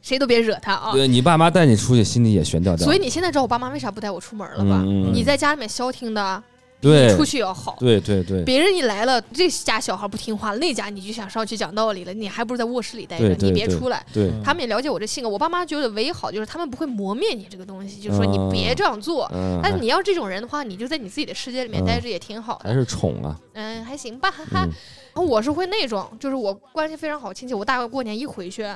[0.01, 0.91] 谁都别惹他啊！
[0.93, 2.85] 对你爸妈带你出去，心里也悬吊吊。
[2.85, 4.83] 所以你现在知道我爸妈为啥不带我出门了吧？
[4.85, 6.52] 嗯嗯你在家里面消停的，比
[6.83, 7.77] 对你出去要好。
[7.79, 14.05] 对对对，别人一来了，这家小孩不听话，那家你就想上去讲道理了，你还不如在卧室里待着，你别出来。
[14.13, 19.31] 对，他们也了解我这性格，我爸妈觉得唯一好就是他们不会磨灭你这个东西，就是说你别这样做。
[19.33, 22.69] 嗯，但是你要这种人的话，你就在你自己的世界里面嗯待着也挺好的。
[22.69, 23.39] 还是宠啊。
[23.55, 24.65] 嗯，还行吧，哈哈。
[24.65, 24.73] 嗯
[25.15, 28.67] 然后我是会那种，就是我关系非常好亲戚，我大概过年一回去，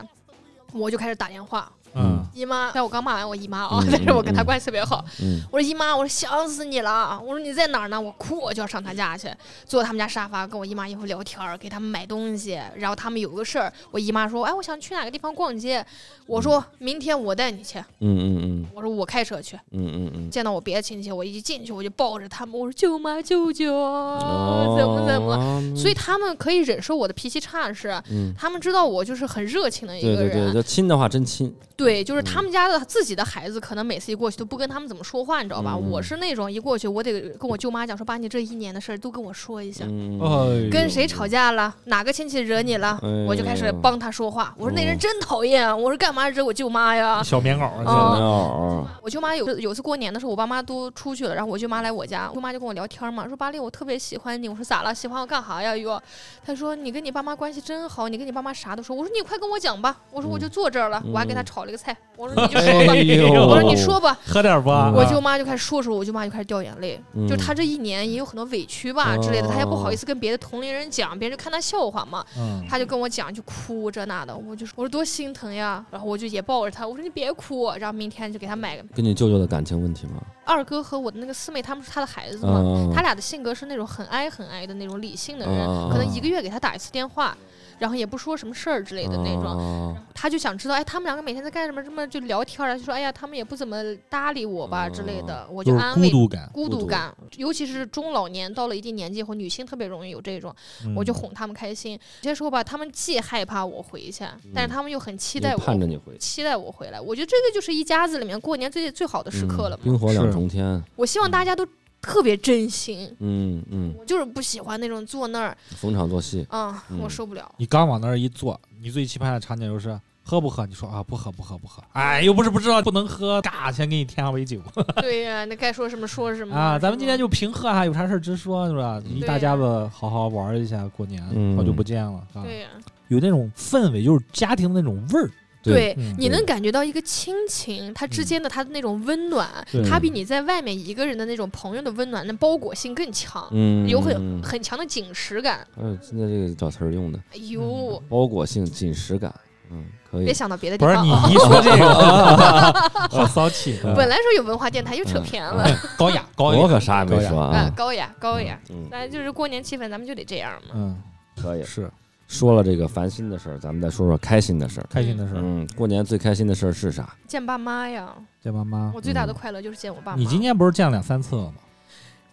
[0.74, 1.73] 我就开始打电话。
[1.97, 5.05] 嗯，姨妈，但我刚骂完我姨妈啊，嗯但是我跟她嗯关系特别好。
[5.20, 8.01] 嗯我说姨妈，我说想死你了，我说你在哪儿呢？
[8.01, 9.28] 我哭我就要上她家去，
[9.64, 12.60] 坐他们家沙发跟我姨妈一会聊天，给他们买东西。
[12.77, 15.85] 然后他们有个事儿，我姨妈说，哎，我想去哪个地方逛街。
[16.27, 17.78] 我说明天我带你去。
[18.01, 19.56] 嗯嗯嗯我说我开车去。
[19.70, 20.31] 嗯嗯嗯。
[20.31, 25.36] 见到我别的亲戚，我一进去我就抱着他们，我说舅妈舅舅，哦怎么怎么。
[25.36, 30.16] 么所以他们可以忍受我的脾气差是，嗯，他们知道我就是很热情的一个人。
[30.16, 31.55] 对对对，就亲的话真亲。
[31.77, 35.72] 对，就是他们家的自己的孩子，可能每次一过去都不跟他们怎么说话，你知道吧？
[35.76, 39.84] 嗯我是那种一过去，我得跟我舅妈讲说，把你这一年的事儿都跟我说一下。
[39.88, 41.74] 嗯，哎跟谁吵架了？
[41.84, 42.98] 哪个亲戚惹你了？
[43.02, 44.54] 哎呦我就开始帮他说话。
[44.58, 47.22] 我说那人哦真讨厌，我说干嘛惹我舅妈呀？
[47.22, 54.48] 小棉袄啊，啊没有，我舅妈有有次过年的时候，我爸妈都出去了，然后我舅妈来我家，我舅妈就跟我聊天嘛，说巴力，我特别喜欢你。
[54.48, 54.94] 我说咋了？
[54.94, 55.76] 喜欢我干啥呀？
[55.76, 56.00] 又，
[56.44, 58.96] 她说你跟你爸妈关系真好，你跟你爸妈啥都说。
[58.96, 59.96] 我说你快跟我讲吧。
[60.10, 61.97] 我说我就坐这儿了，我还给他吵了一个菜。
[62.16, 64.93] 我说 你就说吧，哎我说你说吧，喝点吧。
[64.94, 80.23] 我舅妈就开始说说，我舅妈就开始掉眼泪，嗯就她这一年也有很多委屈吧之类的，她也不好意哦思跟别的同龄人讲，别人就看她笑话嘛，嗯，她就跟我讲，就哭这那的，我就说我说多心疼呀，然后我就也抱着她，我说你别哭，然后明天就给她买个跟你舅舅的感情问题吗？
[80.44, 87.36] 二哥和我的那个四妹，他们是他的孩子嘛，嗯，他俩的性格是那种很哀很哀的那种理性的人，嗯可能一个月给他打一次电话，
[87.78, 89.36] 然后也不说什么事儿之类的那种。
[89.36, 91.82] 种，他就想知道，哎，他们两个每天在干什么？
[91.82, 96.11] 这么就聊天啊，就说，哎呀，他们也不怎么搭理我吧之类的，我哦就安慰。
[96.11, 96.51] 孤独感。
[96.53, 100.55] 孤孤独独感，尤其是中老年到了一定年纪以后，女性特别容易有这种，
[100.85, 101.93] 嗯我就哄他们开心。
[102.23, 104.24] 有些时候吧，他们既害怕我回去，
[104.55, 107.01] 但是他们又很期待我，盼着你回，期待我回来。
[107.01, 109.82] 我觉得这个就是一家子里面过年最最好的时刻了嘛。
[109.82, 111.66] 嗯冰火两是重天，我希望大家都
[112.07, 117.53] 特别真心，嗯嗯，我就是不喜欢那种坐那儿，逢场作戏，啊、嗯我受不了。
[117.59, 120.65] 你刚往那儿一坐，你最期盼的场景就是喝不喝？
[120.66, 121.83] 你说啊，不喝不喝不喝。
[121.93, 124.61] 哎，又不是不知道不能喝，嘎，先给你添上杯酒
[125.03, 126.78] 对呀、那该说什么说什么啊。
[126.78, 129.03] 咱们今天就就平喝啊，有啥事儿直说，是吧？
[129.05, 132.69] 一大家子好好玩一下，过年嗯好久不见了啊，对呀、
[133.09, 135.28] 有那种氛围，就是家庭的那种味儿。
[135.72, 145.66] 对，嗯你能感觉到一个亲情，它之间的它的那种温暖，对它比你在外面一个人的那种朋友的温暖，那包裹性更强，嗯，有很嗯很强的紧实感。
[145.76, 149.32] 嗯，现在这个找词儿用的，哎呦，包裹性、紧实感，
[149.70, 150.34] 嗯，可以别。
[150.34, 151.30] 想到别的地不是你方 啊。
[151.30, 153.78] 一说这个，好骚气。
[153.84, 155.62] 嗯本来说有文化电台，又扯偏了。
[155.64, 160.74] 哎高雅高雅，我可啥也没说啊啊，，高雅高雅，嗯，咱就是过年气氛，咱们就得这样嘛。
[160.74, 160.97] 嗯，
[161.40, 161.64] 可以。
[161.64, 161.90] 是
[162.28, 164.86] 说了这个烦心的事儿，咱们再说说开心的事儿。
[164.90, 165.40] 开心的事儿。
[165.43, 167.15] 嗯，过年最开心的事儿是啥？
[167.27, 170.19] 见爸妈呀，见爸妈，我最大的嗯快乐就是见我爸妈。
[170.19, 171.55] 你今年不是见了两三次了吗？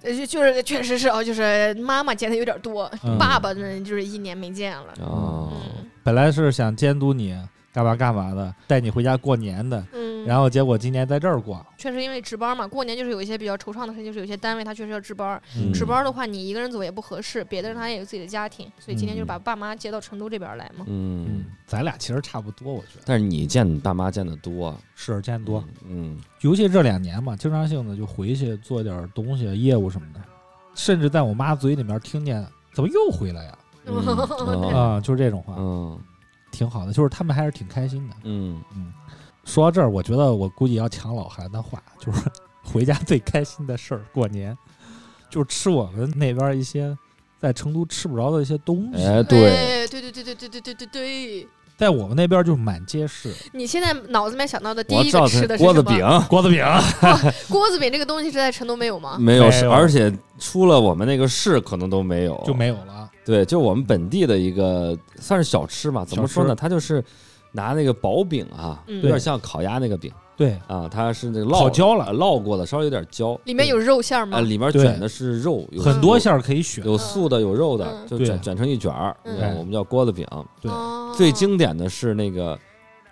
[0.01, 4.93] 呃，就就是确实是哦，就是妈妈见的有点多，嗯爸爸呢就是一年没见了。
[4.99, 7.33] 哦，嗯本来是想监督你
[7.71, 11.65] 干嘛干嘛的，带你回家过年的，嗯，然后结果今年在这儿过。
[11.77, 15.71] 确实因为值班嘛，过年就是有一些比较惆怅的事情，就是有些单位他确实要值班，嗯。
[15.73, 20.85] 值班的话你一个人走也不合适，别的人他也有自己的家庭，所以今天就是嗯把爸妈接到成都这边来嘛。
[20.87, 21.25] 嗯。
[21.27, 23.01] 嗯，，咱俩其实差不多，我觉得。
[23.05, 30.21] 但是你见你爸妈见的多，是见多，嗯，尤其这两年嘛，经常性的就回去做点东西、业务什么的，
[30.75, 33.57] 甚至在我妈嘴里面听见怎么又回来呀？
[34.73, 35.99] 啊、就是这种话，嗯。
[36.51, 38.15] 挺好的，就是他们还是挺开心的。
[38.25, 38.61] 嗯。
[38.75, 38.93] 嗯，
[39.45, 42.21] 说到这儿，我觉得我估计要抢老韩的话， 就是
[42.63, 44.57] 回家最开心的事儿，过年
[45.29, 46.97] 就是吃我们那边一些
[47.39, 51.47] 在成都吃不着的一些东西，哎，对，哎对对对对对对对对对，
[51.77, 56.63] 在我们那边就是满街是你现在脑子里面想到的第我知道一个吃的是什么 锅子饼锅子饼，
[57.49, 59.17] 锅子饼这个东西是在成都没有吗？
[59.19, 63.09] 没有，没有而且出了我们那个市可能都没有，就没有了。
[63.25, 66.55] 对，就我们本地的一个算是小吃嘛，怎么说呢？
[66.55, 67.03] 它就是
[67.53, 74.41] 拿那个薄饼啊，嗯有点像烤鸭那个饼对，啊，它是那个烙烤焦了呃烙过的，稍微有点焦，里面有肉馅吗啊，？
[74.41, 76.83] 里面卷的是肉，有很多馅儿可以选。
[76.83, 80.27] 有素的，有肉的，嗯就卷卷成一卷儿，我们叫锅子饼。
[80.59, 82.59] 对哦最经典的是那个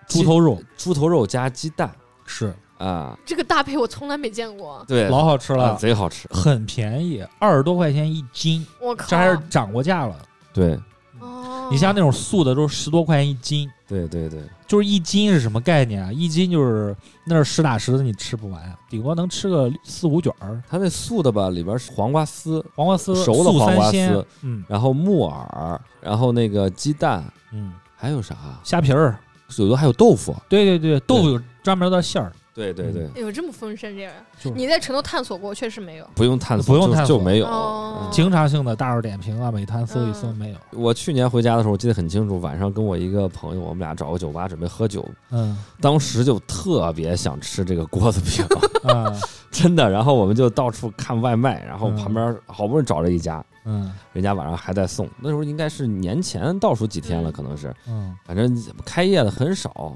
[0.07, 1.91] 猪头肉猪头肉加鸡蛋
[2.25, 6.27] 是啊，这个搭配我从来没见过，对，老好吃啊了，贼好吃。
[6.31, 9.05] 很便宜，二十多块钱一斤，我靠！
[9.07, 10.17] 这还是涨过价了。
[10.51, 10.75] 对
[11.21, 16.11] 哦，你像那种素的都是十多块钱一斤，对对对，就是一斤是什么概念啊？
[16.11, 16.95] 一斤就是
[17.25, 20.61] 那是实打实的，你吃不完，顶多能吃个四五卷儿。
[20.69, 24.63] 它那素的吧，里边是黄瓜丝，黄瓜丝、熟的黄瓜丝，嗯。
[24.67, 28.35] 然后木耳，然后那个鸡蛋，嗯，还有啥？
[28.63, 29.17] 虾皮儿，
[29.57, 30.35] 有的还有豆腐。
[30.49, 35.55] 对对对，豆腐有专门的馅儿，对对对，哎呦，这么丰盛这样就，你在成都探索过？
[35.55, 36.05] 确实没有。
[36.13, 37.45] 不用探索，就不用探索就没有。
[37.45, 40.57] 哦嗯经常性的大众点评啊、美团搜一搜嗯没有。
[40.71, 48.45] 我去年回家的时候，我记得很清楚，晚上跟我一个朋友，我们俩找个酒吧准备喝酒，嗯当时就特别想吃这个锅子饼，
[48.91, 49.13] 啊
[49.49, 49.89] 真的。
[49.89, 59.95] 然后我们就到处看外卖，然后嗯旁边好不容易找了一家，嗯人家晚上还在送，那时候应该是年前倒数几天了，嗯可能是，嗯，反正开业的很少。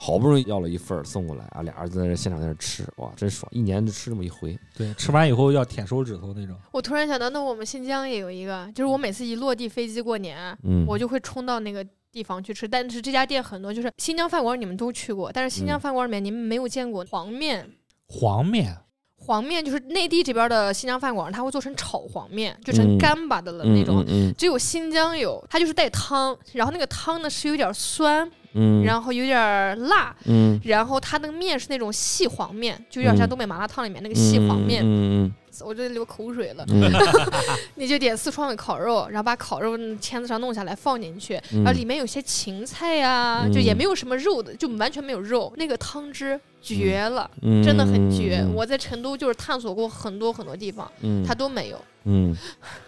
[0.00, 3.50] 好不容易要了一份儿送过来啊，俩人在那现场在那吃，哇，真爽！
[3.52, 4.56] 一年就吃这么一回。
[4.76, 6.56] 对，吃完以后要舔手指头那种。
[6.70, 12.68] 我突然想到，那我们新疆也有一个，就是我每次一落地飞机过年，嗯，我就会冲到那个地方去吃。
[12.68, 17.68] 但是这家店很多，就是新疆饭馆，你们都去过，但是新疆嗯饭馆里面你们没有见过黄面。
[18.06, 18.74] 黄面，
[19.16, 24.04] 黄面就是内地这边的新疆饭馆，它会做成炒黄面，就成嗯干巴的了嗯那种。
[24.06, 35.32] 嗯只有新疆有，它就是带汤，然后那个汤呢是有点酸，嗯，然后有点辣，嗯，然后它那个面是那种细黄面，就有点像嗯东北麻辣烫里面那个细黄面，嗯
[35.64, 36.64] 我这流口水了。
[36.68, 36.88] 嗯。
[37.74, 43.52] 你就点四川的烤肉，然后把烤肉签子上弄下来放进去，嗯，然后里面有些芹菜呀、嗯。
[43.52, 47.60] 就也没有什么肉的，就完全没有肉，那个汤汁绝了，嗯。
[47.62, 48.38] 真的很绝。
[48.40, 48.54] 嗯。
[48.54, 51.24] 我在成都就是探索过很多很多地方，嗯。
[51.26, 52.32] 它都没有，嗯。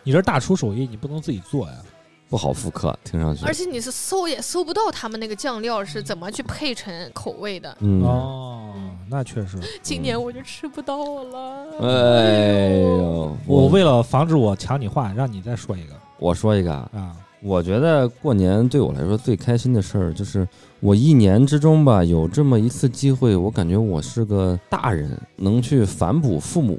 [0.05, 1.75] 你这大厨手艺，你不能自己做呀。
[2.31, 7.77] 不好复刻，听上去而且你是搜也搜不到他们那个酱料是怎么去配成口味的。
[7.81, 8.73] 嗯，哦，
[9.09, 9.59] 那确实。
[9.83, 11.67] 今年我就吃不到了。
[11.81, 17.17] 哎呦，我为了防止我抢你话，让你再说一个我说一个啊，啊。
[17.43, 20.47] 我觉得过年对我来说最开心的事儿，就是
[20.79, 26.79] 我一年之中吧，有这么一次机会，我感觉我是个大人，能去反哺父母。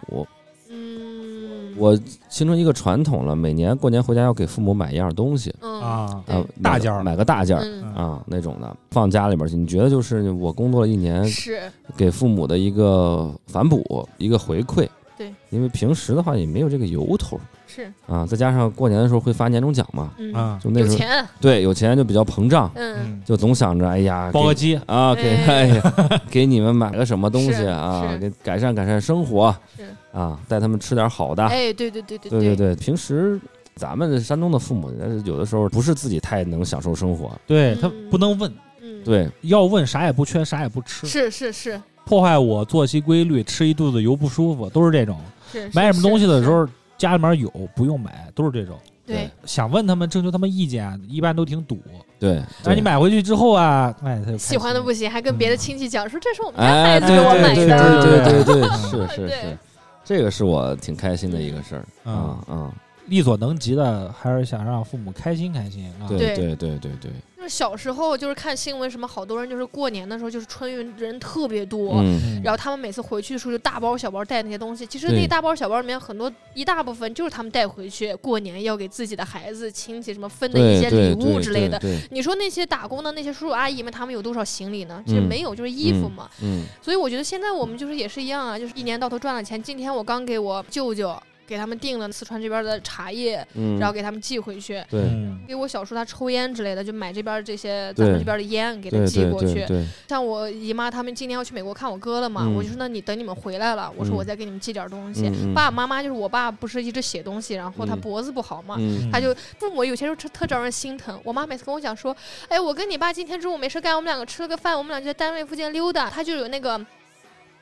[1.82, 2.00] 嗯，我
[2.30, 5.82] 形成一个传统了，每年过年回家要给父母买一样东西，嗯。
[5.82, 6.36] 啊对。
[6.36, 7.04] 啊，大件儿。
[7.04, 7.64] 买个大件儿。
[7.64, 7.94] 嗯。
[7.94, 11.60] 啊，那种的放家里边去，你觉得就是我工作了一年，是。
[11.98, 14.88] 给父母的一个反哺，一个回馈。
[15.18, 25.94] 对，因为平时的话也没有这个由头是，啊，再加上过年的时候会发年终奖嘛，嗯，啊，就那时候有钱，对有钱就比较膨胀，嗯，嗯，就总想着哎呀，包个鸡，啊，给哎哎呀，
[26.32, 29.56] 给你们买个什么东西啊，给改善改善生活。
[29.78, 31.44] 是，啊，带他们吃点好的。
[31.46, 33.40] 哎，对对对对对对对，平时
[33.76, 41.82] 咱们山东的父母，但是有的时候不是自己太能享受生活，对他嗯不能问，嗯，对，要问啥也不缺，啥也不吃，是是是。
[42.04, 45.18] 破坏我作息规律，吃一肚子油不舒服，都是这种。
[45.52, 46.50] 是，买什么东西的时，是。
[46.50, 46.68] 候，
[46.98, 48.78] 家里面有不用买，都是这种。
[49.06, 51.80] 对，想问他们征求他们意见，一般都挺堵。
[52.20, 55.10] 对，但是你买回去之后啊，哎，他就喜欢的不行。
[55.10, 59.42] 还跟别的亲戚讲说这是我们家哎，孩子对给我买对对的，对对对对，嗯是是对。
[59.42, 59.58] 是，
[60.04, 61.86] 这个是我挺开心的一个事儿。
[62.06, 62.14] 嗯。
[62.16, 62.74] 啊啊，
[63.08, 66.08] 力所能及的，还是想让父母开心开心啊。
[66.08, 66.36] 对。
[66.36, 67.12] 对对对对
[67.52, 72.02] 小时候就是看新闻，什么好多人就是过年的时候就是春运人特别多，
[72.42, 81.78] 然后他们每次回去的时候就大包小包带那些东西，其实那大包小包里面很多一大部分就是他们带回去过年要给自己的孩子亲戚什么分的一些礼物之类的。
[82.12, 85.04] 你说那些打工的那些叔叔阿姨们，他们有多少行李呢？
[85.06, 86.30] 其实嗯没有，就是衣服嘛。
[86.42, 89.62] 嗯所以我觉得现在我们就是也是一样啊，就是一年到头赚了钱。
[89.62, 91.16] 今天我刚给我舅舅
[91.52, 94.82] 给他们订了四川这边的茶叶，嗯，然后给他们寄回去。
[94.90, 99.68] 对嗯给我小叔他抽烟之类的，就买这边这些咱们这边的烟给他寄过去
[100.08, 105.30] 像我姨妈他们今年要去美国看我哥了嘛，嗯我就说那你等你们回来了，我说嗯我再给你们寄点东西。
[105.54, 108.78] 爸爸妈妈就是我爸不是一直写东西，然后他嗯脖子不好嘛。
[108.80, 111.20] 嗯他就父母有些时候特特招人心疼。
[111.26, 112.16] 我妈每次跟我讲说，
[112.48, 116.10] 哎，我跟你爸今天中午没事干，我们两个吃了个饭，我们俩就在单位附近溜达。
[116.10, 116.80] 他就有那个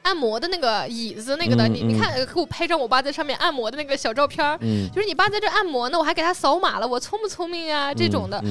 [0.03, 4.57] 按摩的那个椅子那个的，你你看，给我拍张我爸在上面按摩的那个小照片儿。
[4.61, 7.93] 嗯就是你爸在这按摩呢，我还给他扫码了，我聪不聪明啊？
[7.93, 8.41] 这种的。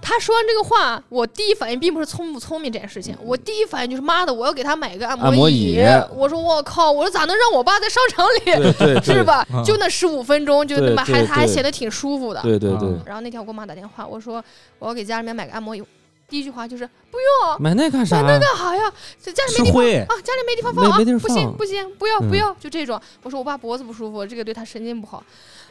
[0.00, 5.72] 他说完这个话，我第一反应并不是聪不聪明这件事情，我第一反应就是妈的，我要给他买个按按摩椅。
[5.72, 5.80] 椅
[6.14, 9.24] 我说我靠，我说咋能让我爸在商场里 是？
[9.24, 9.62] 吧嗯？
[9.64, 12.40] 就那十五分钟，就对那么还他还显得挺舒服的。
[12.42, 14.42] 对对对啊，然后那天我给我妈打电话，我说
[14.78, 15.82] 我要给家里面买个按摩椅，
[16.30, 18.22] 第一句话就是不用，买那干啥？
[18.22, 18.90] 买那干啥呀？
[19.22, 19.82] 这家里没地方
[20.16, 22.98] 啊，家里没地方放啊，不行不行，不要嗯不要，就这种。
[23.22, 25.22] 我说我爸脖子不舒服，这个对他神经不好，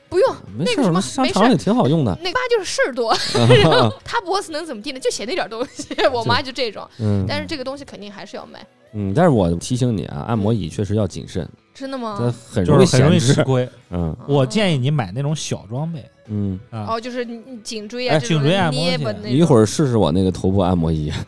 [0.09, 0.35] 不用。
[0.57, 2.15] 没事，那个什么没事挺好用的。
[2.21, 4.99] 那爸就是事儿多，然 后他脖子能怎么地呢？
[4.99, 5.87] 就写那点儿东西。
[6.11, 12.33] 我妈就这种，嗯但是这个东西肯定还是要买，嗯，但是我提醒你啊，按摩椅确实要谨慎，真的吗？
[12.51, 13.19] 很容易就是很容易。
[13.19, 13.67] 吃亏。
[13.91, 19.31] 嗯我建议你买那种小装备嗯，啊，哦，就是你你颈椎啊，哎这种颈椎按摩去捏吧那种。
[19.31, 21.11] 你一会儿试试我那个头部按摩仪。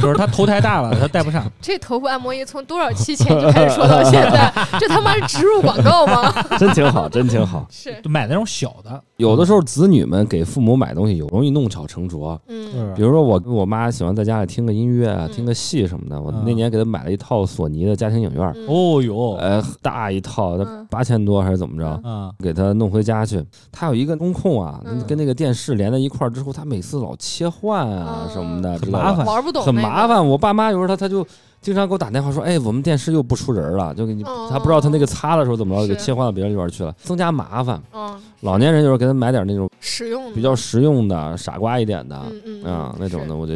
[0.00, 1.50] 就是他头太大了，他戴不上。
[1.62, 6.30] 这头部按摩仪从多少期前就开始说到现在， 这他妈是植入广告吗？
[6.58, 7.66] 真挺好，真挺好。
[7.70, 12.38] 是，就买那种小的，有的时候子女们给父母买东西，有容易弄巧成拙。
[12.48, 16.20] 嗯比如说我跟我妈喜欢在家里听个音乐啊，嗯听个戏什么的。
[16.20, 21.88] 我嗯那年给她买了一套索尼的家庭影院，嗯哦哟，呃，大一套，嗯八千多还是怎么着？
[22.08, 23.42] 啊，给她弄回家去。
[23.72, 30.06] 她有一个中控啊，嗯跟那个电视连在一块儿之后，它每次老切换啊嗯什么的，很麻烦玩不懂，很麻。
[30.06, 30.26] 烦。
[30.26, 31.26] 我爸妈有时候他他就
[31.60, 37.82] 经常给我打电话说，哎，我们电视又不出人了，就给你，哦他不知道他那个擦的时候怎么着，给切换到别的地方去了，增加麻烦。
[37.92, 43.54] 嗯，老年人就是给他买点那种实用比较实用的、傻瓜一点的嗯嗯啊那种的，我就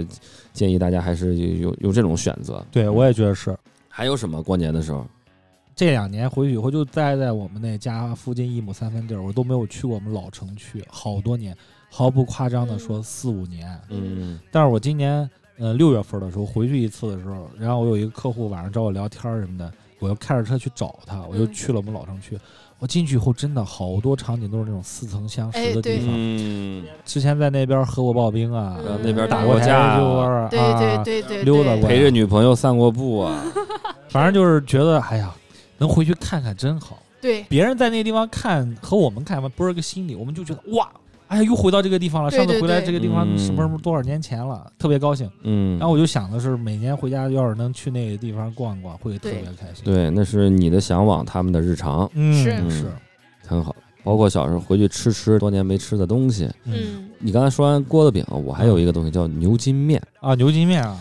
[0.52, 2.64] 建议大家还是有有有这种选择。
[2.70, 3.56] 对我也觉得是。
[3.88, 5.04] 还有什么过年的时候？
[5.74, 11.56] 这两年回去以后就待在我们那家附近一亩三分地儿，我都没有去过我们老城区，好多年，
[11.90, 13.68] 毫不夸张的说四五年。
[13.88, 15.28] 嗯但是我今年
[15.58, 22.38] 呃六月份的时候回去一次的时候，然后我有一个客户晚上找我聊天儿什么的，我就开着车去找他，我就嗯去了我们老城区。
[22.78, 26.08] 我进去以后，真的好多场景都是那种似曾相识的地方。
[26.10, 30.00] 嗯，之前在那边喝过刨冰啊，嗯那边打过架
[30.50, 33.44] 对对对，对溜达过陪着女朋友散过步啊，
[34.10, 35.32] 反正就是觉得，哎呀，
[35.82, 37.02] 能回去看看真好。
[37.20, 40.88] 对别人在那个地方看和我们看嘛，不是个心理，我们就觉得哇，
[41.26, 42.30] 哎呀，又回到这个地方了。
[42.30, 45.28] 上次回来这个地方嗯什么什么多少年前了，特别高兴。
[45.42, 52.86] 嗯，然后我就想的是，每年回家要是能去那个地方逛逛，会特别开心。，对，那是你的向往，他们的日常，嗯，是是，
[53.46, 53.74] 很好。
[54.04, 56.50] 包括小时候回去吃吃多年没吃的东西。
[56.64, 60.02] 嗯，你刚才说完锅子饼，我还有一个东西叫牛筋面。
[60.20, 60.98] 啊，牛筋面啊，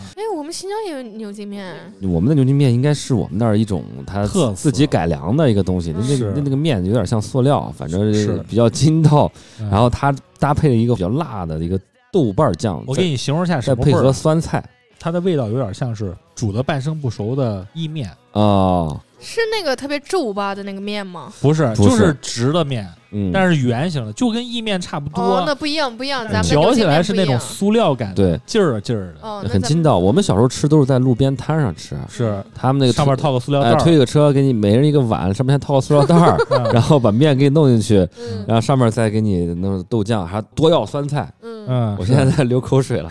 [0.52, 8.36] 们新疆也有牛筋面，我们的牛筋面应该是我们那儿一种它特自己改良的一个东西，那个那那个面有点像塑料，反正是。
[8.46, 9.32] 比较筋道。
[9.58, 9.70] 嗯。
[9.70, 11.80] 然后它搭配了一个比较辣的一个
[12.12, 14.12] 豆瓣酱，我给你形容一下再配合什么味儿啊。
[14.12, 14.62] 酸菜。
[15.00, 21.32] 它的味道有点像是煮的半生不熟的意面，哦，是那个特别皱巴的那个面吗？
[21.40, 29.98] 不是，不就是是直的面，嗯，但是圆形的，就跟意面差不哦，多那，不一样，不一样，咱们嚼起来是那种塑料感，对，劲儿啊劲儿的，很筋道。
[29.98, 32.42] 我们小时候吃都是在路边摊上吃，是。
[32.54, 38.44] 他们那个上面套个塑料袋推个车给你每人一个碗，上面还套个塑料袋儿，嗯 然后把面给你弄进去，嗯。
[38.48, 41.32] 然后上面再给你弄豆酱，还多要酸菜。
[41.42, 41.52] 嗯。
[41.68, 43.08] 嗯，我现在在流口水了。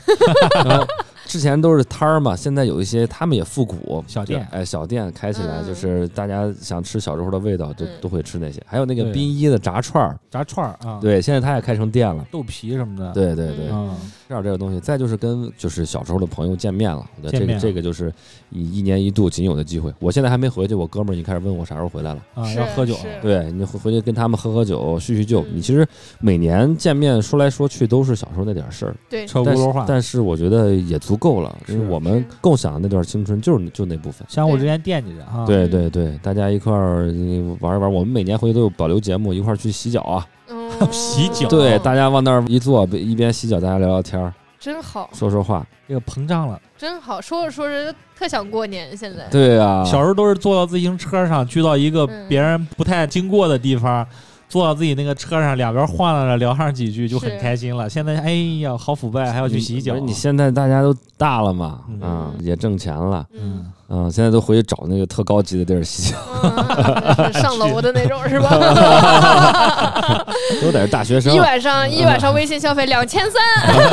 [0.66, 0.86] 然 后
[1.32, 4.46] 之前都是摊儿嘛，现在有一些他们也复古小店。
[4.52, 5.66] 哎，小店开起来，嗯。
[5.66, 7.90] 就是大家想吃小时候的味道，都嗯。
[8.02, 8.62] 都会吃那些。
[8.66, 9.14] 还有那个对。
[9.14, 12.28] 滨一的炸串儿，炸串儿啊，，对，现在他也开成店了。
[12.30, 13.96] 豆皮什么的，，对对对，嗯，
[14.28, 18.14] 这样这个东西，再就是跟就是小时候的朋友见面了，我觉得这个这个就是
[18.50, 19.94] 一一年一度仅有的机会。
[20.00, 22.22] 我现在还没回去，我哥们儿已经开始问我啥时候回来了。
[22.34, 23.08] 啊，要喝酒，是。
[23.22, 25.42] 对你回回去跟他们喝喝酒、叙叙旧。
[25.44, 25.48] 嗯。
[25.54, 25.88] 你其实
[26.20, 29.86] 每年见面说来说去都是小时候那点事儿，对，但是车轱辘话。
[29.88, 34.26] 但是我觉得也足够了，因为是我们共享的那段青春就是就那部分。
[34.28, 37.94] 相互之间惦记着啊，对对对，大家一块儿呃玩一玩。
[37.94, 40.26] 我们每年回去都有保留节目，一块儿去洗脚啊。
[40.50, 45.64] 嗯 洗脚对，大家往那儿一坐，一边洗脚，大家聊聊天儿，真好，说说话。
[45.88, 46.60] 这个膨胀了。
[46.76, 54.06] 真好，说着说着特想过年，现在对啊，小时候都是坐到自行车上，去到一个嗯别人不太经过的地方，
[54.52, 57.90] 坐到自己那个车上，两边晃荡着聊上几句就很开心了。
[57.90, 59.96] 现在哎呀，好腐败，还要去洗脚。
[59.96, 68.50] 你现在大家都大了嘛，嗯啊，也挣钱了，嗯，嗯，现在都回去找那个特高级的地儿洗脚，嗯 上楼的那种是吧？
[70.62, 71.40] 都得是大学生一。
[71.40, 73.42] 晚上一晚上微信消费两千三，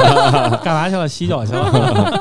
[0.65, 1.07] 干嘛去了？
[1.09, 2.21] 洗脚去了。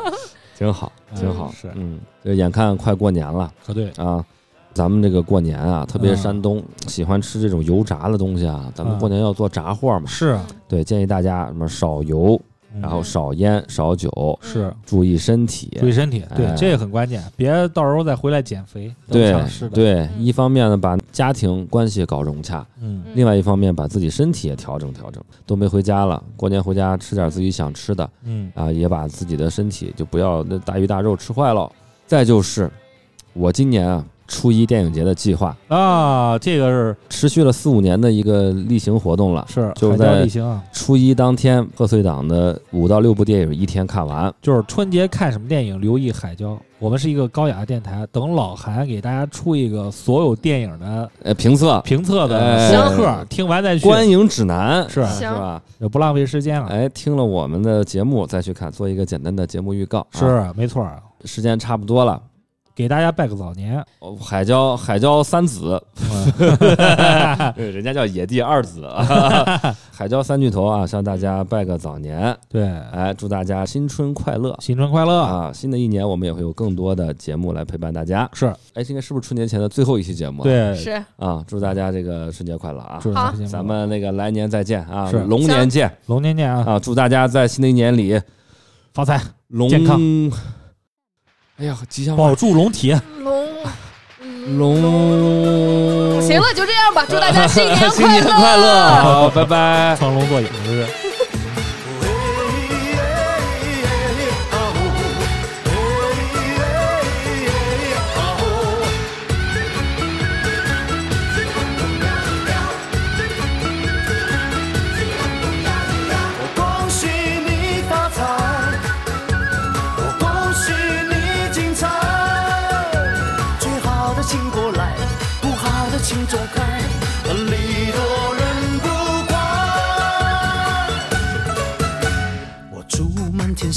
[0.56, 4.24] 挺好，挺好，是嗯，这眼看快过年了可对，啊，
[4.78, 6.18] 咱们这个过年啊，特别嗯。
[6.18, 10.48] 山东喜欢吃这种油炸的东西啊，咱们嗯过年要做炸货嘛，是，啊。
[10.68, 12.40] 对，建议大家什么少油，
[12.74, 12.80] 嗯。
[12.82, 14.72] 然后少烟少酒，是。
[14.86, 18.94] 注意身体，注意身体，对哎，这个很关键，别到时候再回来减肥。
[19.10, 25.24] 对想吃的，对，一方面呢把家庭关系搞融洽，嗯，另外一方面把自己身体也调整调整。
[25.46, 31.72] 都没回家了，过年回家吃点自己想吃的嗯，啊，也把自己的身体就不要那大鱼大肉吃坏了。
[32.06, 32.70] 再就是，
[33.34, 39.46] 我今年啊初一电影节的计划啊，这个是持续了四五年的一个例行活动了。
[39.50, 40.28] 是就在
[40.72, 44.34] 初一当天，贺岁档的五到六部电影一天看完。
[44.42, 46.58] 就是春节看什么电影，留意海椒。
[46.80, 55.60] 我们是一个高雅的电台，等老韩给大家出一个所有电影的呃，评测评测的哎相册，听完再去，观影指南是是吧？
[55.80, 56.68] 也不浪费时间了。
[56.68, 60.02] 哎，听了我们的节目再去看，做一个简单的节目预告。
[60.02, 60.88] 啊是没错，
[61.26, 62.22] 时间差不多了。
[62.78, 63.84] 给大家拜个早年。
[63.98, 65.82] 哦海椒海椒三子，
[67.58, 69.76] 人家叫野地二子啊。
[69.92, 75.22] 海椒三巨头啊，向大家拜个早年，对，哎，祝大家新春快乐新春快乐！
[75.24, 75.52] 啊！
[75.52, 78.30] 新的一年我们也会有更多的节目来陪伴大家。
[78.32, 78.46] 是
[78.76, 80.44] 哎，今天是不是春节前的最后一期节目？
[80.44, 83.00] 对，是啊，祝大家这个春节快乐啊！
[83.02, 83.12] 祝
[83.48, 86.80] 咱们那个来年再见啊，是龙年见龙年见啊，啊！
[86.80, 88.22] 祝大家在新的一年里
[88.94, 90.00] 发财，龙健康。
[91.60, 92.96] 哎呀，吉祥话保住龙体。
[93.18, 94.82] 龙。
[94.82, 96.22] 龙。
[96.22, 98.90] 行了，就这样吧，祝大家新年 新年快乐！
[99.02, 99.96] 好，拜拜。
[100.00, 101.07] 装聋作哑是。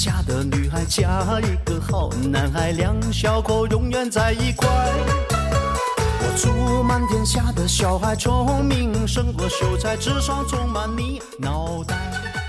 [0.03, 4.67] 下的女孩嫁一个好男孩，两小口永远在一块。
[4.67, 12.40] 我祝满天下的小孩聪明胜过秀才，智商充满你脑袋。